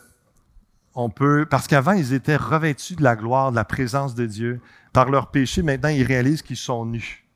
on 0.97 1.09
peut, 1.09 1.45
parce 1.49 1.67
qu'avant, 1.67 1.91
ils 1.91 2.13
étaient 2.13 2.37
revêtus 2.37 2.95
de 2.95 3.03
la 3.03 3.17
gloire, 3.17 3.51
de 3.51 3.57
la 3.57 3.65
présence 3.65 4.15
de 4.15 4.25
Dieu. 4.25 4.61
Par 4.93 5.09
leur 5.09 5.29
péché, 5.29 5.61
maintenant, 5.61 5.89
ils 5.89 6.03
réalisent 6.03 6.41
qu'ils 6.41 6.55
sont 6.55 6.85
nus. 6.85 7.27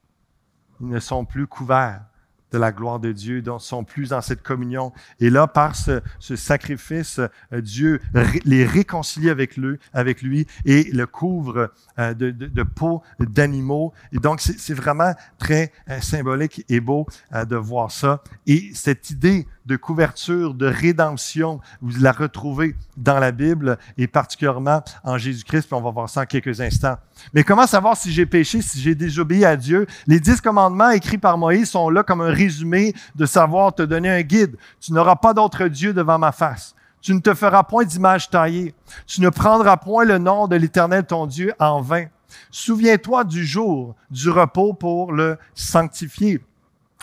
Ils 0.80 0.88
ne 0.88 1.00
sont 1.00 1.26
plus 1.26 1.46
couverts 1.46 2.06
de 2.52 2.58
la 2.58 2.72
gloire 2.72 3.00
de 3.00 3.12
Dieu, 3.12 3.42
ne 3.46 3.60
sont 3.60 3.84
plus 3.84 4.10
dans 4.10 4.22
cette 4.22 4.42
communion. 4.42 4.92
Et 5.20 5.30
là, 5.30 5.48
par 5.48 5.76
ce, 5.76 6.02
sacrifice, 6.20 7.20
euh, 7.54 7.62
Dieu 7.62 8.02
les 8.46 8.66
réconcilie 8.66 9.30
avec 9.30 9.58
lui, 9.58 9.78
avec 9.94 10.22
lui 10.22 10.48
et 10.66 10.84
le 10.92 11.06
couvre 11.06 11.72
euh, 11.98 12.14
de, 12.14 12.32
de, 12.32 12.64
peau 12.64 13.02
d'animaux. 13.20 13.94
Et 14.12 14.18
donc, 14.18 14.42
c'est 14.42 14.74
vraiment 14.74 15.14
très 15.38 15.72
euh, 15.90 16.00
symbolique 16.02 16.66
et 16.70 16.80
beau 16.80 17.08
de 17.34 17.56
voir 17.56 17.92
ça. 17.92 18.24
Et 18.48 18.72
cette 18.74 19.10
idée 19.10 19.48
de 19.70 19.76
couverture, 19.76 20.56
de 20.56 20.66
rédemption, 20.66 21.62
vous 21.82 22.02
la 22.02 22.12
retrouvez 22.12 22.76
dans 22.98 23.20
la 23.20 23.32
Bible 23.32 23.78
et 24.00 24.08
particulièrement 24.08 24.82
en 25.04 25.20
Jésus-Christ, 25.20 25.68
puis 25.68 25.76
on 25.76 25.82
va 25.82 25.92
voir 25.92 26.10
ça 26.10 26.22
en 26.22 26.26
quelques 26.26 26.60
instants. 26.60 26.98
Mais 27.34 27.44
comment 27.44 27.68
savoir 27.68 27.96
si 27.96 28.12
j'ai 28.12 28.26
péché, 28.26 28.64
si 28.64 28.82
j'ai 28.82 28.96
désobéi 28.96 29.46
à 29.46 29.56
Dieu? 29.56 29.86
Les 30.08 30.20
dix 30.20 30.42
commandements 30.42 30.90
écrits 30.90 31.20
par 31.20 31.38
Moïse 31.38 31.70
sont 31.70 31.92
là 31.92 32.02
comme 32.02 32.22
un 32.22 32.34
résumé 32.34 32.96
de 33.16 33.28
savoir 33.28 33.76
te 33.76 33.84
donner 33.84 34.10
un 34.10 34.22
guide. 34.22 34.58
Tu 34.82 34.92
n'auras 34.92 35.18
pas 35.18 35.36
d'autre 35.36 35.68
Dieu 35.68 35.94
devant 35.94 36.18
ma 36.18 36.32
face. 36.32 36.74
Tu 37.00 37.14
ne 37.14 37.20
te 37.20 37.36
feras 37.36 37.62
point 37.62 37.86
d'image 37.86 38.32
taillée. 38.32 38.74
Tu 39.06 39.22
ne 39.22 39.30
prendras 39.30 39.78
point 39.78 40.04
le 40.04 40.18
nom 40.18 40.48
de 40.48 40.56
l'Éternel 40.56 41.06
ton 41.06 41.28
Dieu 41.28 41.54
en 41.60 41.80
vain. 41.80 42.06
Souviens-toi 42.50 43.24
du 43.24 43.46
jour 43.46 43.96
du 44.10 44.32
repos 44.32 44.74
pour 44.74 45.12
le 45.12 45.38
sanctifier. 45.54 46.42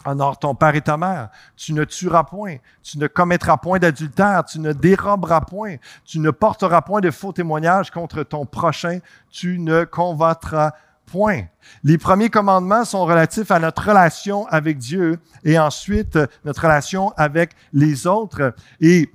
Honore 0.05 0.39
ton 0.39 0.55
père 0.55 0.75
et 0.75 0.81
ta 0.81 0.97
mère. 0.97 1.31
Tu 1.57 1.73
ne 1.73 1.85
tueras 1.85 2.25
point. 2.25 2.57
Tu 2.83 2.99
ne 2.99 3.07
commettras 3.07 3.57
point 3.57 3.79
d'adultère. 3.79 4.45
Tu 4.45 4.61
ne 4.61 4.73
déroberas 4.73 5.41
point. 5.41 5.77
Tu 6.05 6.21
ne 6.21 6.31
porteras 6.31 6.83
point 6.83 7.01
de 7.01 7.11
faux 7.11 7.33
témoignages 7.33 7.91
contre 7.91 8.23
ton 8.23 8.47
prochain. 8.47 9.01
Tu 9.31 9.59
ne 9.59 9.85
convoiteras 9.85 10.73
point. 11.07 11.43
Les 11.83 11.99
premiers 11.99 12.31
commandements 12.31 12.85
sont 12.85 13.05
relatifs 13.05 13.51
à 13.51 13.59
notre 13.59 13.89
relation 13.89 14.47
avec 14.49 14.79
Dieu 14.79 15.19
et 15.45 15.59
ensuite 15.59 16.19
notre 16.45 16.63
relation 16.63 17.13
avec 17.17 17.53
les 17.73 18.07
autres. 18.07 18.55
Et 18.81 19.11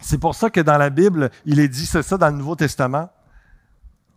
c'est 0.00 0.18
pour 0.18 0.34
ça 0.34 0.50
que 0.50 0.60
dans 0.60 0.78
la 0.78 0.90
Bible, 0.90 1.30
il 1.46 1.60
est 1.60 1.68
dit 1.68 1.86
ça 1.86 2.02
dans 2.16 2.28
le 2.28 2.36
Nouveau 2.36 2.56
Testament. 2.56 3.08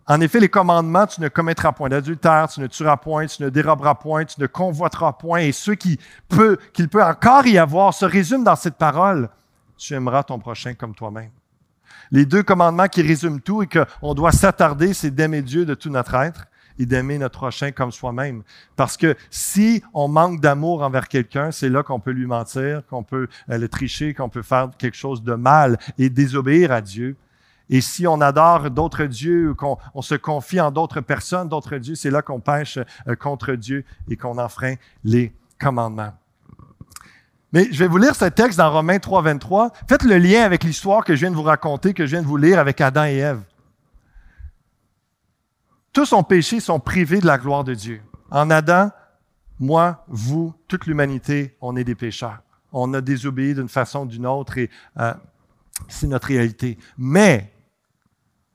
En 0.10 0.22
effet, 0.22 0.40
les 0.40 0.48
commandements, 0.48 1.06
tu 1.06 1.20
ne 1.20 1.28
commettras 1.28 1.74
point 1.74 1.90
d'adultère, 1.90 2.48
tu 2.48 2.62
ne 2.62 2.68
tueras 2.68 2.96
point, 2.96 3.26
tu 3.26 3.44
ne 3.44 3.50
déroberas 3.50 3.96
point, 3.96 4.24
tu 4.24 4.40
ne 4.40 4.48
convoiteras 4.48 5.14
point. 5.14 5.40
Et 5.40 5.52
ce 5.52 5.72
qui 5.72 6.00
peut, 6.30 6.58
qu'il 6.72 6.88
peut 6.88 7.04
encore 7.04 7.46
y 7.46 7.58
avoir 7.58 7.94
se 7.94 8.06
résume 8.06 8.46
dans 8.46 8.56
cette 8.56 8.76
parole. 8.76 9.30
Tu 9.78 9.94
aimeras 9.94 10.24
ton 10.24 10.40
prochain 10.40 10.74
comme 10.76 10.96
toi-même. 10.96 11.32
Les 12.12 12.26
deux 12.26 12.42
commandements 12.42 12.88
qui 12.88 13.02
résument 13.02 13.42
tout 13.42 13.64
et 13.64 13.68
qu'on 13.68 14.14
doit 14.14 14.32
s'attarder, 14.32 14.94
c'est 14.94 15.12
d'aimer 15.12 15.42
Dieu 15.42 15.66
de 15.66 15.74
tout 15.74 15.90
notre 15.90 16.16
être 16.16 16.46
et 16.80 16.86
d'aimer 16.86 17.18
notre 17.18 17.38
prochain 17.38 17.72
comme 17.72 17.92
soi-même. 17.92 18.44
Parce 18.78 18.96
que 18.96 19.16
si 19.30 19.84
on 19.94 20.08
manque 20.08 20.40
d'amour 20.40 20.84
envers 20.84 21.10
quelqu'un, 21.10 21.52
c'est 21.52 21.70
là 21.70 21.84
qu'on 21.84 22.00
peut 22.00 22.12
lui 22.12 22.28
mentir, 22.28 22.84
qu'on 22.88 23.04
peut 23.04 23.28
euh, 23.50 23.58
le 23.58 23.68
tricher, 23.68 24.14
qu'on 24.14 24.30
peut 24.30 24.42
faire 24.42 24.70
quelque 24.78 24.96
chose 24.96 25.24
de 25.24 25.34
mal 25.34 25.78
et 25.98 26.10
désobéir 26.10 26.72
à 26.72 26.82
Dieu. 26.82 27.18
Et 27.70 27.82
si 27.82 28.08
on 28.08 28.22
adore 28.22 28.72
d'autres 28.72 29.06
dieux, 29.06 29.54
qu'on 29.54 29.78
on 29.94 30.02
se 30.02 30.16
confie 30.16 30.60
en 30.62 30.72
d'autres 30.72 31.02
personnes, 31.02 31.50
d'autres 31.50 31.78
dieux, 31.78 31.96
c'est 31.96 32.12
là 32.12 32.22
qu'on 32.22 32.40
pêche 32.40 32.80
euh, 33.08 33.16
contre 33.16 33.54
Dieu 33.54 33.84
et 34.10 34.16
qu'on 34.16 34.38
enfreint 34.38 34.76
les 35.04 35.34
commandements. 35.60 36.14
Mais 37.54 37.68
je 37.72 37.80
vais 37.80 37.88
vous 37.88 37.98
lire 37.98 38.16
ce 38.16 38.26
texte 38.26 38.58
dans 38.58 38.72
Romains 38.72 39.00
3, 39.00 39.22
23. 39.22 39.72
Faites 39.88 40.04
le 40.04 40.18
lien 40.18 40.44
avec 40.44 40.64
l'histoire 40.64 41.04
que 41.04 41.16
je 41.16 41.22
viens 41.22 41.32
de 41.32 41.36
vous 41.36 41.44
raconter, 41.44 41.94
que 41.94 42.06
je 42.06 42.12
viens 42.12 42.22
de 42.22 42.28
vous 42.28 42.38
lire 42.38 42.60
avec 42.60 42.80
Adam 42.82 43.06
et 43.06 43.18
Ève. 43.18 43.42
Tous 45.94 46.14
ont 46.14 46.24
péché, 46.24 46.60
sont 46.60 46.80
privés 46.80 47.20
de 47.20 47.26
la 47.26 47.38
gloire 47.38 47.64
de 47.64 47.74
Dieu. 47.74 48.02
En 48.30 48.50
Adam, 48.50 48.92
moi, 49.60 50.04
vous, 50.08 50.54
toute 50.68 50.86
l'humanité, 50.86 51.58
on 51.62 51.76
est 51.76 51.84
des 51.84 51.96
pécheurs. 51.96 52.42
On 52.72 52.94
a 52.94 53.02
désobéi 53.02 53.56
d'une 53.56 53.70
façon 53.70 54.02
ou 54.02 54.06
d'une 54.06 54.28
autre 54.28 54.58
et 54.58 54.70
euh, 55.00 55.14
c'est 55.88 56.08
notre 56.08 56.28
réalité. 56.28 56.78
Mais 56.98 57.52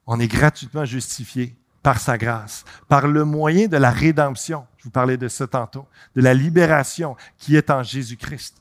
on 0.07 0.21
est 0.21 0.29
gratuitement 0.29 0.85
justifié 0.85 1.57
par 1.83 1.99
sa 1.99 2.17
grâce, 2.17 2.65
par 2.88 3.09
le 3.09 3.25
moyen 3.25 3.67
de 3.67 3.77
la 3.77 3.91
rédemption. 3.91 4.67
Je 4.79 4.85
vous 4.85 4.91
parlais 4.91 5.17
de 5.17 5.29
ça 5.29 5.47
tantôt, 5.47 5.87
de 6.15 6.23
la 6.23 6.35
libération 6.35 7.17
qui 7.38 7.57
est 7.57 7.71
en 7.71 7.83
Jésus-Christ. 7.83 8.57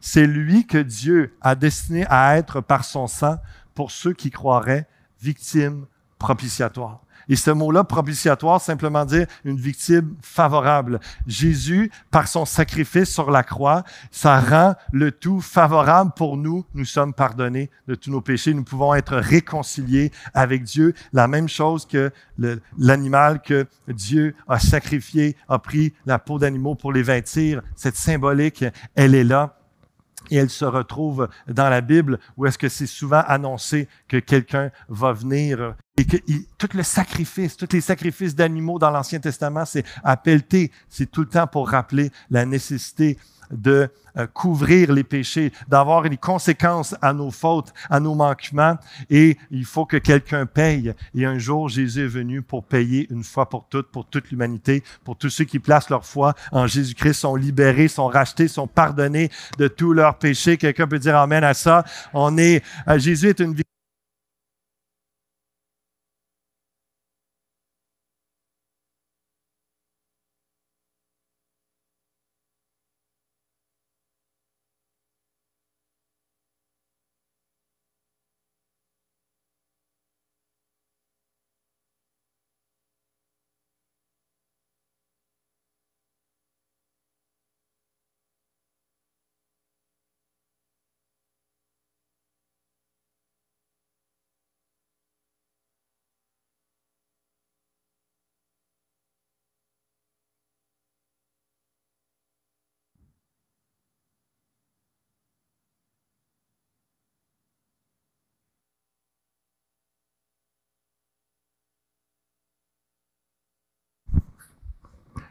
C'est 0.00 0.26
lui 0.26 0.66
que 0.66 0.78
Dieu 0.78 1.36
a 1.40 1.54
destiné 1.54 2.06
à 2.08 2.36
être 2.36 2.60
par 2.60 2.84
son 2.84 3.06
sang 3.06 3.38
pour 3.74 3.90
ceux 3.90 4.12
qui 4.12 4.30
croiraient 4.30 4.88
victimes 5.20 5.86
propitiatoires. 6.18 7.03
Et 7.28 7.36
ce 7.36 7.50
mot-là, 7.50 7.84
propitiatoire, 7.84 8.60
simplement 8.60 9.04
dire 9.04 9.26
une 9.44 9.56
victime 9.56 10.14
favorable. 10.22 11.00
Jésus, 11.26 11.90
par 12.10 12.28
son 12.28 12.44
sacrifice 12.44 13.10
sur 13.10 13.30
la 13.30 13.42
croix, 13.42 13.84
ça 14.10 14.40
rend 14.40 14.74
le 14.92 15.12
tout 15.12 15.40
favorable 15.40 16.12
pour 16.16 16.36
nous. 16.36 16.64
Nous 16.74 16.84
sommes 16.84 17.14
pardonnés 17.14 17.70
de 17.88 17.94
tous 17.94 18.10
nos 18.10 18.20
péchés. 18.20 18.54
Nous 18.54 18.64
pouvons 18.64 18.94
être 18.94 19.16
réconciliés 19.16 20.12
avec 20.32 20.64
Dieu. 20.64 20.94
La 21.12 21.28
même 21.28 21.48
chose 21.48 21.86
que 21.86 22.10
l'animal 22.78 23.40
que 23.40 23.66
Dieu 23.88 24.34
a 24.48 24.58
sacrifié, 24.58 25.36
a 25.48 25.58
pris 25.58 25.94
la 26.06 26.18
peau 26.18 26.38
d'animaux 26.38 26.74
pour 26.74 26.92
les 26.92 27.02
vêtir. 27.02 27.62
Cette 27.76 27.96
symbolique, 27.96 28.64
elle 28.94 29.14
est 29.14 29.24
là 29.24 29.58
et 30.30 30.36
elle 30.36 30.50
se 30.50 30.64
retrouve 30.64 31.28
dans 31.48 31.68
la 31.68 31.80
Bible 31.80 32.18
où 32.36 32.46
est-ce 32.46 32.58
que 32.58 32.68
c'est 32.68 32.86
souvent 32.86 33.22
annoncé 33.26 33.88
que 34.08 34.16
quelqu'un 34.16 34.70
va 34.88 35.12
venir 35.12 35.74
Et 35.96 36.04
que 36.04 36.16
tout 36.58 36.68
le 36.74 36.82
sacrifice, 36.82 37.56
tous 37.56 37.68
les 37.72 37.80
sacrifices 37.80 38.34
d'animaux 38.34 38.80
dans 38.80 38.90
l'Ancien 38.90 39.20
Testament, 39.20 39.64
c'est 39.64 39.84
à 40.02 40.20
C'est 40.88 41.10
tout 41.10 41.20
le 41.20 41.28
temps 41.28 41.46
pour 41.46 41.68
rappeler 41.68 42.10
la 42.30 42.44
nécessité 42.44 43.16
de 43.50 43.88
euh, 44.16 44.26
couvrir 44.26 44.92
les 44.92 45.04
péchés, 45.04 45.52
d'avoir 45.68 46.02
des 46.08 46.16
conséquences 46.16 46.96
à 47.02 47.12
nos 47.12 47.30
fautes, 47.30 47.72
à 47.90 48.00
nos 48.00 48.14
manquements, 48.14 48.76
et 49.10 49.36
il 49.50 49.64
faut 49.64 49.86
que 49.86 49.96
quelqu'un 49.96 50.46
paye. 50.46 50.94
Et 51.14 51.24
un 51.26 51.38
jour, 51.38 51.68
Jésus 51.68 52.04
est 52.04 52.08
venu 52.08 52.42
pour 52.42 52.64
payer 52.64 53.06
une 53.10 53.22
fois 53.22 53.48
pour 53.48 53.68
toutes, 53.68 53.90
pour 53.90 54.06
toute 54.06 54.30
l'humanité, 54.30 54.82
pour 55.04 55.16
tous 55.16 55.30
ceux 55.30 55.44
qui 55.44 55.58
placent 55.58 55.90
leur 55.90 56.06
foi 56.06 56.34
en 56.52 56.66
Jésus-Christ, 56.66 57.20
sont 57.20 57.36
libérés, 57.36 57.88
sont 57.88 58.06
rachetés, 58.08 58.48
sont 58.48 58.66
pardonnés 58.66 59.30
de 59.58 59.68
tous 59.68 59.92
leurs 59.92 60.18
péchés. 60.18 60.56
Quelqu'un 60.56 60.88
peut 60.88 60.98
dire 60.98 61.16
Amen 61.16 61.44
à 61.44 61.54
ça? 61.54 61.84
On 62.12 62.36
est, 62.38 62.64
euh, 62.88 62.98
Jésus 62.98 63.28
est 63.28 63.40
une 63.40 63.54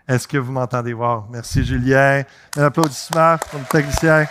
Est-ce 0.08 0.28
que 0.28 0.38
vous 0.38 0.51
m'entendez? 0.51 0.91
Voir? 0.93 1.28
Merci 1.30 1.64
Julien. 1.64 2.24
Un 2.58 2.64
applaudissement 2.64 3.38
pour 3.49 3.60
le 3.60 3.66
technicien. 3.66 4.28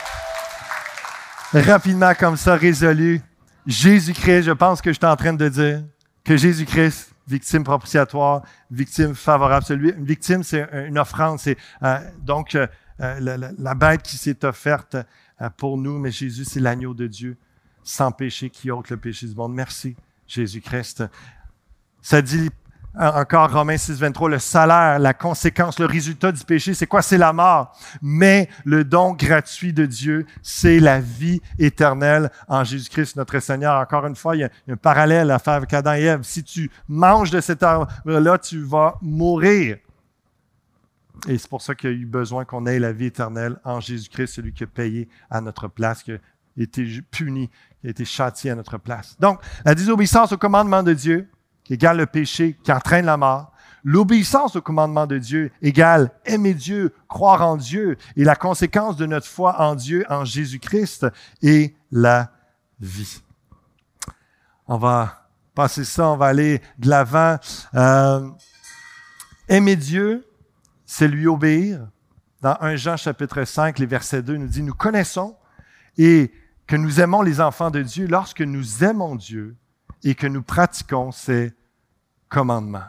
Rapidement 1.52 2.12
comme 2.14 2.36
ça, 2.36 2.56
résolu. 2.56 3.22
Jésus-Christ, 3.66 4.42
je 4.44 4.50
pense 4.50 4.82
que 4.82 4.90
je 4.90 4.98
suis 4.98 5.06
en 5.06 5.16
train 5.16 5.32
de 5.32 5.48
dire 5.48 5.82
que 6.24 6.36
Jésus-Christ, 6.36 7.14
victime 7.26 7.64
propitiatoire, 7.64 8.42
victime 8.70 9.14
favorable. 9.14 9.64
Celui, 9.64 9.90
une 9.90 10.04
victime, 10.04 10.42
c'est 10.42 10.68
une 10.86 10.98
offrande. 10.98 11.38
C'est 11.38 11.56
euh, 11.82 11.98
donc 12.18 12.54
euh, 12.54 12.66
la, 12.98 13.36
la, 13.36 13.74
bête 13.74 14.02
qui 14.02 14.16
s'est 14.16 14.44
offerte 14.44 14.96
euh, 15.40 15.48
pour 15.56 15.78
nous, 15.78 15.98
mais 15.98 16.10
Jésus, 16.10 16.44
c'est 16.44 16.60
l'agneau 16.60 16.92
de 16.92 17.06
Dieu 17.06 17.36
sans 17.82 18.12
péché 18.12 18.50
qui 18.50 18.70
ôte 18.70 18.90
le 18.90 18.96
péché 18.96 19.26
du 19.26 19.34
monde. 19.34 19.54
Merci, 19.54 19.96
Jésus-Christ. 20.26 21.04
Ça 22.00 22.20
dit 22.20 22.50
encore 22.94 23.52
Romains 23.52 23.78
6, 23.78 23.98
23, 23.98 24.28
le 24.28 24.38
salaire, 24.38 24.98
la 24.98 25.14
conséquence, 25.14 25.78
le 25.78 25.86
résultat 25.86 26.30
du 26.30 26.44
péché, 26.44 26.74
c'est 26.74 26.86
quoi? 26.86 27.02
C'est 27.02 27.18
la 27.18 27.32
mort. 27.32 27.76
Mais 28.02 28.48
le 28.64 28.84
don 28.84 29.12
gratuit 29.12 29.72
de 29.72 29.86
Dieu, 29.86 30.26
c'est 30.42 30.78
la 30.78 31.00
vie 31.00 31.40
éternelle 31.58 32.30
en 32.48 32.64
Jésus-Christ, 32.64 33.16
notre 33.16 33.38
Seigneur. 33.40 33.80
Encore 33.80 34.06
une 34.06 34.16
fois, 34.16 34.36
il 34.36 34.40
y 34.40 34.44
a 34.44 34.50
un 34.68 34.76
parallèle 34.76 35.30
à 35.30 35.38
faire 35.38 35.54
avec 35.54 35.72
Adam 35.72 35.94
et 35.94 36.02
Ève. 36.02 36.22
Si 36.22 36.44
tu 36.44 36.70
manges 36.88 37.30
de 37.30 37.40
cet 37.40 37.62
arbre-là, 37.62 38.38
tu 38.38 38.62
vas 38.62 38.98
mourir. 39.00 39.78
Et 41.28 41.38
c'est 41.38 41.48
pour 41.48 41.62
ça 41.62 41.74
qu'il 41.74 41.90
y 41.90 41.92
a 41.92 41.96
eu 41.96 42.06
besoin 42.06 42.44
qu'on 42.44 42.66
ait 42.66 42.78
la 42.78 42.92
vie 42.92 43.06
éternelle 43.06 43.56
en 43.64 43.80
Jésus-Christ, 43.80 44.34
celui 44.34 44.52
qui 44.52 44.64
a 44.64 44.66
payé 44.66 45.08
à 45.30 45.40
notre 45.40 45.68
place, 45.68 46.02
qui 46.02 46.12
a 46.12 46.18
été 46.56 46.84
puni, 47.10 47.48
qui 47.80 47.86
a 47.86 47.90
été 47.90 48.04
châtié 48.04 48.50
à 48.50 48.54
notre 48.54 48.76
place. 48.76 49.16
Donc, 49.20 49.40
la 49.64 49.74
désobéissance 49.74 50.32
au 50.32 50.36
commandement 50.36 50.82
de 50.82 50.92
Dieu, 50.92 51.28
égale 51.72 51.96
le 51.96 52.06
péché, 52.06 52.58
qui 52.62 52.70
entraîne 52.70 53.06
la 53.06 53.16
mort. 53.16 53.52
L'obéissance 53.82 54.54
au 54.54 54.60
commandement 54.60 55.06
de 55.06 55.18
Dieu 55.18 55.50
égale 55.60 56.12
aimer 56.24 56.54
Dieu, 56.54 56.94
croire 57.08 57.42
en 57.42 57.56
Dieu 57.56 57.96
et 58.14 58.24
la 58.24 58.36
conséquence 58.36 58.96
de 58.96 59.06
notre 59.06 59.26
foi 59.26 59.60
en 59.60 59.74
Dieu, 59.74 60.04
en 60.08 60.24
Jésus-Christ 60.24 61.06
et 61.40 61.74
la 61.90 62.30
vie. 62.78 63.22
On 64.68 64.76
va 64.76 65.28
passer 65.54 65.84
ça, 65.84 66.08
on 66.08 66.16
va 66.16 66.26
aller 66.26 66.62
de 66.78 66.88
l'avant. 66.88 67.38
Euh, 67.74 68.28
aimer 69.48 69.76
Dieu, 69.76 70.28
c'est 70.84 71.08
lui 71.08 71.26
obéir. 71.26 71.88
Dans 72.40 72.56
1 72.60 72.76
Jean 72.76 72.96
chapitre 72.96 73.44
5, 73.44 73.78
les 73.78 73.86
versets 73.86 74.22
2 74.22 74.36
nous 74.36 74.46
dit, 74.46 74.62
nous 74.62 74.74
connaissons 74.74 75.36
et 75.96 76.32
que 76.66 76.76
nous 76.76 77.00
aimons 77.00 77.22
les 77.22 77.40
enfants 77.40 77.70
de 77.70 77.82
Dieu 77.82 78.06
lorsque 78.06 78.42
nous 78.42 78.84
aimons 78.84 79.16
Dieu 79.16 79.56
et 80.04 80.14
que 80.14 80.26
nous 80.26 80.42
pratiquons 80.42 81.10
ces 81.10 81.52
commandements. 82.32 82.88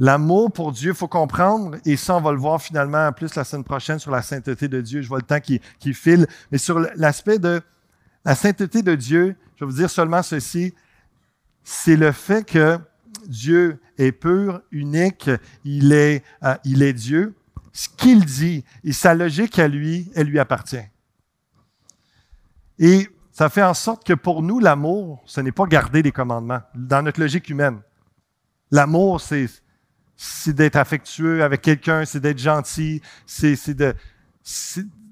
L'amour 0.00 0.52
pour 0.52 0.72
Dieu, 0.72 0.92
faut 0.92 1.08
comprendre, 1.08 1.78
et 1.84 1.96
ça, 1.96 2.16
on 2.16 2.20
va 2.20 2.32
le 2.32 2.38
voir 2.38 2.60
finalement 2.60 3.06
en 3.06 3.12
plus 3.12 3.34
la 3.34 3.44
semaine 3.44 3.64
prochaine 3.64 3.98
sur 3.98 4.10
la 4.10 4.22
sainteté 4.22 4.68
de 4.68 4.80
Dieu. 4.80 5.02
Je 5.02 5.08
vois 5.08 5.18
le 5.18 5.24
temps 5.24 5.40
qui, 5.40 5.60
qui 5.78 5.94
file. 5.94 6.26
Mais 6.52 6.58
sur 6.58 6.78
l'aspect 6.96 7.38
de 7.38 7.60
la 8.24 8.34
sainteté 8.34 8.82
de 8.82 8.94
Dieu, 8.94 9.36
je 9.56 9.64
vais 9.64 9.70
vous 9.70 9.76
dire 9.76 9.90
seulement 9.90 10.22
ceci. 10.22 10.74
C'est 11.64 11.96
le 11.96 12.12
fait 12.12 12.44
que 12.44 12.78
Dieu 13.26 13.80
est 13.98 14.12
pur, 14.12 14.60
unique, 14.70 15.30
il 15.64 15.92
est, 15.92 16.22
euh, 16.44 16.54
il 16.64 16.82
est 16.82 16.92
Dieu. 16.92 17.34
Ce 17.72 17.88
qu'il 17.88 18.24
dit 18.24 18.64
et 18.84 18.92
sa 18.92 19.14
logique 19.14 19.58
à 19.58 19.68
lui, 19.68 20.10
elle 20.14 20.28
lui 20.28 20.38
appartient. 20.38 20.86
Et 22.78 23.08
ça 23.32 23.48
fait 23.48 23.62
en 23.62 23.74
sorte 23.74 24.04
que 24.04 24.14
pour 24.14 24.42
nous, 24.42 24.60
l'amour, 24.60 25.22
ce 25.26 25.40
n'est 25.40 25.52
pas 25.52 25.66
garder 25.66 26.02
les 26.02 26.12
commandements, 26.12 26.60
dans 26.74 27.02
notre 27.02 27.20
logique 27.20 27.48
humaine. 27.48 27.80
L'amour, 28.70 29.20
c'est, 29.20 29.48
d'être 30.48 30.76
affectueux 30.76 31.42
avec 31.42 31.62
quelqu'un, 31.62 32.04
c'est 32.04 32.20
d'être 32.20 32.38
gentil, 32.38 33.00
c'est, 33.26 33.56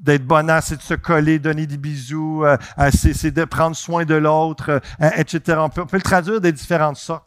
d'être 0.01 0.27
bonasse, 0.27 0.67
c'est 0.69 0.77
de 0.77 0.83
se 0.83 0.95
coller, 0.95 1.39
donner 1.39 1.67
des 1.67 1.77
bisous, 1.77 2.45
euh, 2.45 2.57
euh, 2.79 2.91
c'est, 2.93 3.31
de 3.31 3.45
prendre 3.45 3.77
soin 3.77 4.05
de 4.05 4.15
l'autre, 4.15 4.81
euh, 5.01 5.11
etc. 5.17 5.59
On 5.61 5.69
peut, 5.69 5.85
le 5.93 6.03
traduire 6.03 6.41
de 6.41 6.51
différentes 6.51 6.97
sortes. 6.97 7.27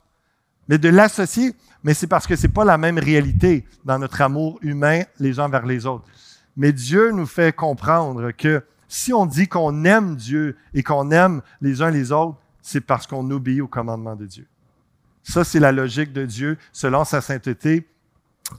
Mais 0.68 0.78
de 0.78 0.90
l'associer, 0.90 1.56
mais 1.84 1.96
c'est 1.96 2.08
parce 2.08 2.28
que 2.28 2.36
c'est 2.36 2.48
pas 2.48 2.64
la 2.64 2.78
même 2.78 3.00
réalité 3.00 3.66
dans 3.86 3.98
notre 3.98 4.22
amour 4.22 4.60
humain 4.62 5.02
les 5.20 5.40
uns 5.40 5.50
vers 5.50 5.66
les 5.66 5.88
autres. 5.88 6.06
Mais 6.56 6.72
Dieu 6.72 7.12
nous 7.12 7.26
fait 7.26 7.56
comprendre 7.56 8.32
que 8.32 8.64
si 8.88 9.14
on 9.14 9.26
dit 9.26 9.48
qu'on 9.48 9.86
aime 9.86 10.16
Dieu 10.16 10.58
et 10.74 10.84
qu'on 10.84 11.10
aime 11.10 11.42
les 11.62 11.82
uns 11.82 11.90
les 11.90 12.12
autres, 12.12 12.38
c'est 12.62 12.82
parce 12.82 13.08
qu'on 13.08 13.30
obéit 13.32 13.62
au 13.62 13.68
commandement 13.68 14.16
de 14.16 14.26
Dieu. 14.26 14.48
Ça, 15.24 15.44
c'est 15.44 15.60
la 15.60 15.72
logique 15.72 16.14
de 16.14 16.26
Dieu 16.26 16.58
selon 16.72 17.04
sa 17.04 17.22
sainteté. 17.22 17.88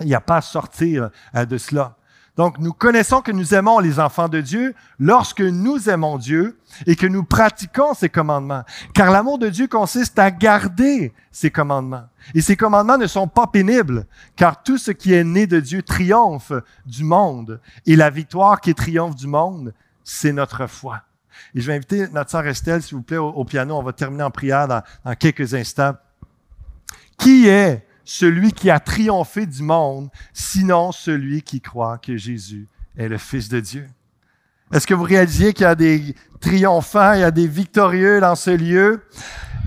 Il 0.00 0.06
n'y 0.06 0.14
a 0.14 0.20
pas 0.20 0.36
à 0.36 0.40
sortir 0.40 1.10
euh, 1.34 1.44
de 1.44 1.58
cela. 1.58 1.96
Donc, 2.36 2.58
nous 2.58 2.72
connaissons 2.72 3.20
que 3.20 3.32
nous 3.32 3.54
aimons 3.54 3.80
les 3.80 3.98
enfants 3.98 4.28
de 4.28 4.40
Dieu 4.40 4.74
lorsque 4.98 5.42
nous 5.42 5.90
aimons 5.90 6.16
Dieu 6.16 6.58
et 6.86 6.96
que 6.96 7.06
nous 7.06 7.24
pratiquons 7.24 7.92
ses 7.92 8.08
commandements. 8.08 8.62
Car 8.94 9.10
l'amour 9.10 9.38
de 9.38 9.48
Dieu 9.48 9.66
consiste 9.66 10.18
à 10.18 10.30
garder 10.30 11.12
ses 11.32 11.50
commandements. 11.50 12.06
Et 12.34 12.40
ces 12.40 12.56
commandements 12.56 12.98
ne 12.98 13.06
sont 13.06 13.28
pas 13.28 13.46
pénibles, 13.46 14.06
car 14.36 14.62
tout 14.62 14.78
ce 14.78 14.90
qui 14.90 15.12
est 15.12 15.24
né 15.24 15.46
de 15.46 15.60
Dieu 15.60 15.82
triomphe 15.82 16.52
du 16.86 17.04
monde. 17.04 17.60
Et 17.84 17.96
la 17.96 18.10
victoire 18.10 18.60
qui 18.60 18.74
triomphe 18.74 19.16
du 19.16 19.26
monde, 19.26 19.74
c'est 20.04 20.32
notre 20.32 20.66
foi. 20.66 21.02
Et 21.54 21.60
je 21.60 21.66
vais 21.66 21.76
inviter 21.76 22.08
notre 22.08 22.30
sœur 22.30 22.46
Estelle, 22.46 22.82
s'il 22.82 22.96
vous 22.96 23.02
plaît, 23.02 23.16
au, 23.16 23.44
piano. 23.44 23.76
On 23.76 23.82
va 23.82 23.92
terminer 23.92 24.22
en 24.22 24.30
prière 24.30 24.68
dans 24.68 25.14
quelques 25.18 25.52
instants. 25.54 25.94
Qui 27.20 27.48
est 27.48 27.86
celui 28.02 28.52
qui 28.52 28.70
a 28.70 28.80
triomphé 28.80 29.44
du 29.44 29.62
monde, 29.62 30.08
sinon 30.32 30.90
celui 30.90 31.42
qui 31.42 31.60
croit 31.60 31.98
que 31.98 32.16
Jésus 32.16 32.66
est 32.96 33.08
le 33.08 33.18
Fils 33.18 33.48
de 33.50 33.60
Dieu? 33.60 33.86
Est-ce 34.72 34.86
que 34.86 34.94
vous 34.94 35.02
réalisiez 35.02 35.52
qu'il 35.52 35.64
y 35.64 35.66
a 35.66 35.74
des 35.74 36.14
triomphants, 36.40 37.12
il 37.12 37.20
y 37.20 37.24
a 37.24 37.30
des 37.30 37.46
victorieux 37.46 38.20
dans 38.20 38.34
ce 38.34 38.50
lieu? 38.50 39.02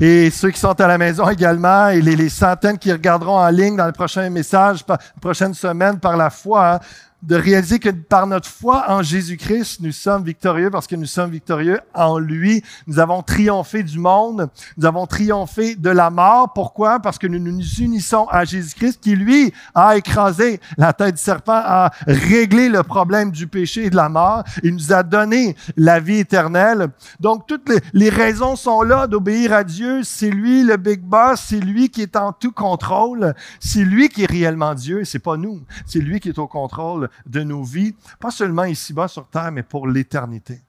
Et 0.02 0.32
ceux 0.32 0.50
qui 0.50 0.60
sont 0.60 0.80
à 0.82 0.88
la 0.88 0.98
maison 0.98 1.30
également, 1.30 1.90
et 1.90 2.02
les, 2.02 2.30
centaines 2.30 2.80
qui 2.80 2.92
regarderont 2.92 3.38
en 3.38 3.50
ligne 3.50 3.78
dans 3.78 3.86
le 3.86 3.92
prochain 3.92 4.28
message, 4.32 4.84
les 4.90 5.22
prochaines 5.22 5.54
semaines 5.54 6.00
par 6.00 6.18
la 6.18 6.32
foi, 6.32 6.76
hein, 6.76 6.80
de 7.24 7.36
réaliser 7.36 7.80
que 7.80 7.90
par 7.90 8.28
notre 8.28 8.50
foi 8.50 8.86
en 8.90 9.02
Jésus-Christ, 9.02 9.80
nous 9.80 9.94
sommes 9.94 10.24
victorieux 10.24 10.70
parce 10.70 10.88
que 10.88 10.96
nous 10.96 11.06
sommes 11.06 11.32
victorieux 11.32 11.80
en 11.94 12.20
lui. 12.20 12.62
Nous 12.86 13.00
avons 13.00 13.22
triomphé 13.22 13.82
du 13.82 13.98
monde, 13.98 14.50
nous 14.78 14.86
avons 14.86 15.08
triomphé 15.08 15.76
de 15.76 15.90
la 15.90 16.10
mort. 16.10 16.52
Pourquoi? 16.54 17.00
Parce 17.00 17.18
que 17.18 17.28
nous 17.28 17.40
nous 17.40 17.64
unissons 17.80 18.28
à 18.30 18.44
Jésus-Christ 18.44 19.00
qui, 19.02 19.16
lui, 19.16 19.54
a 19.74 19.96
écrasé 19.96 20.60
la 20.78 20.92
tête 20.92 21.16
du 21.16 21.22
serpent, 21.22 21.62
a 21.64 21.92
réglé 22.06 22.68
le 22.68 22.84
problème 22.84 23.32
du 23.32 23.48
péché 23.48 23.86
et 23.86 23.90
de 23.90 23.96
la 23.96 24.10
mort. 24.10 24.44
Il 24.62 24.74
nous 24.74 24.92
a 24.92 25.02
donné 25.02 25.56
la 25.78 26.02
vie 26.02 26.20
éternelle. 26.20 26.90
Donc, 27.22 27.48
toutes 27.48 27.72
les, 27.94 28.10
raisons 28.10 28.56
sont 28.58 28.82
là 28.82 29.08
d'obéir 29.08 29.54
à 29.54 29.64
Dieu. 29.64 30.02
C'est 30.04 30.30
lui 30.30 30.64
le 30.64 30.76
big 30.76 31.00
boss, 31.02 31.42
c'est 31.48 31.60
lui 31.60 31.90
qui 31.90 32.02
est 32.02 32.18
en 32.18 32.34
tout 32.34 32.52
contrôle, 32.52 33.34
c'est 33.60 33.84
lui 33.84 34.10
qui 34.10 34.24
est 34.24 34.30
réellement 34.30 34.76
Dieu, 34.76 35.06
c'est 35.06 35.20
pas 35.20 35.38
nous. 35.38 35.62
C'est 35.86 36.00
lui 36.00 36.20
qui 36.20 36.30
est 36.30 36.38
au 36.38 36.48
contrôle 36.48 37.10
de 37.26 37.44
nos 37.44 37.64
vies, 37.64 37.96
pas 38.20 38.32
seulement 38.32 38.66
ici-bas 38.66 39.08
sur 39.08 39.28
terre, 39.28 39.52
mais 39.52 39.64
pour 39.64 39.88
l'éternité. 39.88 40.62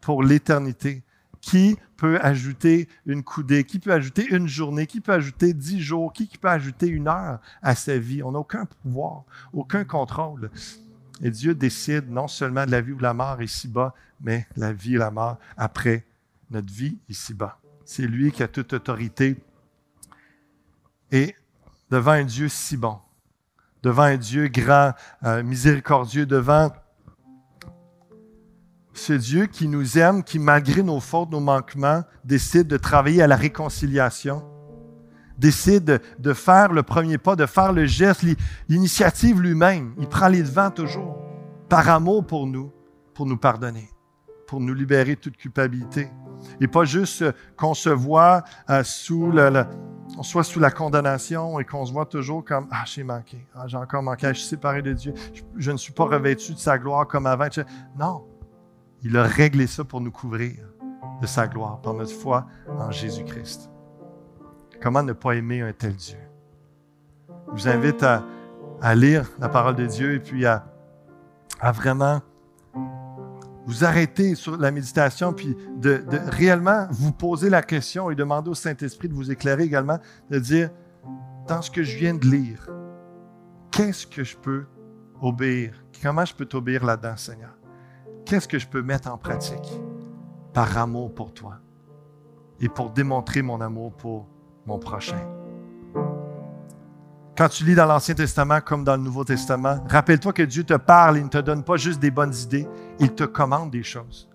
Pour 0.00 0.22
l'éternité. 0.22 1.02
Qui 1.40 1.76
peut 1.96 2.18
ajouter 2.20 2.88
une 3.04 3.22
coudée? 3.22 3.64
Qui 3.64 3.78
peut 3.78 3.92
ajouter 3.92 4.26
une 4.30 4.48
journée? 4.48 4.86
Qui 4.86 5.00
peut 5.00 5.12
ajouter 5.12 5.54
dix 5.54 5.80
jours? 5.80 6.12
Qui, 6.12 6.26
peut 6.26 6.48
ajouter 6.48 6.88
une 6.88 7.08
heure 7.08 7.40
à 7.62 7.74
sa 7.74 7.98
vie? 7.98 8.22
On 8.22 8.32
n'a 8.32 8.40
aucun 8.40 8.66
pouvoir, 8.66 9.24
aucun 9.52 9.84
contrôle. 9.84 10.50
Et 11.22 11.30
Dieu 11.30 11.54
décide 11.54 12.10
non 12.10 12.28
seulement 12.28 12.66
de 12.66 12.70
la 12.70 12.80
vie 12.80 12.92
ou 12.92 12.96
de 12.96 13.02
la 13.02 13.14
mort 13.14 13.40
ici-bas, 13.40 13.94
mais 14.20 14.46
la 14.56 14.72
vie 14.72 14.96
et 14.96 14.98
la 14.98 15.10
mort 15.10 15.38
après 15.56 16.04
notre 16.50 16.72
vie 16.72 16.98
ici-bas. 17.08 17.58
C'est 17.84 18.06
lui 18.06 18.32
qui 18.32 18.42
a 18.42 18.48
toute 18.48 18.72
autorité. 18.72 19.36
Et 21.12 21.36
devant 21.90 22.12
un 22.12 22.24
Dieu 22.24 22.48
si 22.48 22.76
bon, 22.76 22.98
devant 23.86 24.02
un 24.02 24.16
Dieu 24.16 24.48
grand, 24.48 24.94
euh, 25.22 25.44
miséricordieux, 25.44 26.26
devant 26.26 26.72
ce 28.92 29.12
Dieu 29.12 29.46
qui 29.46 29.68
nous 29.68 29.96
aime, 29.96 30.24
qui 30.24 30.40
malgré 30.40 30.82
nos 30.82 30.98
fautes, 30.98 31.30
nos 31.30 31.38
manquements, 31.38 32.02
décide 32.24 32.66
de 32.66 32.78
travailler 32.78 33.22
à 33.22 33.28
la 33.28 33.36
réconciliation, 33.36 34.42
décide 35.38 36.00
de 36.18 36.32
faire 36.32 36.72
le 36.72 36.82
premier 36.82 37.16
pas, 37.16 37.36
de 37.36 37.46
faire 37.46 37.72
le 37.72 37.86
geste, 37.86 38.24
l'initiative 38.68 39.40
lui-même. 39.40 39.94
Il 39.98 40.08
prend 40.08 40.26
les 40.26 40.42
devants 40.42 40.72
toujours, 40.72 41.22
par 41.68 41.88
amour 41.88 42.26
pour 42.26 42.48
nous, 42.48 42.72
pour 43.14 43.26
nous 43.26 43.36
pardonner, 43.36 43.88
pour 44.48 44.58
nous 44.58 44.74
libérer 44.74 45.14
de 45.14 45.20
toute 45.20 45.36
culpabilité. 45.36 46.08
Et 46.60 46.66
pas 46.66 46.84
juste 46.84 47.24
voit 47.94 48.42
euh, 48.68 48.82
sous 48.82 49.30
le 49.30 49.64
on 50.18 50.22
soit 50.22 50.44
sous 50.44 50.60
la 50.60 50.70
condamnation 50.70 51.58
et 51.60 51.64
qu'on 51.64 51.84
se 51.84 51.92
voit 51.92 52.06
toujours 52.06 52.44
comme 52.44 52.68
Ah, 52.70 52.82
j'ai 52.86 53.02
manqué, 53.02 53.46
ah, 53.54 53.66
j'ai 53.66 53.76
encore 53.76 54.02
manqué, 54.02 54.28
je 54.28 54.34
suis 54.34 54.48
séparé 54.48 54.82
de 54.82 54.92
Dieu, 54.92 55.14
je, 55.56 55.70
ne 55.70 55.76
suis 55.76 55.92
pas 55.92 56.04
revêtu 56.04 56.54
de 56.54 56.58
sa 56.58 56.78
gloire 56.78 57.06
comme 57.06 57.26
avant. 57.26 57.48
Non, 57.98 58.24
il 59.02 59.16
a 59.16 59.22
réglé 59.24 59.66
ça 59.66 59.84
pour 59.84 60.00
nous 60.00 60.12
couvrir 60.12 60.54
de 61.20 61.26
sa 61.26 61.46
gloire 61.46 61.80
par 61.80 61.94
notre 61.94 62.12
foi 62.12 62.46
en 62.68 62.90
Jésus-Christ. 62.90 63.70
Comment 64.82 65.02
ne 65.02 65.12
pas 65.12 65.32
aimer 65.32 65.62
un 65.62 65.72
tel 65.72 65.94
Dieu? 65.94 66.18
Je 67.48 67.52
vous 67.52 67.68
invite 67.68 68.02
à, 68.02 68.22
lire 68.94 69.30
la 69.38 69.48
parole 69.48 69.76
de 69.76 69.86
Dieu 69.86 70.14
et 70.14 70.20
puis 70.20 70.44
à, 70.44 70.66
à 71.60 71.72
vraiment 71.72 72.20
vous 73.66 73.84
arrêtez 73.84 74.34
sur 74.34 74.56
la 74.56 74.70
méditation, 74.70 75.32
puis 75.32 75.56
de, 75.76 76.02
réellement 76.28 76.86
vous 76.90 77.12
poser 77.12 77.50
la 77.50 77.62
question 77.62 78.10
et 78.10 78.14
demander 78.14 78.50
au 78.50 78.54
Saint-Esprit 78.54 79.08
de 79.08 79.14
vous 79.14 79.30
éclairer 79.30 79.64
également, 79.64 79.98
de 80.30 80.38
dire, 80.38 80.70
dans 81.48 81.60
ce 81.62 81.70
que 81.70 81.82
je 81.82 81.96
viens 81.98 82.14
de 82.14 82.26
lire, 82.26 82.68
qu'est-ce 83.72 84.06
que 84.06 84.24
je 84.24 84.36
peux 84.36 84.64
obéir? 85.20 85.84
Comment 86.02 86.24
je 86.24 86.34
peux 86.34 86.46
t'obéir 86.46 86.84
là-dedans, 86.84 87.16
Seigneur? 87.16 87.56
Qu'est-ce 88.24 88.48
que 88.48 88.58
je 88.58 88.66
peux 88.66 88.82
mettre 88.82 89.10
en 89.10 89.18
pratique 89.18 89.80
par 90.52 90.78
amour 90.78 91.14
pour 91.14 91.34
toi 91.34 91.58
et 92.60 92.68
pour 92.68 92.90
démontrer 92.90 93.42
mon 93.42 93.60
amour 93.60 93.92
pour 93.96 94.28
mon 94.64 94.78
prochain? 94.78 95.35
Quand 97.36 97.50
tu 97.50 97.64
lis 97.64 97.74
dans 97.74 97.84
l'Ancien 97.84 98.14
Testament 98.14 98.62
comme 98.62 98.82
dans 98.82 98.96
le 98.96 99.02
Nouveau 99.02 99.22
Testament, 99.22 99.84
rappelle-toi 99.88 100.32
que 100.32 100.42
Dieu 100.42 100.64
te 100.64 100.72
parle, 100.72 101.18
il 101.18 101.24
ne 101.24 101.28
te 101.28 101.38
donne 101.38 101.62
pas 101.62 101.76
juste 101.76 102.00
des 102.00 102.10
bonnes 102.10 102.34
idées, 102.34 102.66
il 102.98 103.12
te 103.12 103.24
commande 103.24 103.70
des 103.70 103.82
choses. 103.82 104.26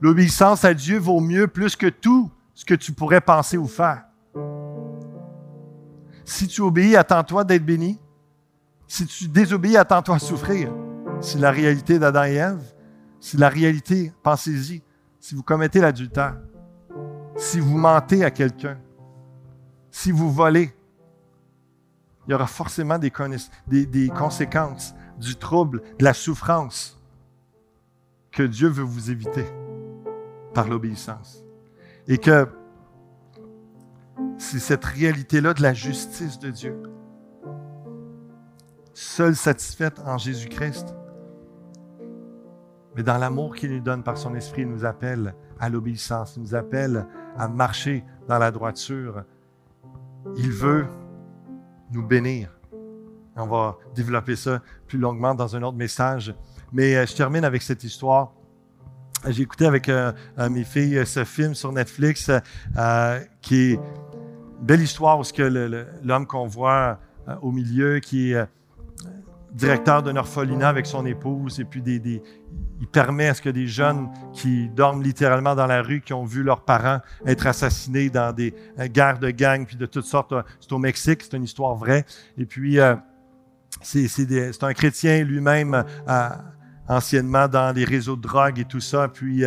L'obéissance 0.00 0.64
à 0.64 0.74
Dieu 0.74 0.98
vaut 0.98 1.20
mieux 1.20 1.46
plus 1.46 1.76
que 1.76 1.86
tout 1.86 2.32
ce 2.54 2.64
que 2.64 2.74
tu 2.74 2.92
pourrais 2.92 3.20
penser 3.20 3.56
ou 3.56 3.68
faire. 3.68 4.06
Si 6.24 6.48
tu 6.48 6.62
obéis, 6.62 6.96
attends-toi 6.96 7.44
d'être 7.44 7.64
béni. 7.64 8.00
Si 8.88 9.06
tu 9.06 9.28
désobéis, 9.28 9.76
attends-toi 9.76 10.16
à 10.16 10.18
souffrir. 10.18 10.72
C'est 11.20 11.38
la 11.38 11.52
réalité 11.52 12.00
d'Adam 12.00 12.24
et 12.24 12.34
Ève. 12.34 12.74
C'est 13.20 13.38
la 13.38 13.48
réalité, 13.48 14.12
pensez-y. 14.24 14.82
Si 15.20 15.36
vous 15.36 15.44
commettez 15.44 15.80
l'adultère, 15.80 16.36
si 17.36 17.60
vous 17.60 17.78
mentez 17.78 18.24
à 18.24 18.32
quelqu'un, 18.32 18.78
si 19.92 20.10
vous 20.10 20.32
volez, 20.32 20.74
il 22.26 22.30
y 22.30 22.34
aura 22.34 22.46
forcément 22.46 22.98
des, 22.98 23.12
des, 23.86 24.08
conséquences 24.08 24.94
du 25.18 25.36
trouble, 25.36 25.82
de 25.98 26.04
la 26.04 26.14
souffrance 26.14 27.00
que 28.30 28.42
Dieu 28.42 28.68
veut 28.68 28.84
vous 28.84 29.10
éviter 29.10 29.44
par 30.54 30.68
l'obéissance. 30.68 31.44
Et 32.08 32.18
que 32.18 32.48
c'est 34.38 34.58
cette 34.58 34.84
réalité-là 34.84 35.54
de 35.54 35.62
la 35.62 35.74
justice 35.74 36.38
de 36.38 36.50
Dieu, 36.50 36.82
seule 38.94 39.36
satisfaite 39.36 40.00
en 40.04 40.18
Jésus-Christ, 40.18 40.94
mais 42.94 43.02
dans 43.02 43.18
l'amour 43.18 43.54
qu'il 43.54 43.72
nous 43.72 43.80
donne 43.80 44.02
par 44.02 44.18
son 44.18 44.34
esprit, 44.34 44.62
il 44.62 44.68
nous 44.68 44.84
appelle 44.84 45.34
à 45.58 45.68
l'obéissance, 45.68 46.36
il 46.36 46.42
nous 46.42 46.54
appelle 46.54 47.06
à 47.36 47.48
marcher 47.48 48.04
dans 48.28 48.38
la 48.38 48.50
droiture. 48.50 49.24
Il 50.36 50.50
veut 50.50 50.86
nous 51.92 52.06
bénir. 52.06 52.50
On 53.36 53.46
va 53.46 53.78
développer 53.94 54.36
ça 54.36 54.60
plus 54.86 54.98
longuement 54.98 55.34
dans 55.34 55.56
un 55.56 55.62
autre 55.62 55.76
message. 55.76 56.34
Mais 56.72 56.96
euh, 56.96 57.06
je 57.06 57.14
termine 57.14 57.44
avec 57.44 57.62
cette 57.62 57.84
histoire. 57.84 58.32
J'ai 59.28 59.42
écouté 59.42 59.66
avec 59.66 59.88
euh, 59.88 60.12
euh, 60.38 60.50
mes 60.50 60.64
filles 60.64 61.06
ce 61.06 61.24
film 61.24 61.54
sur 61.54 61.72
Netflix 61.72 62.30
qui 63.40 63.56
est 63.56 63.74
une 63.74 63.80
belle 64.60 64.80
histoire 64.82 65.20
où 65.20 65.22
l'homme 66.02 66.26
qu'on 66.26 66.46
voit 66.46 66.98
au 67.40 67.52
milieu, 67.52 68.00
qui 68.00 68.32
est 68.32 68.46
directeur 69.52 70.02
d'un 70.02 70.16
orphelinat 70.16 70.68
avec 70.68 70.86
son 70.86 71.06
épouse, 71.06 71.60
et 71.60 71.64
puis 71.64 71.82
des, 71.82 72.22
il 72.82 72.88
permet 72.88 73.28
à 73.28 73.34
ce 73.34 73.40
que 73.40 73.48
des 73.48 73.68
jeunes 73.68 74.08
qui 74.32 74.68
dorment 74.68 75.04
littéralement 75.04 75.54
dans 75.54 75.68
la 75.68 75.82
rue, 75.82 76.00
qui 76.00 76.12
ont 76.12 76.24
vu 76.24 76.42
leurs 76.42 76.64
parents 76.64 76.98
être 77.24 77.46
assassinés 77.46 78.10
dans 78.10 78.32
des 78.34 78.52
euh, 78.80 78.88
guerres 78.88 79.20
de 79.20 79.30
gangs, 79.30 79.64
puis 79.64 79.76
de 79.76 79.86
toutes 79.86 80.04
sortes. 80.04 80.32
Euh, 80.32 80.42
c'est 80.58 80.72
au 80.72 80.78
Mexique, 80.78 81.22
c'est 81.22 81.36
une 81.36 81.44
histoire 81.44 81.76
vraie. 81.76 82.04
Et 82.36 82.44
puis, 82.44 82.80
euh, 82.80 82.96
c'est 83.82 84.62
un 84.62 84.74
chrétien 84.74 85.22
lui-même, 85.22 85.84
anciennement 86.88 87.46
dans 87.46 87.74
les 87.74 87.84
réseaux 87.84 88.16
de 88.16 88.22
drogue 88.22 88.58
et 88.58 88.64
tout 88.64 88.80
ça. 88.80 89.06
Puis, 89.08 89.44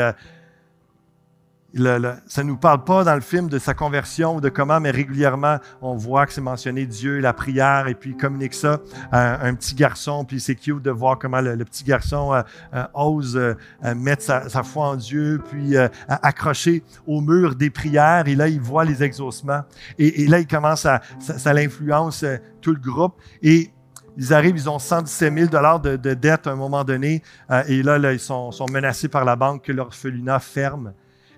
ça 1.76 2.44
ne 2.44 2.48
nous 2.48 2.58
parle 2.58 2.84
pas 2.86 3.04
dans 3.04 3.16
le 3.16 3.22
film 3.22 3.50
de 3.50 3.60
sa 3.60 3.74
conversion 3.74 4.38
ou 4.38 4.42
de 4.42 4.48
comment, 4.48 4.80
mais 4.80 4.92
régulièrement, 4.92 5.58
on 5.82 5.96
voit 5.96 6.26
que 6.26 6.32
c'est 6.32 6.42
mentionné 6.42 6.86
Dieu, 6.86 7.20
la 7.20 7.34
prière, 7.34 7.88
et 7.88 7.96
puis 7.96 8.12
il 8.12 8.18
communique 8.18 8.54
ça 8.54 8.80
à 9.12 9.46
un 9.46 9.54
petit 9.56 9.76
garçon, 9.76 10.24
puis 10.24 10.40
c'est 10.40 10.56
cute 10.56 10.82
de 10.82 10.92
voir 10.92 11.20
comment 11.20 11.42
le, 11.42 11.66
petit 11.66 11.84
garçon 11.84 12.34
euh, 12.34 12.42
euh, 12.74 12.86
ose 12.94 13.36
euh, 13.36 13.56
mettre 13.96 14.24
sa, 14.24 14.64
foi 14.64 14.88
en 14.88 14.96
Dieu, 14.96 15.42
puis 15.50 15.76
accrocher 16.08 16.84
au 17.06 17.20
mur 17.20 17.56
des 17.56 17.70
prières, 17.70 18.28
et 18.28 18.36
là, 18.36 18.48
il 18.48 18.62
voit 18.62 18.86
les 18.86 19.04
exaucements. 19.04 19.64
Et, 20.00 20.28
là, 20.28 20.40
il 20.40 20.48
commence 20.48 20.86
à, 20.86 21.02
ça, 21.20 21.54
l'influence 21.54 22.24
tout 22.62 22.72
le 22.72 22.80
groupe, 22.80 23.16
et 23.42 23.72
ils 24.18 24.34
arrivent, 24.34 24.56
ils 24.56 24.70
ont 24.70 24.80
117 24.80 25.34
000 25.34 25.50
dollars 25.50 25.82
de, 25.82 25.98
de 25.98 26.14
dette 26.14 26.48
à 26.48 26.52
un 26.52 26.56
moment 26.56 26.86
donné, 26.86 27.22
et 27.68 27.84
là, 27.84 28.14
ils 28.14 28.20
sont, 28.20 28.52
menacés 28.72 29.10
par 29.10 29.26
la 29.26 29.36
banque 29.36 29.64
que 29.64 29.72
l'orphelinat 29.74 30.40
ferme. 30.40 30.94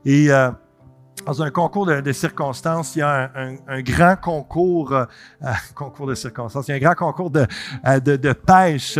Et 0.07 0.31
euh, 0.31 0.49
dans 1.25 1.43
un 1.43 1.51
concours 1.51 1.85
de, 1.85 2.11
circonstances, 2.13 2.95
il 2.95 2.99
y 2.99 3.01
a 3.01 3.29
un, 3.67 3.81
grand 3.81 4.15
concours, 4.15 4.93
euh, 4.93 5.05
concours 5.75 6.07
de 6.07 6.15
circonstances, 6.15 6.69
il 6.69 6.71
y 6.71 6.73
a 6.75 6.77
un 6.77 6.79
grand 6.79 6.95
concours 6.95 7.29
de, 7.29 7.45
euh, 7.85 8.33
pêche. 8.33 8.97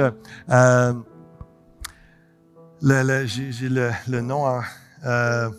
J'ai 2.82 3.70
le, 3.70 4.20
nom, 4.20 4.60
pas 5.01 5.49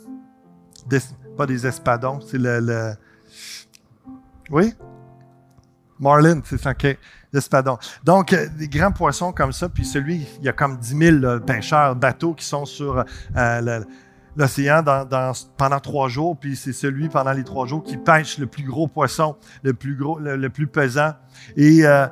des 1.46 1.66
espadons, 1.66 2.20
c'est 2.20 2.38
le, 2.38 2.94
Oui? 4.50 4.74
Marlin, 5.98 6.42
c'est 6.44 6.60
ça, 6.60 6.72
OK. 6.72 6.98
Espadons. 7.32 7.78
Donc, 8.04 8.34
des 8.34 8.68
grands 8.68 8.92
poissons 8.92 9.32
comme 9.32 9.52
ça, 9.52 9.70
puis 9.70 9.86
celui, 9.86 10.26
il 10.40 10.44
y 10.44 10.48
a 10.50 10.52
comme 10.52 10.76
10 10.76 11.20
000 11.22 11.40
pêcheurs, 11.40 11.96
bateaux 11.96 12.34
qui 12.34 12.44
sont 12.44 12.66
sur 12.66 13.02
l'océan 14.36 14.82
pendant 15.56 15.80
trois 15.80 16.08
jours, 16.08 16.36
puis 16.38 16.56
c'est 16.56 16.72
celui 16.72 17.08
pendant 17.08 17.32
les 17.32 17.44
trois 17.44 17.66
jours 17.66 17.82
qui 17.82 17.96
pêche 17.96 18.38
le 18.38 18.46
plus 18.46 18.64
gros 18.64 18.86
poisson, 18.88 19.36
le 19.62 19.74
plus 19.74 19.96
gros, 19.96 20.18
le, 20.18 20.48
plus 20.48 20.66
pesant. 20.66 21.12
Et 21.56 21.84
euh, 21.84 22.06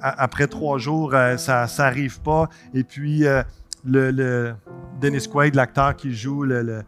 après 0.00 0.46
trois 0.46 0.78
jours, 0.78 1.14
ça 1.36 1.66
n'arrive 1.78 2.20
pas. 2.20 2.48
Et 2.74 2.84
puis, 2.84 3.24
le, 3.84 4.54
Dennis 5.00 5.28
Quaid, 5.28 5.54
l'acteur 5.54 5.96
qui 5.96 6.12
joue 6.12 6.42
le, 6.42 6.82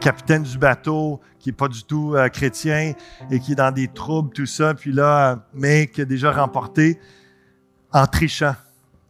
capitaine 0.00 0.42
du 0.42 0.58
bateau, 0.58 1.20
qui 1.38 1.48
n'est 1.48 1.56
pas 1.56 1.68
du 1.68 1.82
tout 1.84 2.14
chrétien 2.32 2.92
et 3.30 3.40
qui 3.40 3.52
est 3.52 3.56
dans 3.56 3.72
des 3.72 3.88
troubles, 3.88 4.30
tout 4.30 4.46
ça, 4.46 4.74
puis 4.74 4.92
là, 4.92 5.46
mais 5.54 5.86
qui 5.86 6.02
a 6.02 6.04
déjà 6.04 6.32
remporté 6.32 7.00
en 7.92 8.06
trichant. 8.06 8.54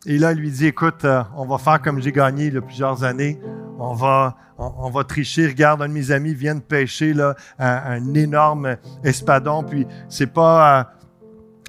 Et 0.07 0.17
là, 0.17 0.33
il 0.33 0.39
lui 0.39 0.51
dit, 0.51 0.67
écoute, 0.67 1.05
euh, 1.05 1.23
on 1.37 1.45
va 1.45 1.59
faire 1.59 1.83
comme 1.83 2.01
j'ai 2.01 2.13
gagné 2.13 2.47
il 2.47 2.55
y 2.55 2.57
a 2.57 2.63
plusieurs 2.63 3.05
années. 3.05 3.39
On 3.79 3.93
va, 3.93 4.35
on, 4.57 4.89
va 4.89 5.05
tricher. 5.05 5.47
Regarde, 5.47 5.83
un 5.83 5.89
de 5.89 5.93
mes 5.93 6.11
amis 6.11 6.35
vient 6.35 6.55
de 6.55 6.61
pêcher 6.61 7.13
là, 7.13 7.35
un, 7.59 8.15
énorme 8.15 8.77
espadon. 9.05 9.63
Puis 9.63 9.87
c'est 10.09 10.27
pas, 10.27 10.81
euh, 10.81 10.85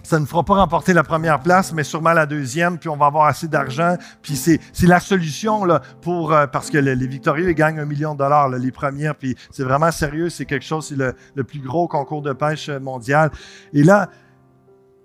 ça 0.03 0.17
ne 0.17 0.25
fera 0.25 0.43
pas 0.43 0.55
remporter 0.55 0.93
la 0.93 1.03
première 1.03 1.41
place, 1.41 1.73
mais 1.73 1.83
sûrement 1.83 2.13
la 2.13 2.25
deuxième. 2.25 2.77
Puis 2.77 2.87
on 2.87 2.95
va 2.95 3.07
avoir 3.07 3.25
assez 3.25 3.49
d'argent. 3.49 3.97
Puis 4.21 4.37
c'est, 4.37 4.59
la 4.81 5.01
solution 5.01 5.65
là 5.65 5.81
pour 6.01 6.31
euh, 6.31 6.47
parce 6.47 6.69
que 6.69 6.77
les, 6.77 6.95
victorieux 7.07 7.49
ils 7.49 7.55
gagnent 7.55 7.79
un 7.79 7.85
million 7.85 8.13
de 8.13 8.19
dollars 8.19 8.47
les 8.47 8.71
premières. 8.71 9.15
Puis 9.15 9.35
c'est 9.51 9.63
vraiment 9.63 9.91
sérieux. 9.91 10.29
C'est 10.29 10.45
quelque 10.45 10.65
chose. 10.65 10.87
C'est 10.87 10.97
le, 10.97 11.15
le 11.35 11.43
plus 11.43 11.59
gros 11.59 11.89
concours 11.89 12.21
de 12.21 12.31
pêche 12.31 12.69
mondial. 12.69 13.29
Et 13.73 13.83
là, 13.83 14.09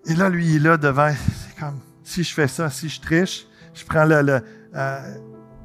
et 0.09 0.15
là, 0.15 0.29
lui, 0.29 0.47
il 0.47 0.57
est 0.57 0.69
là 0.69 0.77
devant. 0.77 1.11
C'est 1.11 1.59
comme 1.59 1.81
si 2.07 2.23
je 2.23 2.33
fais 2.33 2.47
ça, 2.47 2.71
si 2.71 2.89
je 2.89 3.01
triche, 3.01 3.47
je 3.75 3.85
prends 3.85 4.05
le. 4.05 4.23
le 4.23 4.41
euh, 4.75 5.15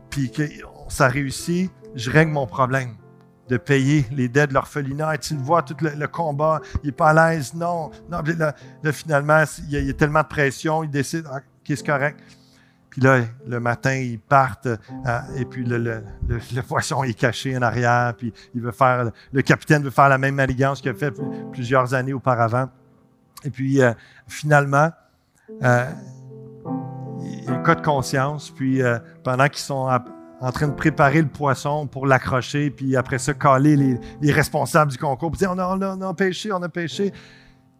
puis 0.10 0.30
que 0.30 0.44
ça 0.90 1.08
réussit, 1.08 1.72
je 1.96 2.10
règle 2.10 2.32
mon 2.32 2.48
problème 2.48 2.96
de 3.48 3.58
payer 3.58 4.06
les 4.12 4.28
dettes 4.28 4.50
de 4.50 4.56
l'orphelinat. 4.56 5.16
Et 5.16 5.18
tu 5.20 5.36
le 5.36 5.42
vois, 5.42 5.62
tout 5.62 5.76
le, 5.82 6.08
combat, 6.08 6.60
il 6.84 6.88
n'est 6.88 6.92
pas 6.92 7.10
à 7.10 7.34
l'aise. 7.34 7.54
Non, 7.54 7.92
non. 8.10 8.22
Là, 8.38 8.92
finalement, 8.92 9.44
il 9.70 9.86
y, 9.86 9.90
a, 9.90 9.94
tellement 9.94 10.22
de 10.22 10.28
pression, 10.28 10.84
il 10.84 10.90
décide, 10.90 11.26
ah, 11.30 11.38
OK, 11.38 11.44
c'est 11.68 11.86
correct. 11.86 12.20
Puis 12.90 13.02
là, 13.02 13.22
le 13.48 13.60
matin, 13.60 13.94
ils 13.94 14.20
partent, 14.20 14.68
euh, 14.68 15.20
et 15.38 15.46
puis 15.46 15.64
le, 15.64 15.78
le, 15.78 16.62
poisson 16.62 17.04
est 17.04 17.14
caché 17.14 17.56
en 17.58 17.62
arrière, 17.62 18.14
puis 18.18 18.34
il 18.54 18.62
veut 18.62 18.74
faire, 18.74 19.12
le 19.32 19.42
capitaine 19.44 19.84
veut 19.84 19.92
faire 19.92 20.10
la 20.10 20.18
même 20.18 20.38
alliance 20.40 20.82
qu'il 20.82 20.92
a 20.92 20.94
fait 20.94 21.14
plusieurs 21.54 21.94
années 21.94 22.14
auparavant. 22.14 22.70
Et 23.46 23.50
puis, 23.50 23.82
euh, 23.82 23.94
finalement, 24.28 24.90
il 27.52 27.64
cas 27.64 27.76
de 27.76 27.82
conscience, 27.82 28.50
puis 28.50 28.82
euh, 28.82 28.98
pendant 29.24 29.48
qu'ils 29.48 29.60
sont 29.60 29.90
en 30.40 30.52
train 30.52 30.68
de 30.68 30.74
préparer 30.74 31.22
le 31.22 31.28
poisson 31.28 31.88
pour 31.88 32.08
l'accrocher, 32.08 32.70
puis 32.70 32.96
après 32.96 33.20
ça, 33.20 33.34
caler 33.34 33.76
les, 34.22 34.32
responsables 34.32 34.92
du 34.92 34.98
concours, 34.98 35.32
puis 35.32 35.40
dire 35.40 35.52
on 35.52 35.60
a, 35.60 35.78
on, 35.78 36.02
a, 36.02 36.14
pêché, 36.14 36.52
on 36.52 36.62
a 36.62 36.70
pêché, 36.70 37.12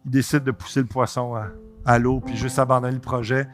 il 0.04 0.10
décide 0.10 0.44
de 0.44 0.50
pousser 0.50 0.80
le 0.80 0.86
poisson 0.86 1.34
à 1.84 1.98
l'eau, 1.98 2.20
puis 2.20 2.36
juste 2.36 2.58
abandonner 2.58 2.94
le 2.94 3.00
projet, 3.00 3.48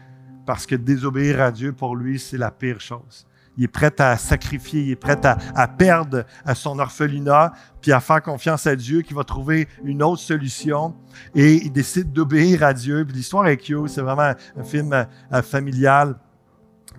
parce 0.44 0.66
que 0.66 0.74
désobéir 0.74 1.40
à 1.40 1.50
Dieu, 1.50 1.72
pour 1.72 1.94
lui, 1.94 2.18
c'est 2.18 2.38
la 2.38 2.50
pire 2.50 2.80
chose 2.80 3.27
il 3.58 3.64
est 3.64 3.68
prêt 3.68 3.92
à 4.00 4.16
sacrifier, 4.16 4.82
il 4.82 4.90
est 4.92 4.96
prêt 4.96 5.18
à, 5.24 5.68
perdre 5.68 6.24
son 6.54 6.78
orphelinat, 6.78 7.52
puis 7.80 7.92
à 7.92 7.98
faire 7.98 8.22
confiance 8.22 8.68
à 8.68 8.76
Dieu 8.76 9.02
qui 9.02 9.12
va 9.14 9.24
trouver 9.24 9.66
une 9.84 10.00
autre 10.02 10.22
solution. 10.22 10.94
Et 11.34 11.54
il 11.54 11.72
décide 11.72 12.12
d'obéir 12.12 12.62
à 12.62 12.72
Dieu. 12.72 13.04
Puis 13.04 13.16
l'histoire 13.16 13.48
est 13.48 13.56
cute, 13.56 13.88
c'est 13.88 14.00
vraiment 14.00 14.32
un 14.56 14.62
film 14.62 14.92
euh, 14.92 15.42
familial. 15.42 16.14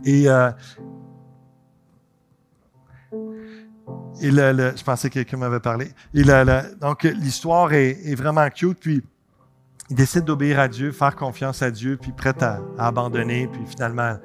Et, 0.03 0.29
euh, 0.29 0.51
je 4.21 4.83
pensais 4.83 5.09
que 5.09 5.13
quelqu'un 5.13 5.37
m'avait 5.37 5.61
parlé. 5.61 5.91
Donc 6.81 7.03
l'histoire 7.03 7.71
est, 7.71 8.15
vraiment 8.15 8.49
cute. 8.49 8.79
Puis 8.81 9.01
il 9.89 9.95
décide 9.95 10.25
d'obéir 10.25 10.59
à 10.59 10.67
Dieu, 10.67 10.91
faire 10.91 11.15
confiance 11.15 11.61
à 11.61 11.71
Dieu, 11.71 11.95
puis 11.95 12.11
prêt 12.11 12.35
à 12.43 12.59
abandonner. 12.77 13.47
Puis 13.47 13.61
finalement, 13.65 14.17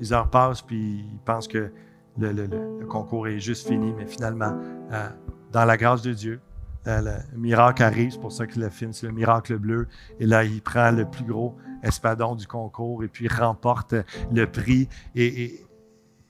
les 0.00 0.12
heures 0.12 0.30
passent, 0.30 0.62
puis 0.62 1.06
ils 1.12 1.20
pensent 1.24 1.48
que 1.48 1.70
le, 2.18 2.84
concours 2.86 3.28
est 3.28 3.40
juste 3.40 3.66
fini, 3.66 3.92
mais 3.96 4.06
finalement, 4.06 4.56
euh, 4.92 5.08
dans 5.52 5.64
la 5.64 5.76
grâce 5.76 6.02
de 6.02 6.12
Dieu, 6.12 6.40
euh, 6.86 7.00
le 7.32 7.38
miracle 7.38 7.82
arrive, 7.82 8.12
c'est 8.12 8.20
pour 8.20 8.32
ça 8.32 8.46
que 8.46 8.58
le 8.58 8.68
film, 8.68 8.92
c'est 8.92 9.06
le 9.06 9.12
miracle 9.12 9.56
bleu. 9.58 9.88
Et 10.20 10.26
là, 10.26 10.44
il 10.44 10.60
prend 10.60 10.90
le 10.90 11.06
plus 11.06 11.24
gros 11.24 11.56
espadon 11.82 12.34
du 12.34 12.46
concours 12.46 13.04
et 13.04 13.08
puis 13.08 13.28
remporte 13.28 13.94
le 14.32 14.46
prix. 14.46 14.88
Et, 15.14 15.60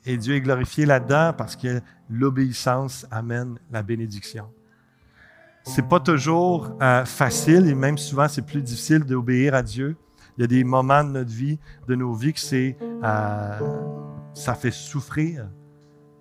Dieu 0.06 0.34
est 0.34 0.40
glorifié 0.42 0.84
là-dedans 0.84 1.32
parce 1.36 1.56
que 1.56 1.80
l'obéissance 2.10 3.06
amène 3.10 3.58
la 3.70 3.82
bénédiction. 3.82 4.46
C'est 5.62 5.88
pas 5.88 5.98
toujours 5.98 6.76
euh, 6.82 7.06
facile 7.06 7.66
et 7.68 7.74
même 7.74 7.96
souvent 7.96 8.28
c'est 8.28 8.44
plus 8.44 8.60
difficile 8.60 9.04
d'obéir 9.04 9.54
à 9.54 9.62
Dieu. 9.62 9.96
Il 10.36 10.42
y 10.42 10.44
a 10.44 10.46
des 10.46 10.64
moments 10.64 11.04
de 11.04 11.10
notre 11.10 11.30
vie, 11.30 11.58
de 11.86 11.94
nos 11.94 12.12
vies, 12.14 12.32
que 12.32 12.40
c'est, 12.40 12.76
euh, 12.82 13.58
ça 14.34 14.54
fait 14.54 14.72
souffrir. 14.72 15.48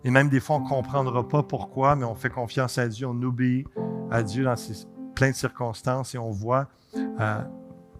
Et 0.03 0.11
même 0.11 0.30
des 0.30 0.39
fois, 0.39 0.57
on 0.57 0.61
ne 0.61 0.68
comprendra 0.68 1.28
pas 1.28 1.43
pourquoi, 1.43 1.95
mais 1.95 2.05
on 2.05 2.16
fait 2.16 2.30
confiance 2.30 2.78
à 2.78 2.88
Dieu, 2.88 3.07
on 3.07 3.22
obéit 3.22 3.68
à 4.11 4.22
Dieu 4.22 4.43
dans 4.43 4.55
ces, 4.55 4.86
plein 5.14 5.32
de 5.32 5.36
circonstances 5.36 6.16
et 6.16 6.18
on 6.18 6.32
voit 6.32 6.68
euh, 6.95 7.41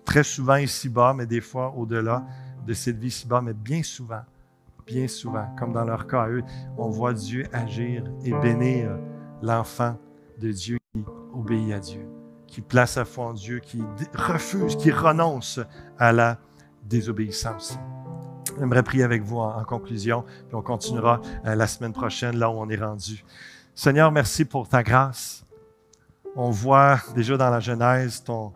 très 0.06 0.24
souvent 0.24 0.56
ici-bas, 0.56 1.14
mais 1.14 1.26
des 1.26 1.42
fois 1.42 1.74
au-delà 1.76 2.26
de 2.66 2.74
cette 2.74 2.98
vie 2.98 3.08
ici-bas, 3.08 3.42
mais 3.42 3.54
bien 3.54 3.84
souvent, 3.84 4.22
bien 4.86 5.08
souvent, 5.08 5.48
comme 5.58 5.74
dans 5.74 5.86
leur 5.86 6.08
cas 6.08 6.28
eux, 6.28 6.44
on 6.78 6.90
voit 6.90 7.14
Dieu 7.14 7.46
agir 7.54 8.04
et 8.24 8.32
bénir 8.32 8.98
l'enfant 9.42 9.98
de 10.40 10.52
Dieu 10.52 10.78
qui 10.94 11.04
obéit 11.34 11.74
à 11.74 11.80
Dieu 11.80 12.13
qui 12.48 12.62
place 12.62 12.94
sa 12.94 13.06
foi 13.06 13.26
en 13.26 13.34
Dieu, 13.34 13.60
qui 13.60 13.84
refuse, 14.14 14.76
qui 14.76 14.92
renonce 14.92 15.60
à 15.98 16.12
la 16.12 16.38
désobéissance. 16.84 17.78
J'aimerais 18.60 18.84
prier 18.84 19.04
avec 19.04 19.24
vous 19.24 19.40
en, 19.40 19.64
conclusion, 19.64 20.24
puis 20.48 20.56
on 20.56 20.62
continuera 20.62 21.22
euh, 21.46 21.56
la 21.56 21.68
semaine 21.68 21.94
prochaine 21.94 22.38
là 22.38 22.50
où 22.50 22.54
on 22.54 22.70
est 22.70 22.78
rendu. 22.78 23.26
Seigneur, 23.74 24.12
merci 24.12 24.46
pour 24.46 24.68
ta 24.68 24.84
grâce. 24.84 25.46
On 26.36 26.52
voit 26.52 27.00
déjà 27.16 27.38
dans 27.38 27.50
la 27.50 27.60
Genèse 27.60 28.24
ton, 28.24 28.54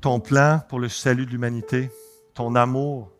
ton 0.00 0.20
plan 0.20 0.60
pour 0.68 0.80
le 0.80 0.88
salut 0.88 1.26
de 1.26 1.30
l'humanité, 1.30 1.90
ton 2.34 2.54
amour 2.54 3.12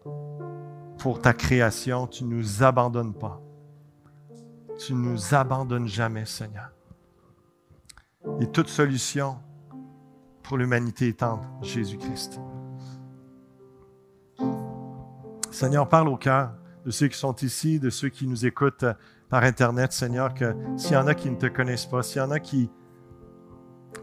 pour 0.98 1.20
ta 1.20 1.32
création. 1.32 2.06
Tu 2.06 2.24
ne 2.24 2.34
nous 2.34 2.62
abandonnes 2.62 3.14
pas. 3.14 3.40
Tu 4.78 4.94
ne 4.94 4.98
nous 4.98 5.34
abandonnes 5.34 5.88
jamais, 5.88 6.24
Seigneur. 6.24 6.70
Et 8.40 8.46
toute 8.46 8.68
solution 8.68 9.36
pour 10.42 10.56
l'humanité 10.56 11.08
est 11.08 11.22
en 11.22 11.40
Jésus-Christ. 11.62 12.40
Seigneur, 15.50 15.88
parle 15.88 16.08
au 16.08 16.16
cœur 16.16 16.52
de 16.84 16.90
ceux 16.90 17.08
qui 17.08 17.18
sont 17.18 17.34
ici, 17.36 17.80
de 17.80 17.90
ceux 17.90 18.08
qui 18.08 18.26
nous 18.26 18.46
écoutent 18.46 18.84
par 19.28 19.42
Internet, 19.42 19.92
Seigneur, 19.92 20.34
que 20.34 20.54
s'il 20.76 20.92
y 20.92 20.96
en 20.96 21.06
a 21.06 21.14
qui 21.14 21.30
ne 21.30 21.36
te 21.36 21.46
connaissent 21.46 21.86
pas, 21.86 22.02
s'il 22.02 22.18
y 22.18 22.24
en 22.24 22.30
a 22.30 22.40
qui 22.40 22.70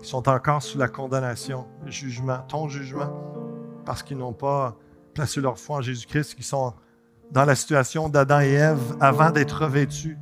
sont 0.01 0.28
encore 0.30 0.61
sous 0.61 0.78
la 0.78 0.88
condamnation, 0.88 1.66
le 1.84 1.91
jugement, 1.91 2.39
ton 2.47 2.68
jugement, 2.68 3.11
parce 3.86 4.03
qu'ils 4.03 4.18
n'ont 4.18 4.34
pas 4.34 4.78
placé 5.13 5.41
leur 5.41 5.57
foi 5.57 5.78
en 5.78 5.82
Jésus-Christ, 5.82 6.36
qui 6.36 6.43
sont 6.43 6.74
dans 7.32 7.45
la 7.45 7.55
situation 7.55 8.09
d'Adam 8.09 8.41
et 8.41 8.51
Ève 8.51 8.97
avant 8.99 9.32
d'être 9.32 9.63
revêtus 9.63 10.18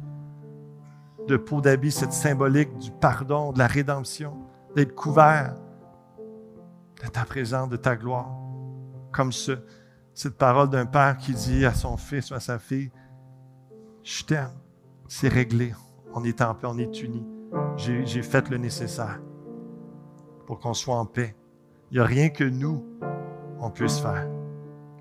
de 1.27 1.37
peau 1.37 1.61
d'habit, 1.61 1.91
cette 1.91 2.13
symbolique 2.13 2.77
du 2.77 2.91
pardon, 2.91 3.51
de 3.51 3.59
la 3.59 3.67
rédemption, 3.67 4.37
d'être 4.75 4.93
couvert 4.93 5.55
de 7.03 7.07
ta 7.09 7.25
présence, 7.25 7.69
de 7.69 7.77
ta 7.77 7.95
gloire. 7.95 8.31
Comme 9.11 9.31
ce, 9.31 9.59
cette 10.13 10.37
parole 10.37 10.69
d'un 10.69 10.85
père 10.85 11.17
qui 11.17 11.33
dit 11.33 11.65
à 11.65 11.73
son 11.73 11.97
fils 11.97 12.31
ou 12.31 12.33
à 12.33 12.39
sa 12.39 12.59
fille, 12.59 12.91
je 14.03 14.23
t'aime, 14.23 14.51
c'est 15.07 15.27
réglé, 15.27 15.73
on 16.13 16.23
est 16.23 16.41
en 16.41 16.53
paix, 16.55 16.67
on 16.69 16.77
est 16.77 17.01
unis. 17.01 17.25
J'ai 17.77 18.23
fait 18.23 18.49
le 18.49 18.57
nécessaire 18.57 19.21
pour 20.45 20.59
qu'on 20.59 20.73
soit 20.73 20.95
en 20.95 21.05
paix. 21.05 21.35
Il 21.91 21.95
n'y 21.95 21.99
a 21.99 22.05
rien 22.05 22.29
que 22.29 22.43
nous, 22.43 22.83
on 23.59 23.69
puisse 23.69 23.99
faire. 23.99 24.27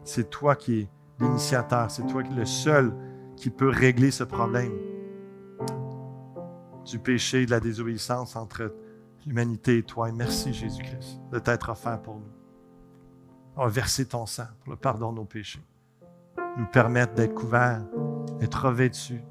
C'est 0.04 0.30
toi 0.30 0.56
qui 0.56 0.80
es 0.80 0.88
l'initiateur, 1.18 1.90
c'est 1.90 2.06
toi 2.06 2.22
qui 2.22 2.32
es 2.32 2.36
le 2.36 2.44
seul 2.44 2.94
qui 3.36 3.50
peut 3.50 3.68
régler 3.68 4.10
ce 4.10 4.24
problème 4.24 4.72
du 6.84 6.98
péché 6.98 7.42
et 7.42 7.46
de 7.46 7.50
la 7.50 7.60
désobéissance 7.60 8.36
entre 8.36 8.74
l'humanité 9.26 9.78
et 9.78 9.82
toi. 9.82 10.08
Et 10.08 10.12
merci, 10.12 10.52
Jésus-Christ, 10.52 11.20
de 11.30 11.38
t'être 11.38 11.70
offert 11.70 12.00
pour 12.02 12.16
nous. 12.16 12.32
On 13.56 13.64
va 13.64 13.68
verser 13.68 14.06
ton 14.06 14.26
sang 14.26 14.46
pour 14.60 14.72
le 14.72 14.76
pardon 14.76 15.12
de 15.12 15.16
nos 15.16 15.24
péchés. 15.24 15.64
Nous 16.56 16.66
permettre 16.66 17.14
d'être 17.14 17.34
couverts, 17.34 17.84
d'être 18.40 18.66
revêtus, 18.66 19.22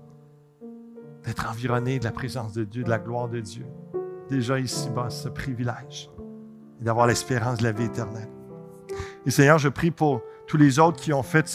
d'être 1.23 1.49
environnés 1.49 1.99
de 1.99 2.03
la 2.03 2.11
présence 2.11 2.53
de 2.53 2.63
Dieu, 2.63 2.83
de 2.83 2.89
la 2.89 2.99
gloire 2.99 3.29
de 3.29 3.39
Dieu. 3.39 3.65
Déjà 4.29 4.59
ici-bas, 4.59 5.09
ce 5.09 5.27
privilège 5.27 6.09
et 6.79 6.83
d'avoir 6.83 7.07
l'espérance 7.07 7.59
de 7.59 7.63
la 7.63 7.71
vie 7.71 7.85
éternelle. 7.85 8.29
Et 9.25 9.31
Seigneur, 9.31 9.57
je 9.57 9.69
prie 9.69 9.91
pour 9.91 10.21
tous 10.47 10.57
les 10.57 10.79
autres 10.79 10.99
qui 10.99 11.13
ont 11.13 11.23
fait 11.23 11.45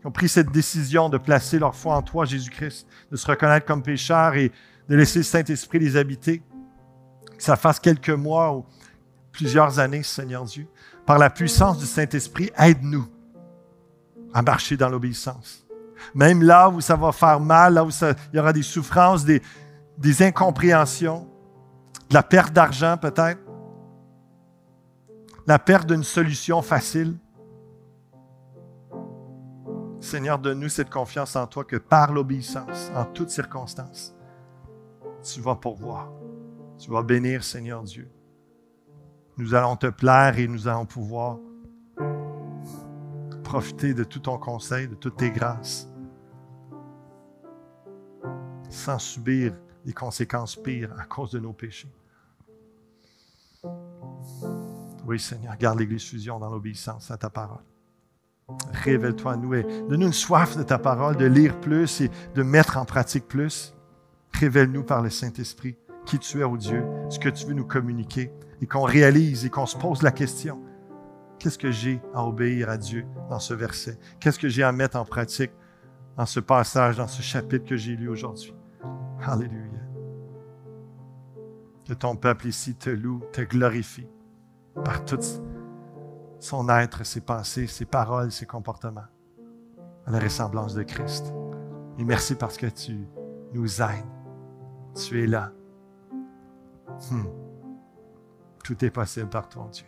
qui 0.00 0.06
ont 0.06 0.10
pris 0.10 0.30
cette 0.30 0.50
décision 0.50 1.10
de 1.10 1.18
placer 1.18 1.58
leur 1.58 1.74
foi 1.74 1.94
en 1.94 2.00
toi, 2.00 2.24
Jésus-Christ, 2.24 2.86
de 3.10 3.16
se 3.16 3.26
reconnaître 3.26 3.66
comme 3.66 3.82
pécheurs 3.82 4.34
et 4.34 4.50
de 4.90 4.96
laisser 4.96 5.20
le 5.20 5.24
Saint-Esprit 5.24 5.78
les 5.78 5.96
habiter. 5.96 6.42
Que 7.36 7.42
ça 7.42 7.54
fasse 7.54 7.78
quelques 7.78 8.10
mois 8.10 8.66
plusieurs 9.30 9.78
années, 9.78 10.02
Seigneur 10.02 10.44
Dieu. 10.44 10.66
Par 11.06 11.16
la 11.16 11.30
puissance 11.30 11.78
du 11.78 11.86
Saint-Esprit, 11.86 12.50
aide-nous 12.58 13.06
à 14.34 14.42
marcher 14.42 14.76
dans 14.76 14.88
l'obéissance. 14.88 15.64
Même 16.12 16.42
là 16.42 16.68
où 16.68 16.80
ça 16.80 16.96
va 16.96 17.12
faire 17.12 17.38
mal, 17.38 17.74
là 17.74 17.84
où 17.84 17.90
il 17.90 18.36
y 18.36 18.38
aura 18.40 18.52
des 18.52 18.64
souffrances, 18.64 19.24
des, 19.24 19.40
des 19.96 20.22
incompréhensions, 20.24 21.28
de 22.08 22.14
la 22.14 22.24
perte 22.24 22.52
d'argent 22.52 22.96
peut-être, 22.96 23.40
la 25.46 25.60
perte 25.60 25.86
d'une 25.86 26.02
solution 26.02 26.62
facile. 26.62 27.16
Seigneur, 30.00 30.38
donne-nous 30.38 30.68
cette 30.68 30.90
confiance 30.90 31.36
en 31.36 31.46
toi 31.46 31.62
que 31.62 31.76
par 31.76 32.12
l'obéissance, 32.12 32.90
en 32.96 33.04
toutes 33.04 33.30
circonstances, 33.30 34.14
tu 35.22 35.40
vas 35.40 35.56
pourvoir. 35.56 36.12
Tu 36.78 36.90
vas 36.90 37.02
bénir, 37.02 37.44
Seigneur 37.44 37.82
Dieu. 37.82 38.10
Nous 39.36 39.54
allons 39.54 39.76
te 39.76 39.86
plaire 39.86 40.38
et 40.38 40.46
nous 40.48 40.68
allons 40.68 40.86
pouvoir 40.86 41.38
profiter 43.42 43.94
de 43.94 44.04
tout 44.04 44.20
ton 44.20 44.38
conseil, 44.38 44.86
de 44.86 44.94
toutes 44.94 45.16
tes 45.16 45.30
grâces, 45.30 45.88
sans 48.68 48.98
subir 48.98 49.54
les 49.84 49.92
conséquences 49.92 50.56
pires 50.56 50.94
à 50.98 51.04
cause 51.04 51.32
de 51.32 51.40
nos 51.40 51.52
péchés. 51.52 51.92
Oui, 55.06 55.18
Seigneur, 55.18 55.56
garde 55.56 55.80
l'Église 55.80 56.04
Fusion 56.04 56.38
dans 56.38 56.50
l'obéissance 56.50 57.10
à 57.10 57.16
ta 57.16 57.30
parole. 57.30 57.64
Révèle-toi 58.72 59.32
à 59.32 59.36
nous 59.36 59.54
et 59.54 59.62
donne-nous 59.62 60.06
une 60.06 60.12
soif 60.12 60.56
de 60.56 60.62
ta 60.62 60.78
parole, 60.78 61.16
de 61.16 61.26
lire 61.26 61.58
plus 61.60 62.00
et 62.00 62.10
de 62.34 62.42
mettre 62.42 62.76
en 62.76 62.84
pratique 62.84 63.26
plus. 63.26 63.74
Révèle-nous 64.40 64.84
par 64.84 65.02
le 65.02 65.10
Saint-Esprit 65.10 65.76
qui 66.06 66.18
tu 66.18 66.40
es, 66.40 66.44
au 66.44 66.56
Dieu, 66.56 66.82
ce 67.10 67.18
que 67.18 67.28
tu 67.28 67.44
veux 67.44 67.52
nous 67.52 67.66
communiquer 67.66 68.32
et 68.62 68.66
qu'on 68.66 68.84
réalise 68.84 69.44
et 69.44 69.50
qu'on 69.50 69.66
se 69.66 69.76
pose 69.76 70.00
la 70.00 70.12
question. 70.12 70.58
Qu'est-ce 71.38 71.58
que 71.58 71.70
j'ai 71.70 72.00
à 72.14 72.24
obéir 72.24 72.70
à 72.70 72.78
Dieu 72.78 73.04
dans 73.28 73.38
ce 73.38 73.52
verset? 73.52 73.98
Qu'est-ce 74.18 74.38
que 74.38 74.48
j'ai 74.48 74.62
à 74.62 74.72
mettre 74.72 74.96
en 74.96 75.04
pratique 75.04 75.52
dans 76.16 76.24
ce 76.24 76.40
passage, 76.40 76.96
dans 76.96 77.06
ce 77.06 77.20
chapitre 77.20 77.66
que 77.66 77.76
j'ai 77.76 77.96
lu 77.96 78.08
aujourd'hui? 78.08 78.54
Alléluia. 79.26 79.60
Que 81.86 81.92
ton 81.92 82.16
peuple 82.16 82.46
ici 82.46 82.74
te 82.74 82.88
loue, 82.88 83.20
te 83.32 83.42
glorifie 83.42 84.08
par 84.74 85.04
tout 85.04 85.20
son 86.38 86.66
être, 86.70 87.04
ses 87.04 87.20
pensées, 87.20 87.66
ses 87.66 87.84
paroles, 87.84 88.32
ses 88.32 88.46
comportements, 88.46 89.08
à 90.06 90.10
la 90.10 90.18
ressemblance 90.18 90.74
de 90.74 90.82
Christ. 90.82 91.34
Et 91.98 92.04
merci 92.04 92.36
parce 92.36 92.56
que 92.56 92.68
tu 92.68 93.06
nous 93.52 93.82
aides. 93.82 94.19
Tu 94.94 95.22
es 95.22 95.26
là. 95.26 95.52
Hmm. 97.10 97.24
Tout 98.64 98.84
est 98.84 98.90
possible 98.90 99.28
par 99.28 99.48
ton 99.48 99.66
Dieu. 99.66 99.86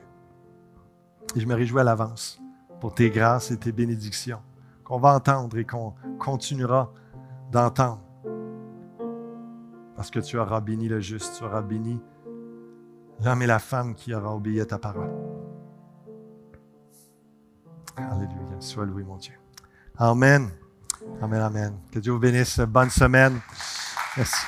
Et 1.34 1.40
je 1.40 1.46
me 1.46 1.54
réjouis 1.54 1.80
à 1.80 1.84
l'avance 1.84 2.40
pour 2.80 2.94
tes 2.94 3.10
grâces 3.10 3.50
et 3.50 3.56
tes 3.56 3.72
bénédictions 3.72 4.40
qu'on 4.84 4.98
va 4.98 5.14
entendre 5.14 5.56
et 5.58 5.64
qu'on 5.64 5.94
continuera 6.18 6.92
d'entendre 7.50 8.02
parce 10.02 10.10
que 10.10 10.18
tu 10.18 10.36
auras 10.36 10.60
béni 10.60 10.88
le 10.88 10.98
juste, 10.98 11.36
tu 11.38 11.44
auras 11.44 11.62
béni 11.62 12.00
l'homme 13.24 13.42
et 13.42 13.46
la 13.46 13.60
femme 13.60 13.94
qui 13.94 14.12
aura 14.12 14.34
obéi 14.34 14.60
à 14.60 14.66
ta 14.66 14.78
parole. 14.78 15.12
Alléluia. 17.96 18.58
Sois 18.58 18.84
loué, 18.84 19.04
mon 19.04 19.16
Dieu. 19.16 19.34
Amen. 19.96 20.50
Amen, 21.20 21.40
amen. 21.40 21.78
Que 21.92 21.98
Dieu 21.98 22.12
vous 22.12 22.18
bénisse. 22.18 22.58
Bonne 22.60 22.90
semaine. 22.90 23.38
Merci. 24.16 24.46